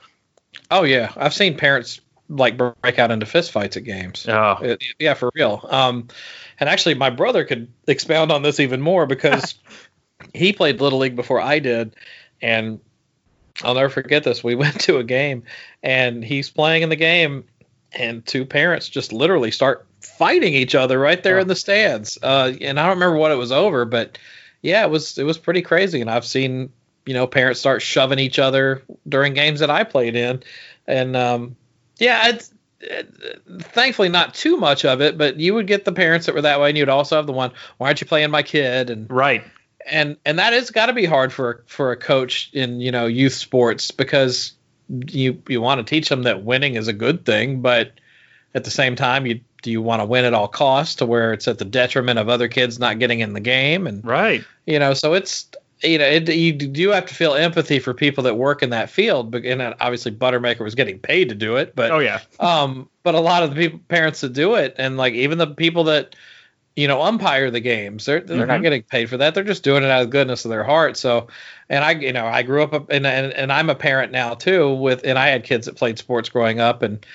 [0.72, 4.26] Oh yeah, I've seen parents like break out into fistfights at games.
[4.28, 4.34] Oh.
[4.34, 5.66] Uh, yeah, for real.
[5.70, 6.08] Um,
[6.60, 9.56] and actually, my brother could expound on this even more because
[10.34, 11.96] he played little league before I did,
[12.42, 12.80] and
[13.64, 14.44] I'll never forget this.
[14.44, 15.44] We went to a game,
[15.84, 17.46] and he's playing in the game,
[17.94, 22.18] and two parents just literally start fighting each other right there in the stands.
[22.22, 24.18] Uh, and I don't remember what it was over, but
[24.62, 26.02] yeah, it was it was pretty crazy.
[26.02, 26.72] And I've seen
[27.08, 30.44] you know parents start shoving each other during games that I played in,
[30.86, 31.56] and um,
[31.98, 32.54] yeah, it's
[33.60, 36.60] thankfully not too much of it, but you would get the parents that were that
[36.60, 38.90] way, and you'd also have the one, why aren't you playing my kid?
[38.90, 39.44] And right,
[39.86, 43.06] and and that is got to be hard for for a coach in you know
[43.06, 44.54] youth sports because
[44.90, 47.94] you you want to teach them that winning is a good thing, but
[48.54, 51.34] at the same time you do you want to win at all costs to where
[51.34, 53.88] it's at the detriment of other kids not getting in the game?
[53.88, 54.44] And right.
[54.66, 55.50] you know so it's
[55.84, 58.90] you know it, you do have to feel empathy for people that work in that
[58.90, 62.20] field but and obviously buttermaker was getting paid to do it but oh yeah.
[62.40, 65.48] um but a lot of the people parents that do it and like even the
[65.48, 66.16] people that
[66.76, 68.48] you know umpire the games they're they're Mm-hmm.
[68.48, 69.34] not getting paid for that.
[69.34, 70.96] They're just doing it out of the goodness of their heart.
[70.98, 71.28] So
[71.70, 74.74] and i you know i grew up and, and and i'm a parent now too
[74.74, 77.06] with and i had kids that played sports growing up and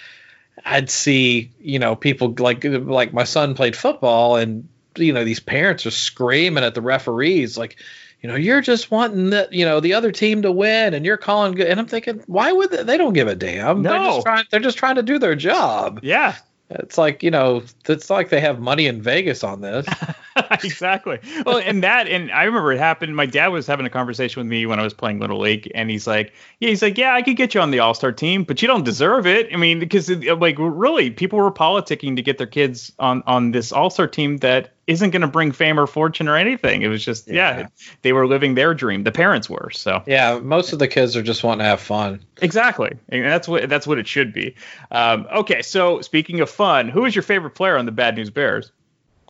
[0.64, 5.40] i'd see you know people like like my son played football and you know these
[5.40, 7.76] parents are screaming at the referees like
[8.22, 11.16] you know you're just wanting the you know the other team to win and you're
[11.16, 14.06] calling good and i'm thinking why would they, they don't give a damn they're No.
[14.14, 16.36] just trying they're just trying to do their job yeah
[16.70, 19.86] it's like you know it's like they have money in vegas on this
[20.64, 21.18] exactly.
[21.44, 23.14] Well, and that, and I remember it happened.
[23.14, 25.90] My dad was having a conversation with me when I was playing Little League, and
[25.90, 28.44] he's like, "Yeah, he's like, yeah, I could get you on the All Star team,
[28.44, 29.48] but you don't deserve it.
[29.52, 33.50] I mean, because uh, like really, people were politicking to get their kids on on
[33.52, 36.82] this All Star team that isn't going to bring fame or fortune or anything.
[36.82, 37.68] It was just, yeah.
[38.02, 39.04] they were living their dream.
[39.04, 39.70] The parents were.
[39.70, 43.46] So yeah most of the kids are just wanting to have fun exactly, and that's
[43.46, 44.54] what that's what it should be.
[44.90, 48.30] Um, okay, so speaking of fun, who is your favorite player on the Bad News
[48.30, 48.72] Bears?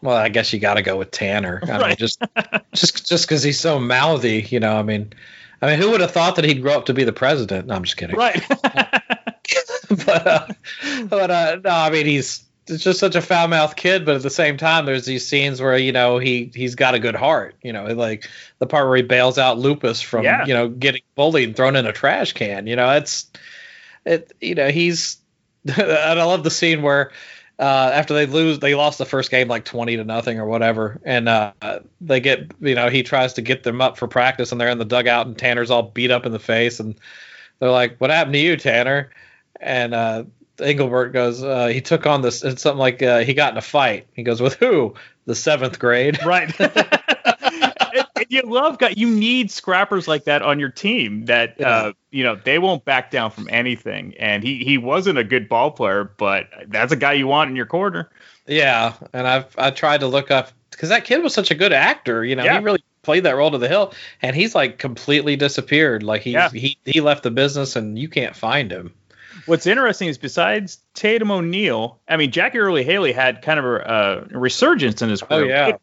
[0.05, 1.97] well i guess you got to go with tanner i mean Right.
[1.99, 2.21] just
[2.75, 5.13] just just because he's so mouthy you know i mean
[5.61, 7.75] i mean who would have thought that he'd grow up to be the president no
[7.77, 8.43] i'm just kidding Right.
[9.89, 10.47] but uh,
[11.09, 14.23] but uh, no, I mean he's it's just such a foul mouthed kid, but at
[14.23, 17.55] the same time, there's these scenes where you know he he's got a good heart.
[17.63, 20.45] You know, like the part where he bails out Lupus from Yeah.
[20.47, 22.67] you know getting bullied and thrown in a trash can.
[22.67, 23.31] You know, it's
[24.05, 24.33] it.
[24.41, 25.19] You know, he's
[25.67, 27.13] and I love the scene where.
[27.59, 30.99] Uh, after they lose, they lost the first game like twenty to nothing or whatever,
[31.05, 31.53] and uh,
[32.01, 34.79] they get you know he tries to get them up for practice, and they're in
[34.79, 36.99] the dugout, and Tanner's all beat up in the face, and
[37.61, 39.11] they're like, "What happened to you, Tanner?"
[39.61, 40.25] And uh,
[40.63, 42.43] Engelberg goes, uh, "He took on this.
[42.45, 44.95] It's something like uh, he got in a fight." He goes, "With who?"
[45.27, 46.19] The seventh grade.
[46.27, 46.53] Right.
[46.61, 48.95] and, and you love guy.
[48.97, 51.27] You need scrappers like that on your team.
[51.27, 54.15] That uh, you know they won't back down from anything.
[54.19, 57.57] And he he wasn't a good ball player, but that's a guy you want in
[57.57, 58.11] your corner.
[58.47, 61.73] Yeah, and I've I tried to look up because that kid was such a good
[61.73, 62.25] actor.
[62.25, 62.59] You know, Yeah.
[62.59, 66.03] he really played that role to the hill, and he's like completely disappeared.
[66.03, 66.51] Like he Yeah.
[66.51, 68.93] he he left the business, and you can't find him.
[69.47, 74.29] What's interesting is besides Tatum O'Neal, I mean Jackie Earle Haley had kind of a,
[74.33, 75.45] a resurgence in his career.
[75.45, 75.77] Oh, yeah.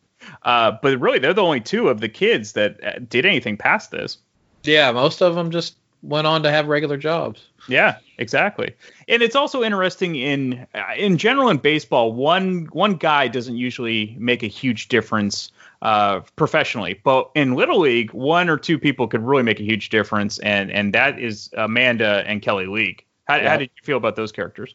[0.44, 3.92] Uh, but really, they're the only two of the kids that uh, did anything past
[3.92, 4.18] this.
[4.64, 7.48] Yeah, most of them just went on to have regular jobs.
[7.68, 8.74] Yeah, exactly.
[9.08, 14.16] And it's also interesting in uh, in general in baseball, one one guy doesn't usually
[14.20, 15.52] make a huge difference
[15.82, 19.90] uh, professionally, but in little league, one or two people could really make a huge
[19.90, 23.06] difference, and and that is Amanda and Kelly Leak.
[23.30, 23.50] How, Yeah.
[23.50, 24.74] how did you feel about those characters?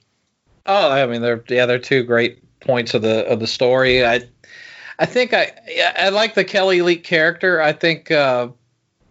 [0.67, 4.05] Oh, I mean, they're yeah, they're two great points of the of the story.
[4.07, 4.23] I
[4.99, 5.53] I think I
[5.99, 7.61] I like the Kelly Leak character.
[7.61, 8.49] I think uh,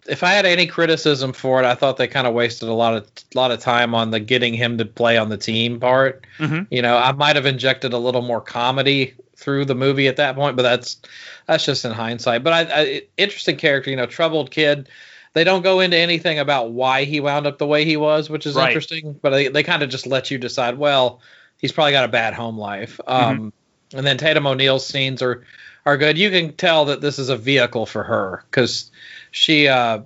[0.08, 2.94] if I had any criticism for it, I thought they kind of wasted a lot
[2.94, 6.26] of lot of time on the getting him to play on the team part.
[6.38, 6.66] Mhm.
[6.70, 10.34] You know, I might have injected a little more comedy through the movie at that
[10.36, 11.00] point, but that's
[11.46, 12.42] that's just in hindsight.
[12.42, 14.88] But I, I interesting character, you know, troubled kid.
[15.34, 18.46] They don't go into anything about why he wound up the way he was, which
[18.46, 18.68] is Right.
[18.68, 19.18] interesting.
[19.20, 20.78] But they, they kind of just let you decide.
[20.78, 21.20] Well,
[21.58, 23.00] he's probably got a bad home life.
[23.06, 23.52] Um,
[23.92, 25.44] And then Tatum O'Neal's scenes are
[25.86, 26.16] are good.
[26.16, 28.90] You can tell that this is a vehicle for her because
[29.30, 30.00] she uh,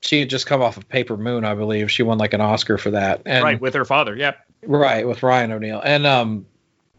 [0.00, 1.90] she had just come off of Paper Moon, I believe.
[1.90, 3.22] She won like an Oscar for that.
[3.24, 4.16] And, right with her father.
[4.16, 4.38] Yep.
[4.66, 5.80] Right, with Ryan O'Neal.
[5.82, 6.46] And um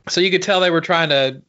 [0.09, 1.41] so you could tell they were trying to,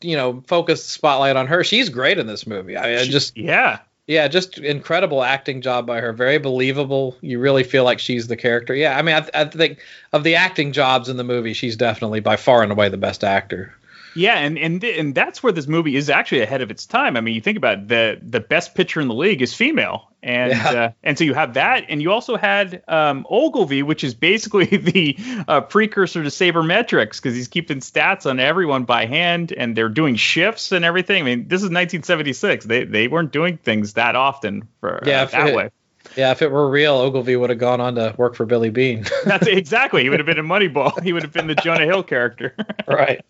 [0.00, 1.64] you know, focus the spotlight on her.
[1.64, 2.76] She's great in this movie.
[2.76, 3.78] I mean, I just Yeah.
[4.06, 6.12] Yeah, just incredible acting job by her.
[6.12, 7.16] Very believable.
[7.20, 8.74] You really feel like she's the character.
[8.74, 9.80] Yeah, I mean, I, I think
[10.12, 13.22] of the acting jobs in the movie, she's definitely by far and away the best
[13.24, 13.74] actor.
[14.14, 17.16] Yeah, and and and that's where this movie is actually ahead of its time.
[17.16, 20.10] I mean, you think about it, the the best pitcher in the league is female,
[20.22, 20.70] and Yeah.
[20.70, 24.66] uh, and so you have that, and you also had um, Ogilvy, which is basically
[24.76, 25.16] the
[25.48, 30.16] uh, precursor to sabermetrics because he's keeping stats on everyone by hand, and they're doing
[30.16, 31.22] shifts and everything.
[31.22, 35.22] I mean, this is 1976; they they weren't doing things that often for uh, Yeah,
[35.22, 35.70] if that way.
[36.16, 39.04] Yeah, if it were real, Ogilvy would have gone on to work for Billy Beane.
[39.24, 40.02] That's exactly.
[40.02, 41.02] He would have been in Moneyball.
[41.02, 42.54] He would have been the Jonah Hill character.
[42.86, 43.24] right.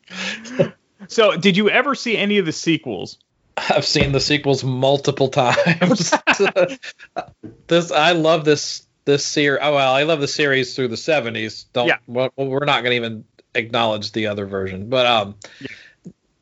[1.09, 3.19] So, did you ever see any of the sequels?
[3.57, 6.13] I've seen the sequels multiple times.
[7.67, 9.61] this I love this this series.
[9.63, 11.67] Oh well, I love the series through the seventies.
[11.73, 11.89] Don't.
[11.89, 11.99] Yeah.
[12.07, 13.25] Well, we're not going to even
[13.55, 15.35] acknowledge the other version, but um,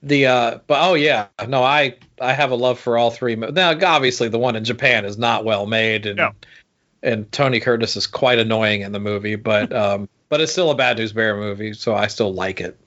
[0.03, 3.37] the uh, but oh yeah, no, I I have a love for all three.
[3.37, 6.19] Now, obviously, the one in Japan is not well made, and
[7.03, 10.75] and Tony Curtis is quite annoying in the movie, but um, but it's still a
[10.75, 12.79] Bad News Bear movie, so I still like it.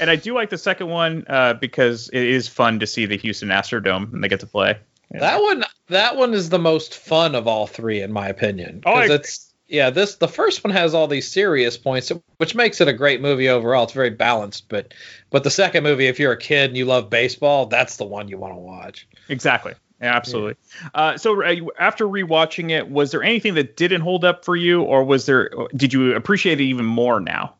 [0.00, 3.16] And I do like the second one uh, because it is fun to see the
[3.16, 4.78] Houston Astrodome and they get to play.
[5.10, 8.82] That one, that one is the most fun of all three, in my opinion.
[8.86, 9.14] Oh, I 'Cause agree.
[9.16, 9.90] it's yeah.
[9.90, 13.48] This the first one has all these serious points, which makes it a great movie
[13.48, 13.84] overall.
[13.84, 14.94] It's very balanced, but
[15.30, 18.28] but the second movie, if you're a kid and you love baseball, that's the one
[18.28, 19.06] you want to watch.
[19.28, 19.74] Exactly.
[20.00, 20.56] Yeah, absolutely.
[20.94, 24.82] Uh, so uh, after rewatching it, was there anything that didn't hold up for you,
[24.82, 25.50] or was there?
[25.74, 27.54] Did you appreciate it even more now?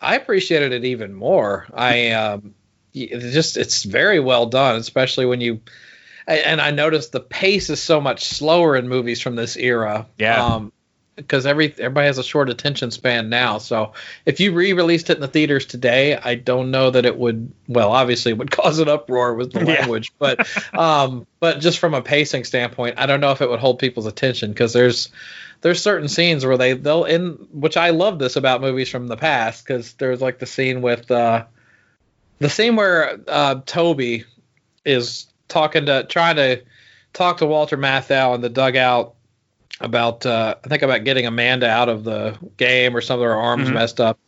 [0.00, 1.66] I appreciated it even more.
[1.72, 2.54] I um,
[2.92, 5.60] it's just it's very well done, especially when you
[6.26, 10.06] and I noticed the pace is so much slower in movies from this era.
[10.18, 10.44] Yeah.
[10.44, 10.72] Um,
[11.16, 13.58] because every everybody has a short attention span now.
[13.58, 13.92] So
[14.26, 17.52] if you re-released it in the theaters today, I don't know that it would.
[17.68, 19.74] Well, obviously, it would cause an uproar with the Yeah.
[19.80, 23.60] language, but um, but just from a pacing standpoint, I don't know if it would
[23.60, 25.10] hold people's attention because there's
[25.60, 29.16] there's certain scenes where they they'll in which I love this about movies from the
[29.16, 31.44] past because there's like the scene with uh
[32.38, 34.24] the scene where uh Toby
[34.84, 36.62] is talking to trying to
[37.12, 39.13] talk to Walter Matthau in the dugout
[39.84, 43.68] about uh I think about getting Amanda out of the game or something her arms
[43.68, 43.74] Mhm.
[43.74, 44.18] messed up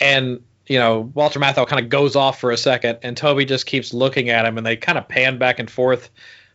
[0.00, 3.66] and you know Walter Matthau kind of goes off for a second and Toby just
[3.66, 6.10] keeps looking at him and they kind of pan back and forth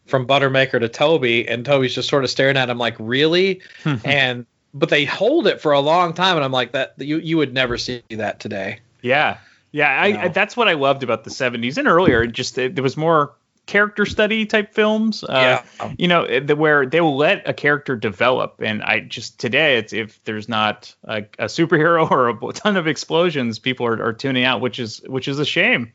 [0.05, 3.61] from Buttermaker to Toby and Toby's just sort of staring at him like really
[4.05, 7.37] and but they hold it for a long time and I'm like that you you
[7.37, 8.79] would never see that today.
[9.01, 9.37] Yeah,
[9.71, 9.89] yeah.
[9.89, 12.25] I, I that's what I loved about the '70s and earlier.
[12.27, 13.33] Just there was more
[13.65, 15.23] character study type films.
[15.23, 15.93] Uh, Yeah.
[15.97, 19.77] You know, eh, the, where they will let a character develop, and I just today
[19.77, 24.13] it's if there's not a, a superhero or a ton of explosions, people are, are
[24.13, 25.91] tuning out, which is which is a shame.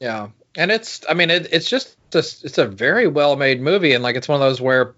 [0.00, 3.92] Yeah, and it's I mean it, it's just a, it's a very well made movie,
[3.94, 4.94] and like it's one of those where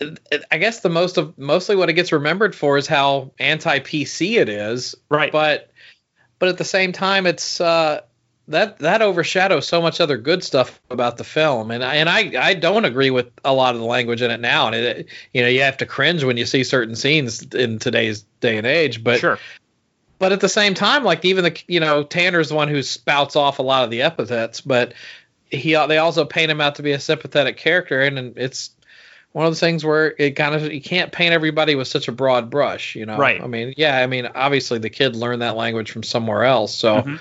[0.00, 3.32] it- it- I guess the most of mostly what it gets remembered for is how
[3.38, 5.32] anti PC it is, right?
[5.32, 5.70] But
[6.38, 8.00] but at the same time, it's uh,
[8.50, 12.32] that that overshadows so much other good stuff about the film, and I, and I
[12.38, 15.42] I don't agree with a lot of the language in it now, and it you
[15.42, 19.02] know you have to cringe when you see certain scenes in today's day and age,
[19.04, 19.38] but sure.
[20.18, 23.36] but at the same time, like even the you know Tanner's the one who spouts
[23.36, 24.94] off a lot of the epithets, but
[25.48, 28.70] he they also paint him out to be a sympathetic character, and, and it's
[29.30, 32.12] one of those things where it kind of you can't paint everybody with such a
[32.12, 33.16] broad brush, you know.
[33.16, 33.40] Right.
[33.40, 37.02] I mean, yeah, I mean, obviously the kid learned that language from somewhere else, so.
[37.02, 37.20] Mhm.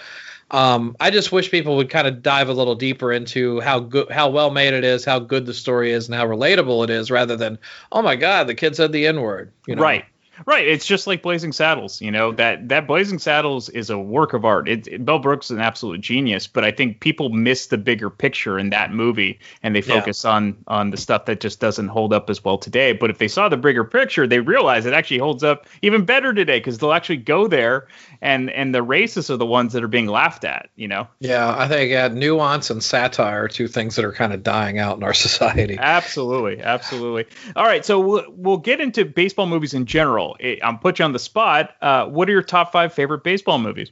[0.51, 4.11] Um, I just wish people would kind of dive a little deeper into how good,
[4.11, 7.11] how well made it is, how good the story is, and how relatable it is,
[7.11, 7.59] rather than,
[7.91, 9.51] oh my God, the kid said the N word.
[9.67, 9.83] You know?
[9.83, 10.05] Right.
[10.45, 10.67] Right.
[10.67, 12.01] It's just like Blazing Saddles.
[12.01, 14.67] You know that that Blazing Saddles is a work of art.
[14.69, 18.09] It, it- Mel Brooks is an absolute genius, but I think people miss the bigger
[18.09, 19.99] picture in that movie, and they Yeah.
[19.99, 22.93] focus on on the stuff that just doesn't hold up as well today.
[22.93, 26.33] But if they saw the bigger picture, they realize it actually holds up even better
[26.33, 27.87] today because they'll actually go there,
[28.21, 30.69] and and the racists are the ones that are being laughed at.
[30.75, 31.07] You know.
[31.19, 34.79] Yeah, I think yeah, nuance and satire are two things that are kind of dying
[34.79, 35.77] out in our society.
[35.79, 37.25] Absolutely, absolutely.
[37.55, 40.28] All right, so we'll, we'll get into baseball movies in general.
[40.63, 41.75] I'm put you on the spot.
[41.82, 43.91] Uh, what are your top five favorite baseball movies?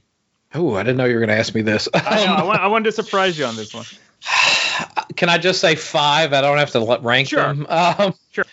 [0.54, 1.90] Oh, I didn't know you were going to ask me this.
[1.94, 3.86] I, know, I, want, I wanted to surprise you on this one.
[5.16, 6.34] Can I just say five?
[6.34, 7.42] I don't have to let- rank Sure.
[7.42, 7.66] them.
[7.70, 8.46] Um, sure.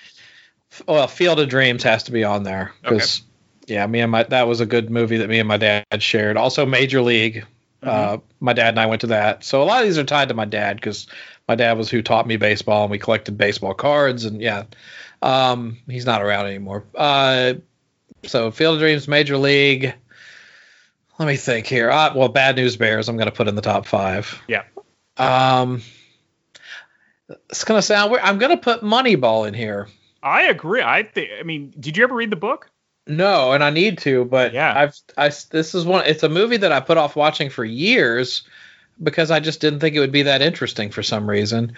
[0.89, 3.23] Well, Field of Dreams has to be on there because
[3.67, 6.37] yeah, me and my that was a good movie that me and my dad shared.
[6.37, 7.47] Also, Major League.
[7.83, 9.45] Uh, my dad and I went to that.
[9.45, 11.07] So a lot of these are tied to my dad because
[11.47, 14.65] my dad was who taught me baseball and we collected baseball cards and yeah,
[15.21, 16.85] um, he's not around anymore.
[16.95, 17.55] Uh,
[18.29, 19.95] so Field of Dreams, Major League.
[21.19, 21.91] Let me think here.
[21.91, 23.09] Uh, well, Bad News Bears.
[23.09, 24.41] I'm going to put in the top five.
[24.49, 24.65] Yeah.
[25.17, 25.83] Um,
[27.49, 28.25] it's going to sound weird.
[28.25, 29.89] I'm going to put Moneyball in here.
[30.23, 30.83] I agree.
[30.83, 31.31] I think.
[31.39, 32.71] I mean, did you ever read the book?
[33.07, 34.73] No, and I need to, but Yeah.
[34.75, 36.07] I've I this is one.
[36.07, 38.45] It's a movie that I put off watching for years
[39.03, 41.75] because I just didn't think it would be that interesting for some reason.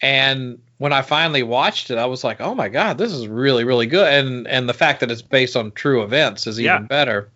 [0.00, 3.64] And when I finally watched it, I was like, "Oh my god, this is really
[3.64, 6.86] really good!" And and the fact that it's based on true events is even Yeah.
[6.86, 7.30] better.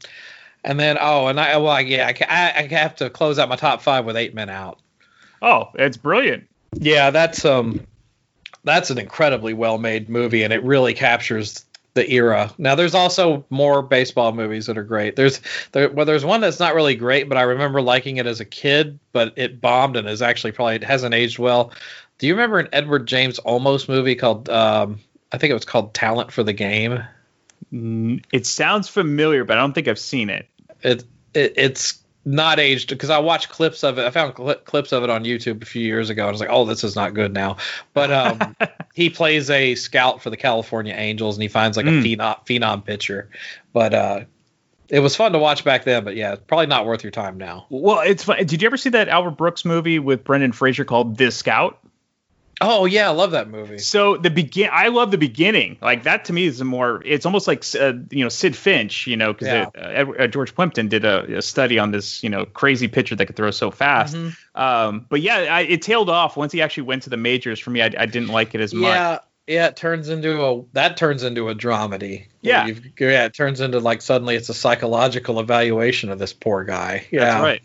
[0.65, 3.57] And then oh, and I well yeah, I, I, I have to close out my
[3.57, 4.79] top five with Eight Men Out.
[5.41, 6.49] Oh, it's brilliant.
[6.75, 7.85] Yeah, that's um
[8.65, 12.51] that's an incredibly well made movie, and it really captures the era.
[12.57, 15.17] Now, there's also more baseball movies that are great.
[15.17, 15.41] There's
[15.73, 18.47] there, well, there's one that's not really great, but I remember liking it as a
[18.47, 21.73] kid, but it bombed and is actually probably it hasn't aged well.
[22.23, 24.49] Do you remember an Edward James Olmos movie called?
[24.49, 25.01] Um,
[25.33, 27.03] I think it was called Talent for the Game.
[27.75, 30.47] Mm, It sounds familiar, but I don't think I've seen it.
[30.83, 31.03] It,
[31.35, 34.05] it it's not aged because I watched clips of it.
[34.07, 36.23] I found cli clips of it on YouTube a few years ago.
[36.23, 37.57] and I was like, oh, this is not good now.
[37.93, 38.57] But um,
[38.95, 42.03] he plays a scout for the California Angels and he finds like Mm.
[42.03, 43.31] a phenom, phenom pitcher.
[43.73, 44.21] But uh,
[44.89, 46.05] it was fun to watch back then.
[46.05, 47.67] But yeah, it's probably not worth your time now.
[47.69, 48.47] Well, it's fun.
[48.47, 51.81] Did you ever see that Albert Brooks movie with Brendan Fraser called The Scout?
[52.65, 53.79] Oh yeah, I love that movie.
[53.79, 55.79] So the begin, I love the beginning.
[55.81, 57.03] Like that to me is a more.
[57.05, 59.67] It's almost like uh, you know Sidd Finch, you know, because Yeah.
[59.77, 63.27] uh, uh, George Plimpton did a, a study on this, you know, crazy pitcher that
[63.27, 64.15] could throw so fast.
[64.15, 64.37] Mhm.
[64.55, 67.59] Um, but yeah, I, it tailed off once he actually went to the majors.
[67.59, 68.91] For me, I, I didn't like it as much.
[68.91, 72.27] Yeah, yeah, it turns into a that turns into a dramedy.
[72.41, 72.67] Yeah.
[72.99, 77.07] Yeah, it turns into like suddenly it's a psychological evaluation of this poor guy.
[77.11, 77.63] Yeah, That's right.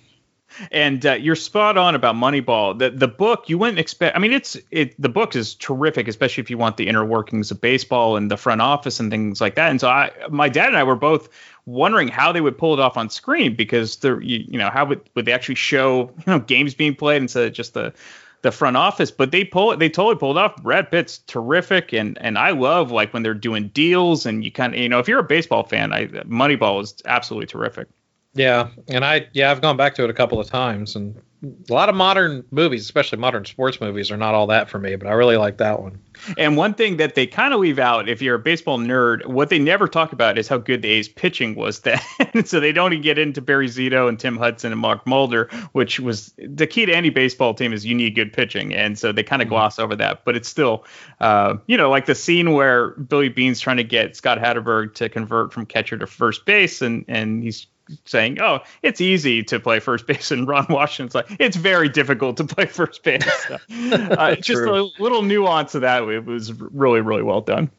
[0.71, 2.77] And uh, you're spot on about Moneyball.
[2.77, 4.15] The the book you wouldn't expect.
[4.15, 4.99] I mean, it's it.
[5.01, 8.37] The book is terrific, especially if you want the inner workings of baseball and the
[8.37, 9.69] front office and things like that.
[9.69, 11.29] And so I, my dad and I were both
[11.67, 14.85] wondering how they would pull it off on screen because they're you, you know how
[14.85, 17.93] would would they actually show you know games being played instead of just the
[18.43, 22.17] the front office but they pull it they totally pulled off brad pitt's terrific and
[22.21, 25.07] and i love like when they're doing deals and you kind of you know if
[25.07, 27.87] you're a baseball fan i moneyball is absolutely terrific
[28.37, 31.73] Yeah, and I yeah I've gone back to it a couple of times, and a
[31.73, 34.95] lot of modern movies, especially modern sports movies, are not all that for me.
[34.95, 35.99] But I really like that one.
[36.35, 39.49] And one thing that they kind of leave out, if you're a baseball nerd, what
[39.49, 41.99] they never talk about is how good the A's pitching was then.
[42.43, 45.99] so they don't even get into Barry Zito and Tim Hudson and Mark Mulder, which
[45.99, 48.73] was the key to any baseball team is you need good pitching.
[48.73, 50.25] And so they kind of gloss over that.
[50.25, 50.85] But it's still,
[51.19, 55.07] uh, you know, like the scene where Billy Beane's trying to get Scott Hatteberg to
[55.07, 57.67] convert from catcher to first base, and and he's
[58.05, 62.37] saying, "Oh, it's easy to play first base," and Ron Washington's like, "It's very difficult
[62.37, 67.01] to play first base." So, uh, just a little nuance of that it was really,
[67.01, 67.69] really well done.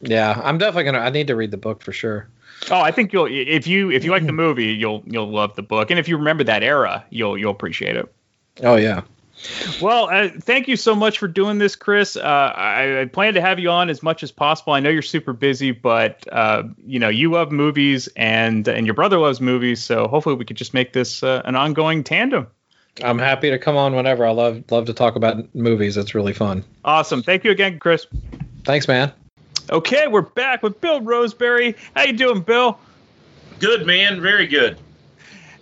[0.00, 0.98] Yeah, I'm definitely gonna.
[0.98, 2.28] I need to read the book for sure.
[2.70, 5.62] Oh, I think you'll if you if you like the movie, you'll you'll love the
[5.62, 8.12] book, and if you remember that era, you'll you'll appreciate it.
[8.62, 9.02] Oh yeah.
[9.80, 12.16] Well, uh, thank you so much for doing this, Chris.
[12.16, 14.72] Uh, I, I plan to have you on as much as possible.
[14.72, 18.94] I know you're super busy, but uh, you know you love movies, and and your
[18.94, 22.48] brother loves movies, so hopefully we could just make this uh, an ongoing tandem.
[23.02, 24.26] I'm happy to come on whenever.
[24.26, 25.96] I love love to talk about movies.
[25.96, 26.64] It's really fun.
[26.84, 27.22] Awesome.
[27.22, 28.06] Thank you again, Chris.
[28.64, 29.12] Thanks, man.
[29.70, 31.76] Okay, we're back with Bill Roseberry.
[31.94, 32.78] How you doing, Bill?
[33.60, 34.78] Good man, very good.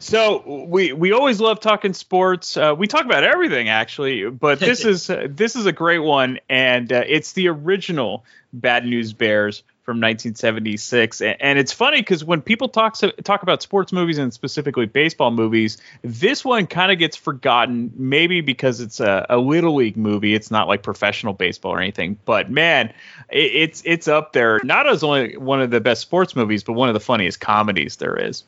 [0.06, 2.56] So we we always love talking sports.
[2.56, 6.38] Uh, we talk about everything actually, but this is uh, this is a great one,
[6.48, 11.22] and uh, it's the original Bad News Bears from 1976.
[11.22, 15.32] And, and it's funny because when people talk talk about sports movies and specifically baseball
[15.32, 17.92] movies, this one kind of gets forgotten.
[17.96, 20.34] Maybe because it's a, a little league movie.
[20.36, 22.16] It's not like professional baseball or anything.
[22.24, 22.92] But man,
[23.28, 24.60] it, it's it's up there.
[24.62, 27.96] Not as only one of the best sports movies, but one of the funniest comedies
[27.96, 28.44] there is.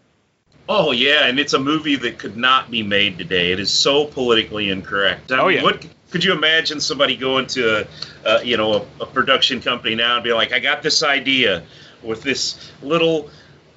[0.69, 3.53] Oh yeah, and it's a movie that could not be made today.
[3.53, 5.33] It is so politically incorrect.
[5.33, 5.63] I Oh, mean, yeah.
[5.63, 7.87] What could you imagine somebody going to
[8.25, 11.03] a, uh, you know, a, a production company now and be like, I got this
[11.03, 11.63] idea
[12.03, 13.31] with this little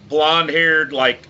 [0.10, 1.28] blonde-haired like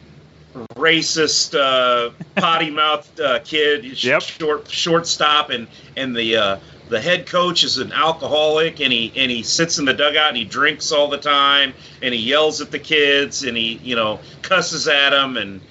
[0.76, 6.60] racist uh, potty-mouthed uh, kid, sh- short shortstop, and and the uh,
[6.92, 10.36] the head coach is an alcoholic, and he and he sits in the dugout and
[10.36, 14.20] he drinks all the time, and he yells at the kids, and he you know
[14.42, 15.62] cusses at them, and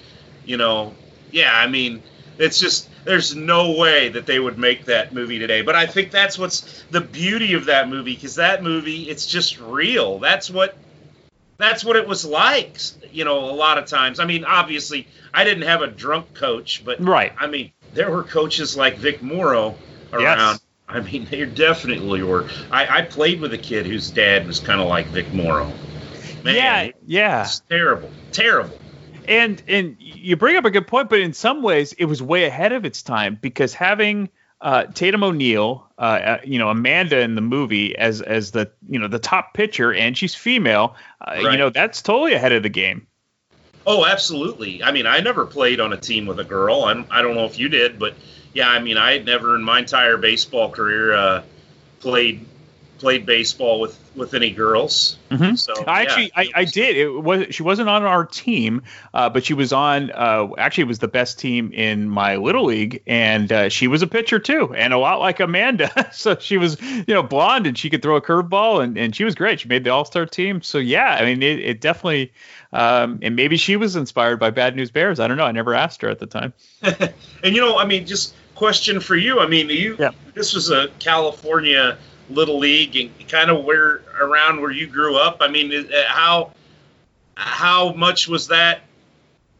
[0.45, 0.95] you know,
[1.29, 2.01] yeah, I mean,
[2.39, 5.61] it's just there's no way that they would make that movie today.
[5.61, 9.59] But I think that's what's the beauty of that movie because that movie it's just
[9.59, 10.17] real.
[10.17, 10.75] That's what
[11.59, 12.79] that's what it was like.
[13.11, 14.19] You know, a lot of times.
[14.19, 17.31] I mean, obviously, I didn't have a drunk coach, but right.
[17.37, 19.75] I mean, there were coaches like Vic Morrow
[20.11, 20.59] around.
[20.91, 22.49] I mean, they definitely were.
[22.71, 25.71] I, I played with a kid whose dad was kind of like Vic Morrow.
[26.43, 27.41] Man, yeah, yeah.
[27.43, 28.77] It's terrible, terrible.
[29.27, 32.45] And and you bring up a good point, but in some ways it was way
[32.45, 37.35] ahead of its time because having uh, Tatum O'Neal, uh, uh, you know Amanda in
[37.35, 41.57] the movie as as the you know the top pitcher, and she's female, uh, you
[41.57, 43.07] know that's totally ahead of the game.
[43.85, 44.83] Oh, absolutely.
[44.83, 46.83] I mean, I never played on a team with a girl.
[46.83, 48.13] I, I don't know if you did, but
[48.53, 51.43] yeah, I mean, I had never in my entire baseball career uh,
[51.99, 52.45] played
[53.01, 55.17] played baseball with with any girls.
[55.31, 55.57] Mhm.
[55.57, 56.07] So I yeah.
[56.07, 56.97] actually, I, I did.
[56.97, 58.83] It was she wasn't on our team,
[59.13, 60.11] uh, but she was on.
[60.11, 64.03] Uh, actually, it was the best team in my little league, and uh, she was
[64.03, 66.09] a pitcher too, and a lot like Amanda.
[66.13, 69.23] so she was, you know, blonde, and she could throw a curveball, and, and she
[69.23, 69.61] was great.
[69.61, 70.61] She made the All Star team.
[70.61, 72.31] So yeah, I mean, it, it definitely.
[72.73, 75.19] Um, and maybe she was inspired by Bad News Bears.
[75.19, 75.43] I don't know.
[75.43, 76.53] I never asked her at the time.
[77.43, 79.39] And you know, I mean, just question for you.
[79.39, 79.97] I mean, you
[80.35, 81.97] this was a California
[82.29, 85.37] little league and kind of where around where you grew up.
[85.41, 86.51] I mean, how
[87.33, 88.81] how much was that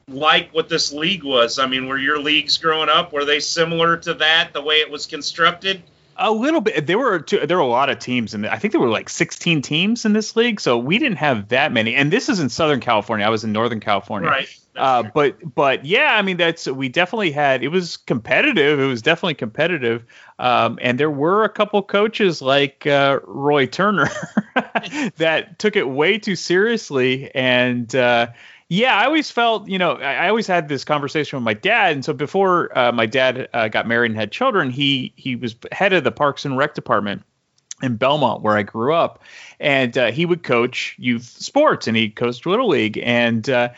[0.08, 1.58] like what this league was?
[1.58, 4.92] I mean, were your leagues growing up were they similar to that the way it
[4.92, 5.82] was constructed?
[6.18, 6.86] A little bit.
[6.86, 9.10] There were two, there were a lot of teams, and I think there were like
[9.10, 10.60] 16 teams in this league.
[10.60, 11.96] So we didn't have that many.
[11.96, 13.26] And this is in Southern California.
[13.26, 14.30] I was in Northern California.
[14.30, 14.61] Right.
[14.76, 17.64] Uh, but but yeah, I mean that's we definitely had.
[17.64, 18.80] It was competitive.
[18.80, 20.06] It was definitely competitive.
[20.40, 24.10] Um, and there were a couple coaches like uh, Roy Turner
[25.18, 27.30] that took it way too seriously.
[27.36, 28.28] And uh,
[28.70, 31.92] yeah, I always felt, you know, I, I always had this conversation with my dad.
[31.92, 35.56] And so before uh, my dad uh, got married and had children, he he was
[35.72, 37.24] head of the Parks and Rec department
[37.84, 39.24] in Belmont, where I grew up,
[39.60, 43.70] and uh, he would coach youth sports, and he coached little league, and uh,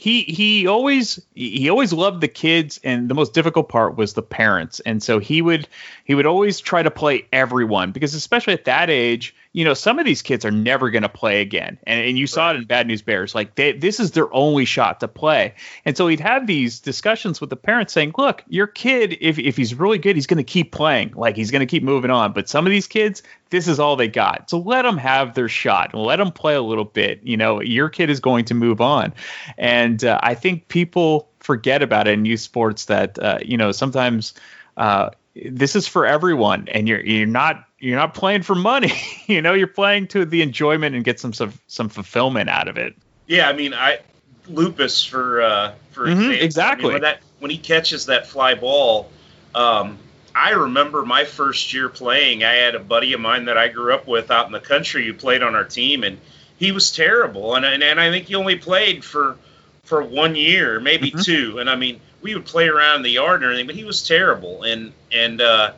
[0.00, 4.22] he he always he always loved the kids, and the most difficult part was the
[4.22, 5.68] parents, and so he would
[6.06, 9.98] he would always try to play everyone because especially at that age, you know, some
[9.98, 12.64] of these kids are never going to play again, and, and you saw it in
[12.64, 15.54] Bad News Bears, like they, this is their only shot to play,
[15.84, 19.56] and so he'd have these discussions with the parents saying, look, your kid, if if
[19.56, 22.32] he's really good, he's going to keep playing, like he's going to keep moving on,
[22.32, 25.48] but some of these kids, this is all they got, so let them have their
[25.48, 28.54] shot, and let them play a little bit, you know, your kid is going to
[28.54, 29.12] move on,
[29.58, 33.72] and uh, I think people forget about it in youth sports that uh, you know
[33.72, 34.34] sometimes.
[34.76, 35.10] Uh,
[35.44, 38.92] this is for everyone and you're you're not you're not playing for money
[39.26, 42.76] you know you're playing to the enjoyment and get some some, some fulfillment out of
[42.76, 42.94] it
[43.26, 44.00] Yeah, I mean, I
[44.48, 46.28] lupus for uh, for Mhm, example.
[46.28, 46.92] I mean, exactly.
[46.92, 49.08] when that when he catches that fly ball,
[49.54, 49.98] um,
[50.34, 52.44] I remember my first year playing.
[52.44, 55.06] I had a buddy of mine that I grew up with out in the country
[55.06, 56.18] who played on our team, and
[56.58, 57.54] he was terrible.
[57.54, 59.36] And and, and I think he only played for
[59.84, 61.58] for one year, maybe two.
[61.58, 64.06] And I mean, we would play around in the yard and everything, but he was
[64.06, 64.62] terrible.
[64.62, 65.72] And and uh,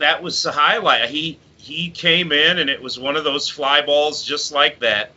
[0.00, 1.08] that was the highlight.
[1.08, 5.12] He he came in, and it was one of those fly balls just like that.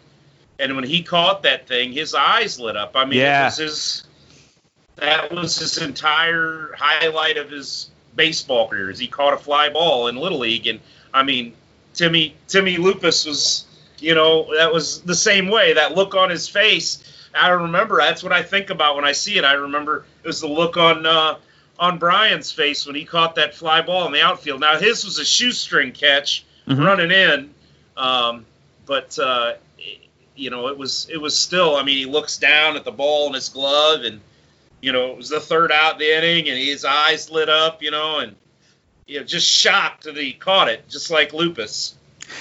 [0.60, 2.96] And when he caught that thing, his eyes lit up.
[2.96, 3.44] I mean, Yeah.
[3.44, 4.04] it was his
[4.98, 8.92] that was his entire highlight of his baseball career.
[8.92, 10.80] Is he caught a fly ball in little league, and
[11.14, 11.54] I mean,
[11.94, 13.66] Timmy Timmy Lupus was,
[14.00, 15.74] you know, that was the same way.
[15.74, 17.04] That look on his face.
[17.36, 17.98] I remember.
[17.98, 19.44] That's what I think about when I see it.
[19.44, 21.38] I remember it was the look on uh,
[21.80, 24.60] on Brian's face when he caught that fly ball in the outfield.
[24.62, 26.86] Now his was a shoestring catch Mhm.
[26.86, 27.54] running in,
[27.98, 28.46] um,
[28.86, 29.54] but uh,
[30.36, 31.76] you know it was it was still.
[31.76, 34.22] I mean, he looks down at the ball in his glove, and
[34.82, 37.82] you know it was the third out of the inning, and his eyes lit up,
[37.84, 38.36] you know, and
[39.08, 41.96] you know just shocked that he caught it, just like Lupus.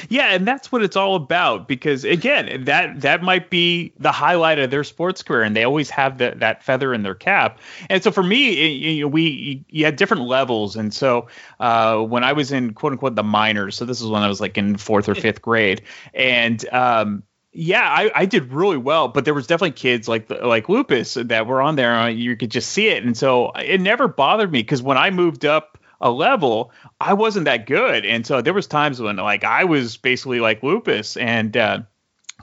[0.09, 4.59] Yeah and that's what it's all about because again that that might be the highlight
[4.59, 7.59] of their sports career and they always have that that feather in their cap
[7.91, 11.27] and so for me it- you know, we you had different levels and so
[11.61, 14.41] uh, when i was in quote unquote the minors so this is when i was
[14.41, 15.83] like in fourth or fifth grade
[16.15, 17.23] and um
[17.55, 21.47] yeah, I, I did really well, but there was definitely kids like like Lupus that
[21.47, 21.95] were on there.
[21.95, 25.11] uh, You could just see it, and so it never bothered me because when I
[25.11, 29.45] moved up a level, I wasn't that good, and so there was times when like
[29.45, 31.79] I was basically like Lupus and uh,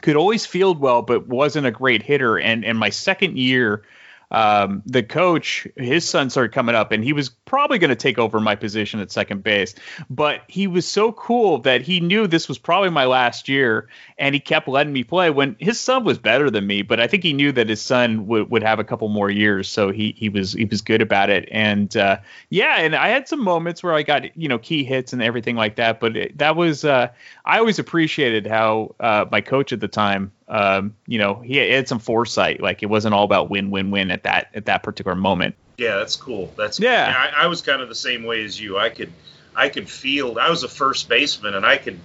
[0.02, 2.40] could always field well, but wasn't a great hitter.
[2.40, 3.84] And and my second year,
[4.32, 8.20] um, the coach, his son started coming up, and he was probably going to take
[8.20, 9.74] over my position at second base.
[10.10, 13.88] But he was so cool that he knew this was probably my last year,
[14.18, 15.32] and he kept letting me play.
[15.32, 18.28] When his son was better than me, but I think he knew that his son
[18.28, 21.30] would would have a couple more years, so he he was he was good about
[21.30, 21.50] it.
[21.52, 22.18] And uh,
[22.50, 25.56] yeah, and I had some moments where I got you know key hits and everything
[25.56, 26.00] like that.
[26.00, 27.08] But it, that was uh,
[27.46, 31.88] I always appreciated how uh, my coach at the time um, you know, he had
[31.88, 32.62] some foresight.
[32.62, 35.56] Like it wasn't all about win, win, win at that at that particular moment.
[35.78, 36.54] Yeah, that's cool.
[36.58, 37.14] That's Yeah.
[37.16, 38.78] I, I was kind of the same way as you.
[38.78, 39.14] I could,
[39.56, 40.38] I could field.
[40.38, 42.00] I was a first baseman, and I could,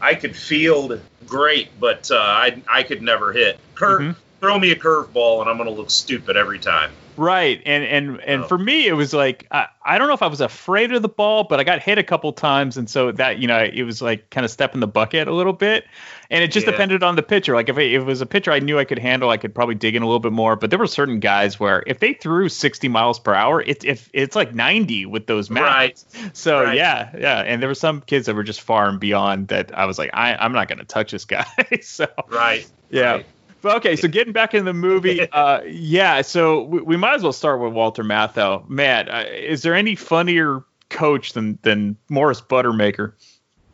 [0.00, 3.58] I could field great, but uh, I I could never hit.
[3.74, 4.20] Curve, Mm-hmm.
[4.40, 6.90] throw me a curveball, and I'm going to look stupid every time.
[7.16, 8.46] Right, and and and oh.
[8.46, 11.08] for me, it was like I, I don't know if I was afraid of the
[11.08, 14.02] ball, but I got hit a couple times, and so that you know it was
[14.02, 15.84] like kind of step in the bucket a little bit,
[16.30, 16.72] and it just Yeah.
[16.72, 17.54] depended on the pitcher.
[17.54, 19.54] Like if it, if it was a pitcher I knew I could handle, I could
[19.54, 20.56] probably dig in a little bit more.
[20.56, 24.10] But there were certain guys where if they threw 60 miles per hour, it's if
[24.12, 26.04] it's like 90 with those mats.
[26.14, 26.36] Right.
[26.36, 26.76] So Right.
[26.76, 29.76] yeah, yeah, and there were some kids that were just far and beyond that.
[29.76, 31.46] I was like, I, I'm not going to touch this guy.
[31.82, 32.66] so Right.
[32.90, 33.22] yeah.
[33.66, 36.22] But okay, so getting back in the movie, uh, yeah.
[36.22, 38.68] So we, we might as well start with Walter Matthau.
[38.68, 43.14] Matt, uh, is there any funnier coach than than Morris Buttermaker?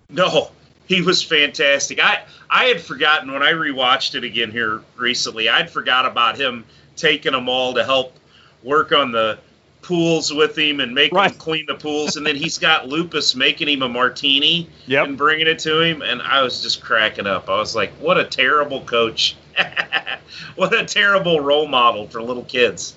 [0.08, 0.50] No,
[0.86, 2.02] he was fantastic.
[2.02, 5.50] I I had forgotten when I rewatched it again here recently.
[5.50, 6.64] I'd forgot about him
[6.96, 8.16] taking them all to help
[8.62, 9.40] work on the
[9.82, 13.68] pools with him and making him clean the pools, and then he's got Lupus making
[13.68, 17.50] him a martini and bringing it to him, and I was just cracking up.
[17.50, 19.36] I was like, what a terrible coach.
[20.56, 22.94] what a terrible role model for little kids.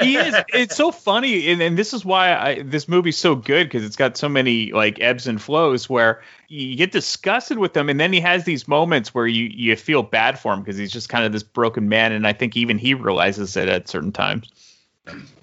[0.00, 3.66] he is it's so funny and, and this is why I, this movie's so good
[3.66, 7.88] because it's got so many like ebbs and flows where you get disgusted with him
[7.88, 10.92] and then he has these moments where you you feel bad for him because he's
[10.92, 14.12] just kind of this broken man and i think even he realizes it at certain
[14.12, 14.48] times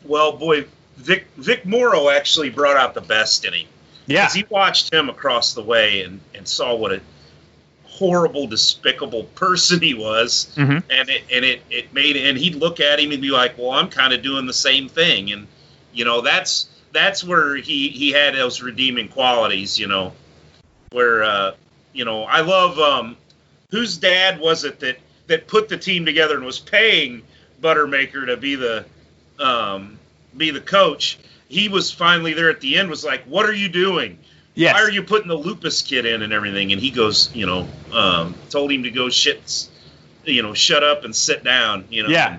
[0.03, 0.65] Well, boy,
[0.97, 3.67] Vic Vic Morrow actually brought out the best in him.
[4.07, 4.21] Yeah.
[4.21, 7.01] Because he watched him across the way and, and saw what a
[7.97, 10.83] horrible, despicable person he was, Mhm.
[10.89, 13.71] and it and it it made and he'd look at him and be like, "Well,
[13.71, 15.47] I'm kind of doing the same thing," and
[15.93, 20.13] you know that's that's where he he had those redeeming qualities, you know,
[20.91, 21.51] where uh,
[21.93, 23.17] you know I love um,
[23.71, 24.97] whose dad was it that
[25.27, 27.23] that put the team together and was paying
[27.61, 28.85] Buttermaker to be the
[29.39, 29.97] um,
[30.35, 31.17] be the coach.
[31.47, 32.89] He was finally there at the end.
[32.89, 34.19] Was like, "What are you doing?
[34.55, 34.73] Yes.
[34.73, 37.67] Why are you putting the lupus kid in and everything?" And he goes, you know,
[37.91, 39.67] um, told him to go shit,
[40.23, 42.37] you know, shut up and sit down, you know, Yeah.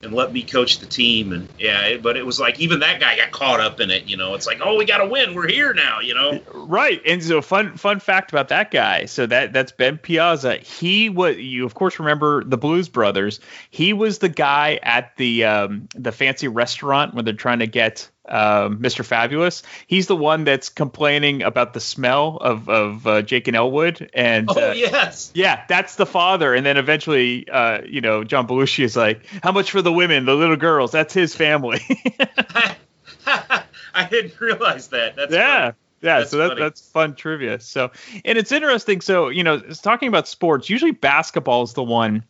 [0.00, 1.32] and let me coach the team.
[1.32, 4.06] And yeah, but it was like even that guy got caught up in it.
[4.06, 5.34] You know, it's like, oh, we got to win.
[5.34, 5.98] We're here now.
[5.98, 6.40] You know.
[6.54, 9.06] Right, and so fun fun fact about that guy.
[9.06, 10.58] So that that's Ben Piazza.
[10.58, 13.40] He was you of course remember the Blues Brothers.
[13.70, 18.08] He was the guy at the um, the fancy restaurant when they're trying to get
[18.28, 19.04] um, Mr.
[19.04, 19.62] Fabulous.
[19.86, 24.10] He's the one that's complaining about the smell of of uh, Jake and Elwood.
[24.14, 25.30] And Oh uh, yes.
[25.34, 26.54] yeah, that's the father.
[26.54, 30.24] And then eventually, uh, you know, John Belushi is like, "How much for the women,
[30.24, 30.92] the little girls?
[30.92, 31.80] That's his family."
[33.26, 35.16] I didn't realize that.
[35.16, 35.60] That's yeah.
[35.60, 35.74] funny.
[36.00, 37.58] Yeah, That's so that, that's fun trivia.
[37.58, 37.90] So,
[38.24, 39.00] and it's interesting.
[39.00, 42.22] So, you know, it's talking about sports, usually basketball is the one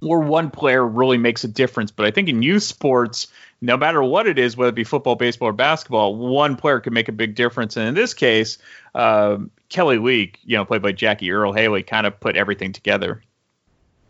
[0.00, 1.90] where one player really makes a difference.
[1.90, 3.28] But I think in youth sports,
[3.60, 6.92] no matter what it is, whether it be football, baseball, or basketball, one player can
[6.92, 7.76] make a big difference.
[7.76, 8.58] And in this case,
[8.94, 13.22] um, Kelly Leak, you know, played by Jackie Earle Haley, kind of put everything together.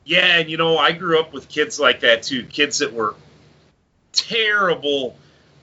[0.05, 2.45] Yeah, and you know, I grew up with kids like that too.
[2.45, 3.15] Kids that were
[4.13, 5.17] terrible,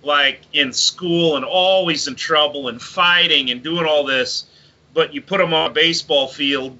[0.04, 4.46] like in school and always in trouble and fighting and doing all this.
[4.94, 6.78] But you put them on a baseball field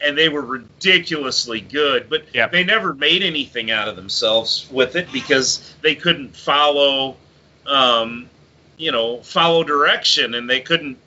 [0.00, 2.08] and they were ridiculously good.
[2.08, 7.16] But they never made anything out of themselves with it because they couldn't follow,
[7.66, 8.28] um,
[8.76, 10.98] you know, follow direction and they couldn't,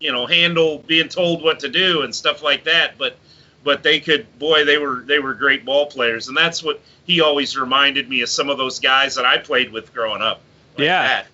[0.00, 2.98] you know, handle being told what to do and stuff like that.
[2.98, 3.16] But
[3.64, 7.20] but they could boy they were they were great ball players and that's what he
[7.20, 10.40] always reminded me of some of those guys that I played with growing up.
[10.76, 11.24] yeah.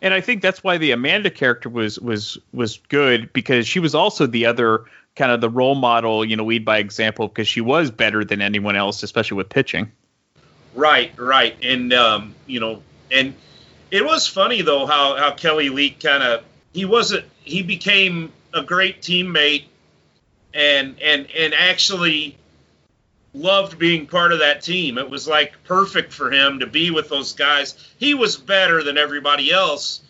[0.00, 3.94] And I think that's why the Amanda character was was was good because she was
[3.94, 4.84] also the other
[5.16, 8.40] kind of the role model, you know, lead by example because she was better than
[8.42, 9.90] anyone else, especially with pitching.
[10.74, 11.56] Right, right.
[11.62, 13.34] And um, you know, and
[13.90, 18.62] it was funny though how how Kelly Leak kind of he wasn't he became a
[18.62, 19.64] great teammate
[20.52, 22.36] and and and actually
[23.34, 24.98] loved being part of that team.
[24.98, 27.74] It was like perfect for him to be with those guys.
[27.98, 30.02] He was better than everybody else,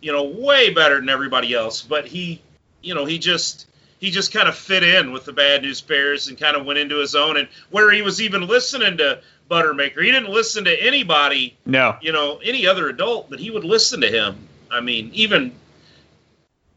[0.00, 2.42] you know, way better than everybody else, but he,
[2.82, 3.66] you know, he just
[4.06, 6.78] he just kind of fit in with the Bad News Bears and kind of went
[6.78, 9.20] into his own and where he was even listening to
[9.50, 10.00] Buttermaker.
[10.00, 11.96] He didn't listen to anybody, No.
[12.00, 14.36] you know, any other adult, but he would listen to him.
[14.70, 15.50] I mean, even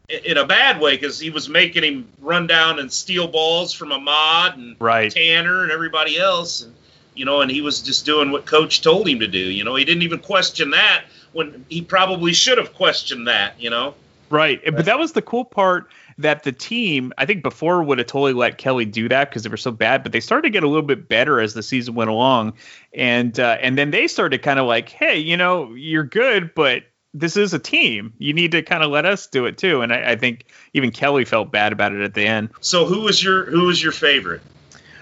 [0.08, 3.92] in a bad way because he was making him run down and steal balls from
[3.92, 5.12] Ahmad and Right.
[5.12, 6.74] Tanner and everybody else, and
[7.14, 9.38] you know, and he was just doing what Coach told him to do.
[9.38, 13.60] You know, he didn't even question that when he probably should have questioned that.
[13.60, 13.94] You know,
[14.30, 14.60] Right.
[14.64, 15.88] But that was the cool part
[16.22, 19.48] that the team, I think before would have totally let Kelly do that because they
[19.48, 21.94] were so bad, but they started to get a little bit better as the season
[21.94, 22.54] went along.
[22.94, 26.84] And uh, and then they started kind of like, hey, you know, you're good, but
[27.12, 28.12] this is a team.
[28.18, 29.82] You need to kind of let us do it too.
[29.82, 30.44] And I, I think
[30.74, 32.50] even Kelly felt bad about it at the end.
[32.60, 34.42] so who was your who was your favorite?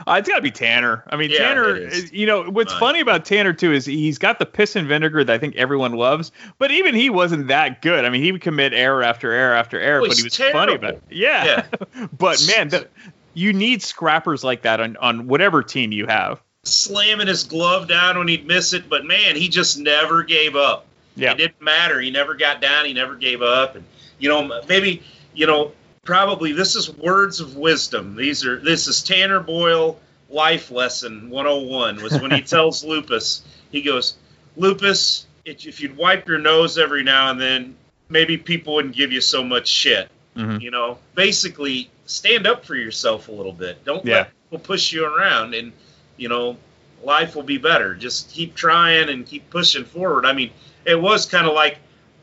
[0.09, 1.05] Uh, it's got to be Tanner.
[1.09, 1.77] I mean, Yeah, Tanner.
[2.13, 2.81] You know what's Fine.
[2.81, 5.93] funny about Tanner too is he's got the piss and vinegar that I think everyone
[5.93, 8.05] loves, but even he wasn't that good.
[8.05, 10.75] I mean, he would commit error after error after error, Oh, but he was funny
[10.75, 11.03] about it.
[11.11, 11.67] terrible.
[11.97, 12.89] Yeah, but man, the,
[13.35, 16.41] you need scrappers like that on on whatever team you have.
[16.65, 20.87] slamming his glove down when he'd miss it, but man, he just never gave up.
[21.17, 21.33] Yeah.
[21.33, 22.01] It didn't matter.
[22.01, 22.85] He never got down.
[22.85, 23.75] He never gave up.
[23.77, 23.85] And
[24.19, 25.03] you know, maybe
[25.35, 25.73] you know,
[26.13, 28.17] probably this is words of wisdom.
[28.17, 33.83] These are this is Tanner Boyle life lesson 101 was when he tells Lupus, he
[33.83, 34.17] goes,
[34.57, 37.77] Lupus, if if you'd wipe your nose every now and then,
[38.09, 40.09] maybe people wouldn't give you so much shit.
[40.35, 40.63] Mhm.
[40.63, 43.85] You know, basically stand up for yourself a little bit.
[43.85, 44.15] Don't Yeah.
[44.15, 45.73] let people push you around and
[46.17, 46.57] you know,
[47.05, 47.95] life will be better.
[47.95, 50.25] Just keep trying and keep pushing forward.
[50.25, 50.53] I mean,
[50.87, 51.79] it was kind of like,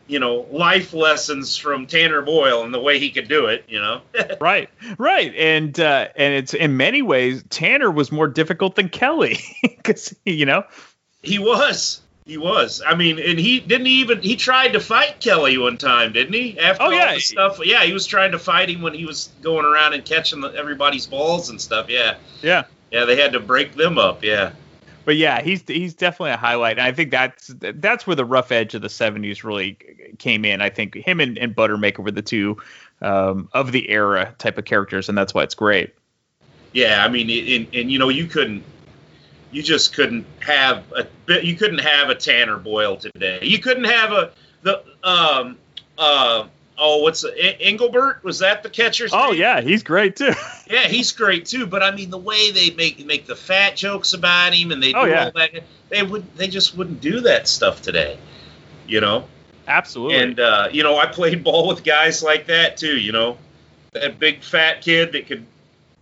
[0.07, 3.79] you know, life lessons from Tanner Boyle and the way he could do it, you
[3.79, 4.01] know.
[4.41, 9.39] right, right, and uh, and it's in many ways Tanner was more difficult than Kelly
[9.61, 10.63] because you know
[11.23, 12.01] he was.
[12.27, 12.81] He was.
[12.83, 16.59] I mean, and he didn't even he tried to fight Kelly one time, didn't he?
[16.59, 17.13] After Oh, all yeah.
[17.13, 17.59] the stuff.
[17.63, 20.49] Yeah, he was trying to fight him when he was going around and catching the,
[20.49, 21.87] everybody's balls and stuff.
[21.87, 22.15] Yeah.
[22.41, 22.63] yeah.
[22.91, 24.23] Yeah, they had to break them up.
[24.23, 24.53] Yeah.
[25.05, 26.77] But yeah, he's he's definitely a highlight.
[26.77, 29.77] And I think that's that's where the rough edge of the '70s really
[30.17, 30.61] came in.
[30.61, 32.57] I think him and, and Buttermaker were the two
[33.01, 35.93] um, of the era type of characters, and that's why it's great.
[36.73, 38.63] Yeah, I mean, and, and you know, you couldn't,
[39.51, 41.07] you just couldn't have a.
[41.43, 43.39] You couldn't have a Tanner Boyle today.
[43.43, 44.31] You couldn't have a
[44.63, 45.57] the um
[45.97, 46.47] uh
[46.77, 49.39] oh what's the, Engelberg was that the catcher's Oh name?
[49.41, 50.33] yeah, he's great too.
[50.69, 51.65] yeah he's great too.
[51.65, 54.91] But I mean, the way they make make the fat jokes about him and they
[54.91, 55.25] do Oh, yeah.
[55.25, 55.51] all that,
[55.89, 58.17] they would they just wouldn't do that stuff today.
[58.87, 59.25] You know.
[59.67, 60.17] Absolutely.
[60.17, 62.97] And uh, you know, I played ball with guys like that too.
[62.97, 63.37] You know,
[63.93, 65.45] that big fat kid that could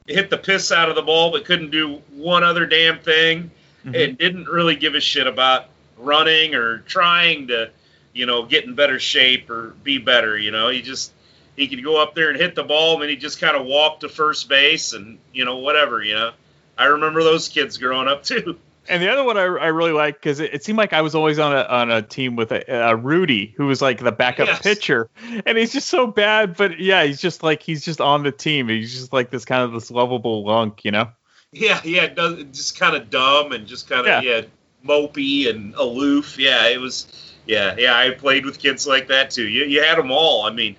[0.07, 3.49] hit the piss out of the ball but couldn't do one other damn thing,
[3.85, 4.03] Mhm.
[4.03, 5.67] and didn't really give a shit about
[5.97, 7.69] running or trying to,
[8.13, 10.37] you know, get in better shape or be better.
[10.37, 11.11] You know, he just
[11.55, 13.65] he could go up there and hit the ball, and then he just kind of
[13.65, 16.03] walk to first base and you know whatever.
[16.03, 16.31] You know,
[16.77, 18.57] I remember those kids growing up too.
[18.89, 21.15] And the other one I, I really like because it, it seemed like I was
[21.15, 24.47] always on a on a team with a, a Rudy who was like the backup
[24.47, 24.61] Yes.
[24.61, 25.09] pitcher,
[25.45, 26.57] and he's just so bad.
[26.57, 28.67] But yeah, he's just like he's just on the team.
[28.67, 31.09] He's just like this kind of this lovable lunk, you know.
[31.53, 34.17] Yeah, yeah, does just kind of dumb and just kind Yeah.
[34.17, 34.41] of yeah.
[34.85, 36.37] mopey and aloof.
[36.37, 37.07] Yeah, it was.
[37.45, 39.47] Yeah, yeah, I played with kids like that too.
[39.47, 40.43] You you had them all.
[40.43, 40.75] I mean,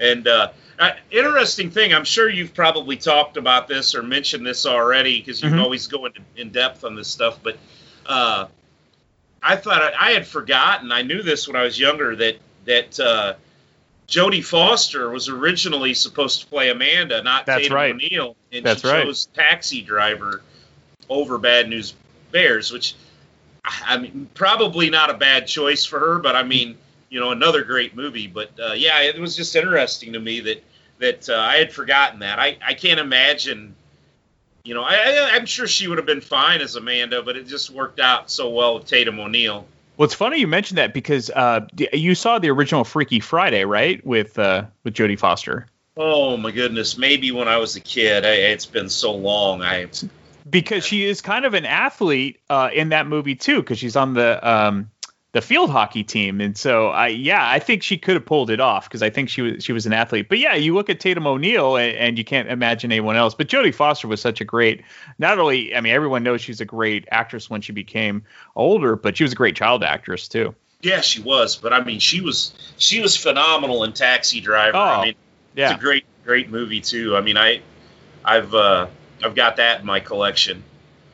[0.00, 1.94] and uh, uh, interesting thing.
[1.94, 5.62] I'm sure you've probably talked about this or mentioned this already because you Mhm.
[5.62, 7.38] always go into in depth on this stuff.
[7.42, 7.58] But
[8.06, 8.46] uh,
[9.42, 10.90] I thought I, I had forgotten.
[10.90, 12.98] I knew this when I was younger that that.
[13.00, 13.34] Uh,
[14.08, 17.92] Jodie Foster was originally supposed to play Amanda, not That's Tatum right.
[17.94, 19.04] O'Neal, and That's she right.
[19.04, 20.40] chose Taxi Driver
[21.10, 21.92] over Bad News
[22.32, 22.94] Bears, which
[23.84, 26.76] I mean probably not a bad choice for her, but I mean
[27.08, 28.26] you know another great movie.
[28.26, 30.64] But uh, yeah, it was just interesting to me that
[30.98, 32.38] that uh, I had forgotten that.
[32.38, 33.74] I I can't imagine.
[34.64, 37.70] You know, I, I'm sure she would have been fine as Amanda, but it just
[37.70, 39.66] worked out so well with Tatum O'Neal.
[39.96, 44.04] Well, it's funny you mentioned that because uh, you saw the original Freaky Friday, right?
[44.06, 45.66] With uh, with Jodie Foster.
[45.96, 48.24] Oh my goodness, maybe when I was a kid.
[48.24, 49.62] I, it's been so long.
[49.62, 49.88] I
[50.48, 54.14] because she is kind of an athlete uh, in that movie too, because she's on
[54.14, 54.90] the um,
[55.32, 58.60] the field hockey team, and so I yeah I think she could have pulled it
[58.60, 60.28] off because I think she was she was an athlete.
[60.28, 63.34] But yeah, you look at Tatum O'Neal and, and you can't imagine anyone else.
[63.34, 64.82] But Jodie Foster was such a great.
[65.18, 68.24] Not only I mean everyone knows she's a great actress when she became
[68.56, 70.54] older, but she was a great child actress too.
[70.80, 74.76] Yeah, she was, but I mean, she was she was phenomenal in Taxi Driver.
[74.76, 75.14] Oh, I mean,
[75.56, 75.72] yeah.
[75.72, 77.16] it's a great great movie too.
[77.16, 77.62] I mean, I
[78.24, 78.86] I've uh,
[79.24, 80.62] I've got that in my collection.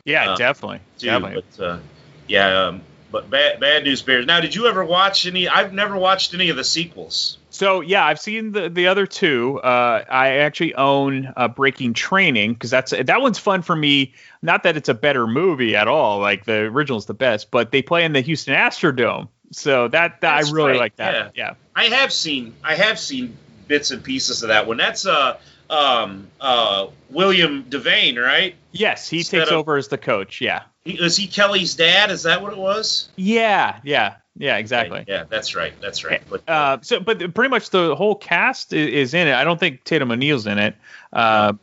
[0.03, 1.07] Yeah, Uh, definitely, too.
[1.07, 1.43] definitely.
[1.57, 1.79] But uh,
[2.27, 4.25] yeah, um, but bad Bad News Bears.
[4.25, 5.47] Now, did you ever watch any?
[5.47, 7.37] I've never watched any of the sequels.
[7.49, 9.59] So yeah, I've seen the the other two.
[9.61, 14.13] Uh, I actually own uh, Breaking Training because that's that one's fun for me.
[14.41, 17.81] Not that it's a better movie at all, like the original's the best, but they
[17.81, 21.31] play in the Houston Astrodome, so that, that I really right, like that.
[21.35, 21.53] Yeah.
[21.75, 23.37] I have seen I have seen
[23.67, 24.77] bits and pieces of that one.
[24.77, 25.37] That's uh
[25.69, 28.55] um uh William Devane, right?
[28.71, 30.41] Yes, he Instead takes of- over as the coach.
[30.41, 30.63] Yeah.
[30.83, 32.11] He, is he Kelly's dad?
[32.11, 33.09] Is that what it was?
[33.15, 33.79] Yeah.
[33.83, 34.15] Yeah.
[34.37, 34.57] Yeah.
[34.57, 35.03] Exactly.
[35.07, 35.73] Yeah, that's right.
[35.81, 36.21] That's right.
[36.29, 39.33] But Uh, so, but pretty much the whole cast is, is in it.
[39.33, 40.75] I don't think Tatum O'Neal's in it.
[41.11, 41.53] Uh,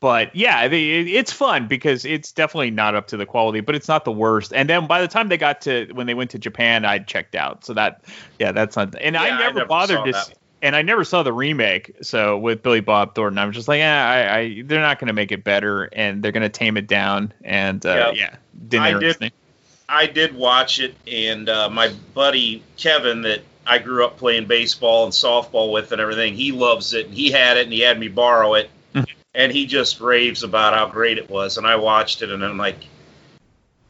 [0.00, 4.04] but yeah, it's fun because it's definitely not up to the quality, but it's not
[4.04, 4.52] the worst.
[4.52, 7.34] And then by the time they got to when they went to Japan, I'd checked
[7.34, 7.64] out.
[7.64, 8.04] So that,
[8.38, 8.94] yeah, that's not.
[9.00, 10.26] And Yeah, I I never, never bothered to.
[10.62, 11.92] And I never saw the remake.
[12.02, 15.12] So with Billy Bob Thornton, I'm just like, yeah, I, I they're not going to
[15.14, 17.32] make it better, and they're going to tame it down.
[17.44, 18.30] And uh, Yeah.
[18.30, 18.36] yeah,
[18.68, 19.32] didn't I did- me.
[19.88, 25.04] I did watch it, and uh, my buddy Kevin, that I grew up playing baseball
[25.04, 27.96] and softball with and everything, he loves it, and he had it, and he had
[28.00, 28.68] me borrow it,
[29.32, 31.56] and he just raves about how great it was.
[31.56, 32.78] And I watched it, and I'm like,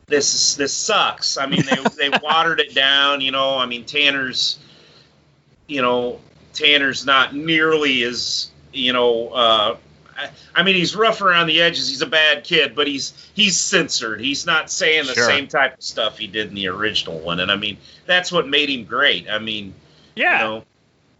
[0.06, 1.38] this is, this sucks.
[1.38, 3.56] I mean, they they watered it down, you know.
[3.56, 4.58] I mean, Tanner's,
[5.66, 6.20] you know,
[6.56, 9.28] Tanner's not nearly as, you know.
[9.28, 9.76] Uh,
[10.18, 11.88] I- I mean, he's rough around the edges.
[11.88, 14.18] He's a bad kid, but he's he's censored.
[14.20, 15.26] He's not saying the Sure.
[15.26, 17.40] same type of stuff he did in the original one.
[17.40, 17.76] And I mean,
[18.06, 19.28] that's what made him great.
[19.28, 19.74] I mean,
[20.14, 20.38] yeah.
[20.38, 20.64] You know,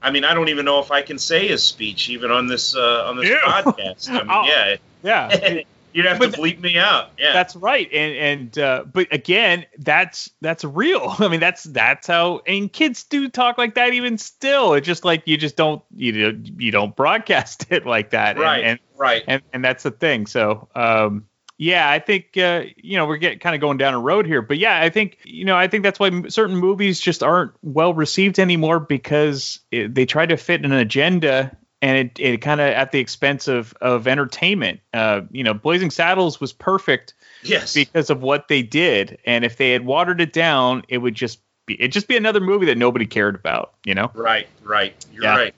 [0.03, 2.75] I mean, I don't even know if I can say his speech even on this
[2.75, 3.37] uh, on this Ew.
[3.45, 4.09] podcast.
[4.09, 5.61] I mean, Oh, yeah, Yeah.
[5.97, 7.11] you'd have to bleep me out.
[7.19, 11.15] Yeah, That's right, and and uh, but again, that's that's real.
[11.19, 14.75] I mean, that's that's how and kids do talk like that even still.
[14.75, 18.59] It's just like you just don't you know, you don't broadcast it like that, Right,
[18.59, 19.25] And, and, right.
[19.27, 20.27] and and that's the thing.
[20.27, 21.27] So um,
[21.59, 24.43] yeah, I think uh, you know we're getting kind of going down a road here,
[24.43, 27.53] but yeah, I think you know I think that's why m- certain movies just aren't
[27.63, 31.57] well received anymore because it, they try to fit an agenda
[31.87, 34.81] and it, it kind of at the expense of of entertainment.
[34.93, 39.57] Uh, you know, Blazing Saddles was perfect yes because of what they did, and if
[39.57, 42.77] they had watered it down, it would just be it just be another movie that
[42.77, 43.75] nobody cared about.
[43.85, 44.11] You know?
[44.15, 44.95] Right, right.
[45.13, 45.37] You're Yeah.
[45.37, 45.55] right.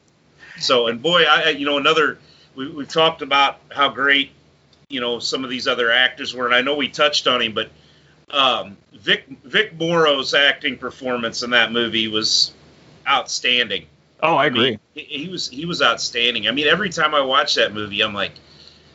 [0.58, 2.18] So, and boy, I, you know, another,
[2.54, 4.32] we, we've talked about how great,
[4.88, 7.54] you know, some of these other actors were, and I know we touched on him,
[7.54, 7.70] but
[8.28, 12.52] um, Vic, Vic Morrow's acting performance in that movie was
[13.06, 13.86] outstanding.
[14.22, 14.78] Oh, I mean, agree.
[14.94, 16.48] he, he was, he was outstanding.
[16.48, 18.32] I mean, every time I watch that movie, I'm like,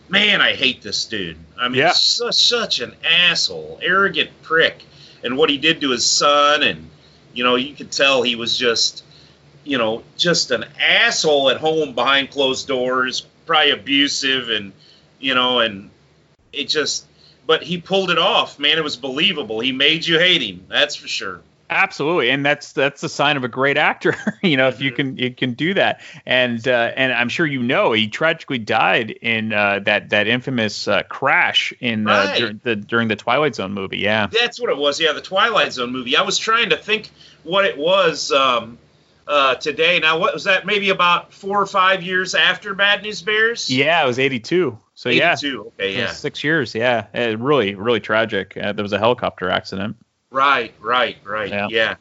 [0.09, 1.37] man, I hate this dude.
[1.57, 1.91] I mean, Yeah.
[1.93, 4.83] such, such an asshole, arrogant prick.
[5.23, 6.89] And what he did to his son, and,
[7.33, 9.03] you know, you could tell he was just,
[9.63, 14.73] you know, just an asshole at home behind closed doors, probably abusive, and,
[15.21, 15.89] you know, and
[16.51, 17.05] it just,
[17.47, 18.77] but he pulled it off, man.
[18.77, 19.61] It was believable.
[19.61, 20.65] He made you hate him.
[20.67, 21.39] That's for sure.
[21.73, 24.15] Absolutely, and that's that's the sign of a great actor.
[24.43, 24.83] you know, if Mm-hmm.
[24.83, 28.59] you can you can do that, and uh, and I'm sure you know he tragically
[28.59, 32.39] died in uh, that that infamous uh, crash in uh, Right.
[32.39, 33.97] dur- the during the Twilight Zone movie.
[33.97, 34.99] Yeah, That's what it was.
[34.99, 36.15] Yeah, the Twilight Zone movie.
[36.15, 37.09] I was trying to think
[37.43, 38.77] what it was um,
[39.27, 39.99] uh, today.
[39.99, 40.65] Now, what was that?
[40.65, 43.69] Maybe about four or five years after Bad News Bears.
[43.69, 44.77] yeah, it was '82.
[44.95, 45.65] So yeah, 82.
[45.79, 46.11] Okay, yeah.
[46.11, 46.75] six years.
[46.75, 48.55] Yeah, Uh, really really tragic.
[48.55, 49.97] Uh, there was a helicopter accident.
[50.33, 51.49] Right, right, right.
[51.49, 51.67] Yeah.
[51.69, 51.95] Yeah.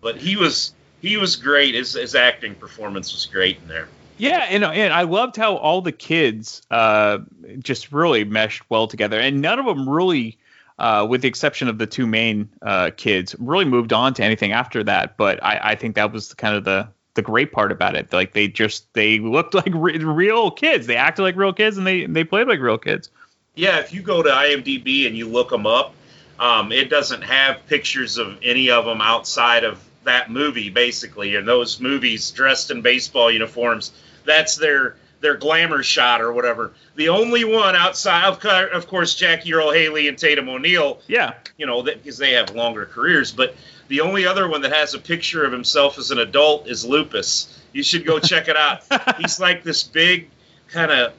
[0.00, 0.72] But he was
[1.02, 1.74] he was great.
[1.74, 3.88] His his acting performance was great in there.
[4.16, 7.18] Yeah, and and I loved how all the kids uh,
[7.58, 10.38] just really meshed well together, and none of them really,
[10.78, 14.52] uh, with the exception of the two main uh, kids, really moved on to anything
[14.52, 15.16] after that.
[15.16, 18.12] But I, I think that was kind of the the great part about it.
[18.12, 20.86] Like they just they looked like re- real kids.
[20.86, 23.10] They acted like real kids, and they they played like real kids.
[23.56, 25.92] Yeah, if you go to IMDb and you look them up,
[26.38, 31.36] um, it doesn't have pictures of any of them outside of that movie, basically.
[31.36, 33.92] And those movies dressed in baseball uniforms,
[34.24, 36.72] that's their their glamour shot or whatever.
[36.94, 41.00] The only one outside, of, of course, Jackie Earle Haley and Tatum O'Neal.
[41.08, 41.34] Yeah.
[41.56, 43.32] You know, because they have longer careers.
[43.32, 43.56] But
[43.88, 47.60] the only other one that has a picture of himself as an adult is Lupus.
[47.72, 48.84] You should go check it out.
[49.18, 50.30] He's like this big,
[50.68, 51.12] kind of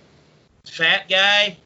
[0.63, 1.57] fat guy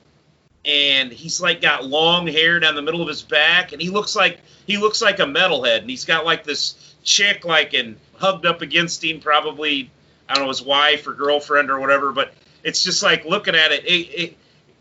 [0.66, 4.16] and he's like got long hair down the middle of his back and he looks
[4.16, 8.46] like he looks like a metalhead and he's got like this chick like and hugged
[8.46, 9.92] up against him probably
[10.30, 12.34] i don't know his wife or girlfriend or whatever but
[12.64, 14.38] it's just like looking at it it, it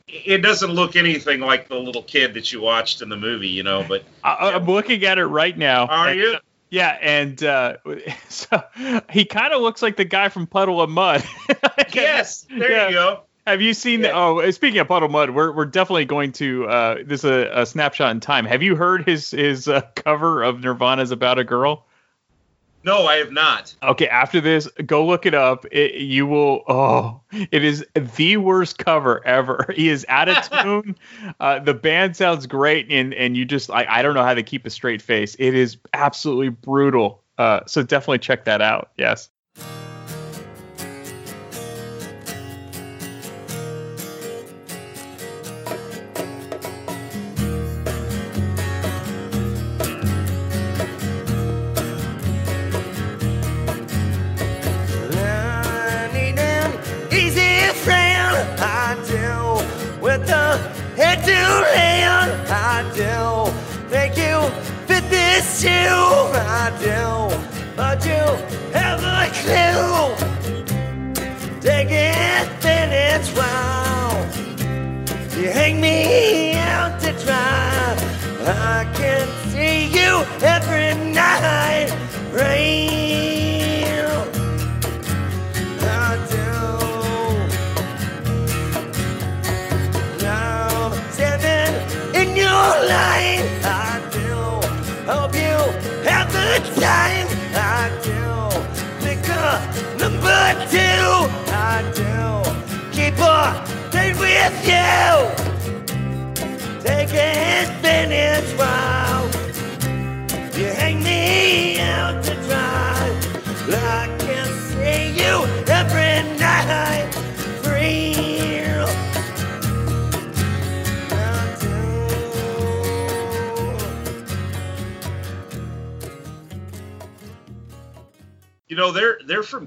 [0.08, 3.62] it doesn't look anything like the little kid that you watched in the movie, you
[3.62, 3.82] know.
[3.88, 5.86] But I, I'm looking at it right now.
[5.86, 6.36] Are And- you?
[6.68, 7.76] Yeah, and uh,
[8.28, 8.62] so
[9.10, 11.24] he kind of looks like the guy from Puddle of Mudd.
[11.94, 12.88] yes, there Yeah.
[12.88, 13.20] you go.
[13.46, 14.02] Have you seen?
[14.02, 16.66] The, oh, speaking of Puddle Mudd, we're we're definitely going to.
[16.66, 18.44] Uh, this is a, a snapshot in time.
[18.44, 21.84] Have you heard his his uh, cover of Nirvana's "About a Girl"?
[22.84, 23.74] No, I have not.
[23.82, 25.64] Okay, after this, go look it up.
[25.70, 26.62] It, you will.
[26.68, 27.20] Oh,
[27.50, 27.84] it is
[28.16, 29.66] the worst cover ever.
[29.74, 30.96] He is out of tune.
[31.40, 34.42] uh, the band sounds great, and and you just I, I don't know how to
[34.42, 35.34] keep a straight face.
[35.38, 37.22] It is absolutely brutal.
[37.38, 38.90] Uh, so definitely check that out.
[38.96, 39.28] Yes.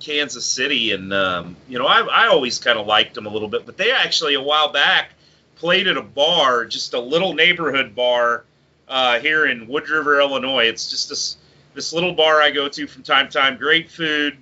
[0.06, 3.48] Kansas City, and um, you know, I I always kind of liked them a little
[3.48, 5.14] bit, but they actually a while back
[5.56, 8.45] played at a bar, just a little neighborhood bar
[8.88, 10.65] uh, here in Wood River, Illinois.
[10.65, 11.38] It's just this
[11.73, 13.57] this little bar I go to from time to time.
[13.57, 14.38] Great food,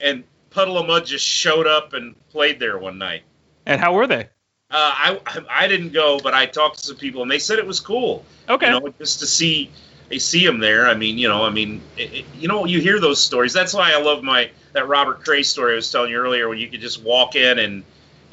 [0.00, 3.22] and Puddle of Mudd just showed up and played there one night.
[3.66, 4.30] And how were they?
[4.70, 5.20] Uh, I
[5.50, 8.24] I didn't go, but I talked to some people, and they said it was cool.
[8.48, 8.72] Okay.
[8.72, 9.70] You know, just to see
[10.12, 10.86] they see him there.
[10.86, 13.54] I mean, you know, I mean, it, it- you know, you hear those stories.
[13.54, 16.58] That's why I love my that Robert Cray story I was telling you earlier, when
[16.58, 17.82] you could just walk in and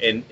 [0.02, 0.24] and,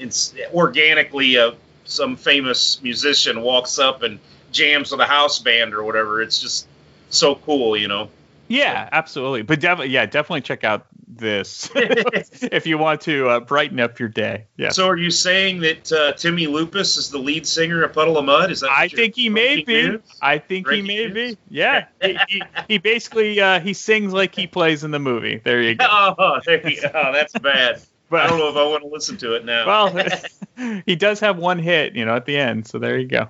[0.53, 1.53] organically uh,
[1.85, 4.19] some famous musician walks up and
[4.53, 6.21] jams with a house band or whatever.
[6.21, 6.67] It's just
[7.09, 8.11] so cool, you know.
[8.49, 9.41] Yeah, absolutely.
[9.43, 14.09] But definitely, yeah, definitely check out this if you want to uh, brighten up your
[14.09, 14.47] day.
[14.57, 14.71] Yeah.
[14.71, 18.25] So, are you saying that uh, Timmy Lupus is the lead singer of Puddle of
[18.25, 18.51] Mudd?
[18.51, 18.71] Is that?
[18.71, 19.89] I think he may be.
[19.89, 20.01] news?
[20.21, 21.35] I think he may news?
[21.35, 21.39] be.
[21.49, 21.87] Yeah.
[22.03, 25.41] he, he, he basically uh, he sings like he plays in the movie.
[25.43, 25.87] There you go.
[26.19, 26.91] Oh, there you go.
[27.13, 27.81] That's bad.
[28.11, 29.67] But- I don't know if I want to listen to it now.
[29.67, 32.67] Well, he does have one hit, you know, at the end.
[32.67, 33.29] So there you go.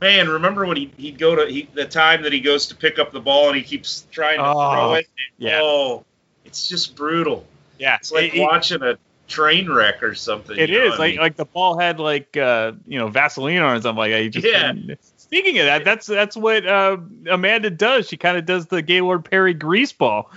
[0.00, 2.98] Man, remember when he he'd go to he, the time that he goes to pick
[2.98, 5.06] up the ball and he keeps trying to Oh, throw it.
[5.38, 5.60] yeah.
[5.62, 6.04] Oh,
[6.46, 7.44] it's just brutal.
[7.78, 7.96] Yeah.
[7.96, 8.96] It's like It- watching a
[9.28, 10.56] train wreck or something.
[10.56, 11.20] It is what I like mean?
[11.20, 14.42] like the ball had like uh you know Vaseline on it or something like that.
[14.44, 14.94] Yeah.
[15.16, 16.98] Speaking of that, that's that's what uh,
[17.28, 18.08] Amanda does.
[18.08, 20.30] She kind of does the Gaylord Perry grease ball.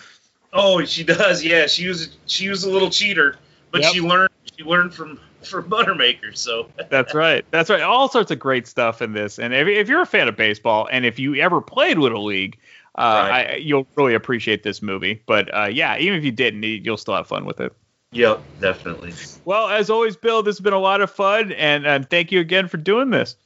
[0.52, 1.44] Oh, she does.
[1.46, 3.36] Yeah, she was she was a little cheater,
[3.70, 3.94] but Yep.
[3.94, 6.36] she learned she learned from from Buttermaker.
[6.36, 7.46] So That's right.
[7.52, 7.82] That's right.
[7.84, 9.38] All sorts of great stuff in this.
[9.38, 12.58] And if, if you're a fan of baseball, and if you ever played Little League,
[13.00, 15.24] uh, I, you'll really appreciate this movie.
[15.26, 17.74] But uh, yeah, even if you didn't, you'll still have fun with it.
[18.12, 19.14] Yep, definitely.
[19.46, 22.42] Well, as always, Bill, this has been a lot of fun, and uh, thank you
[22.42, 23.38] again for doing this.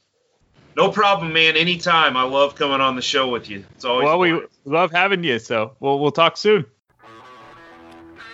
[0.76, 1.56] No problem, man.
[1.56, 2.16] Anytime.
[2.16, 3.64] I love coming on the show with you.
[3.76, 5.38] It's always well, we love having you.
[5.38, 6.66] So we'll we'll talk soon.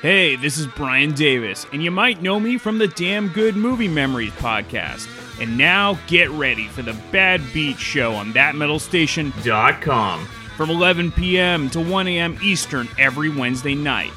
[0.00, 3.88] Hey, this is Brian Davis, and you might know me from the Damn Good Movie
[3.88, 5.06] Memories podcast.
[5.38, 10.28] And now get ready for the Bad Beat Show on thatmetalstation.com
[10.60, 11.70] from 11 p.m.
[11.70, 12.36] to 1 a.m.
[12.42, 14.12] Eastern every Wednesday night.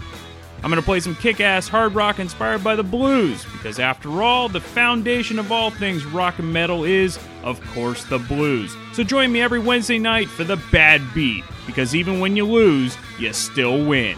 [0.62, 4.22] I'm going to play some kick ass hard rock inspired by the blues, because after
[4.22, 8.76] all, the foundation of all things rock and metal is, of course, the blues.
[8.92, 12.98] So join me every Wednesday night for the Bad Beat, because even when you lose,
[13.18, 14.18] you still win.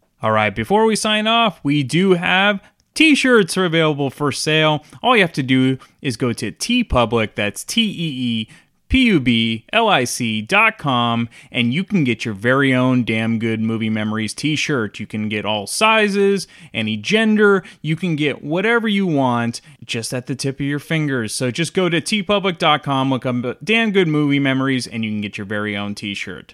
[0.21, 2.61] All right, before we sign off, we do have
[2.93, 4.83] t-shirts are available for sale.
[5.01, 8.49] All you have to do is go to TeePublic, that's T E E
[8.91, 13.05] P U B L I C dot com, and you can get your very own
[13.05, 14.99] Damn Good Movie Memories t shirt.
[14.99, 20.27] You can get all sizes, any gender, you can get whatever you want just at
[20.27, 21.33] the tip of your fingers.
[21.33, 25.37] So just go to TeePublic.com, look up Damn Good Movie Memories, and you can get
[25.37, 26.53] your very own t shirt.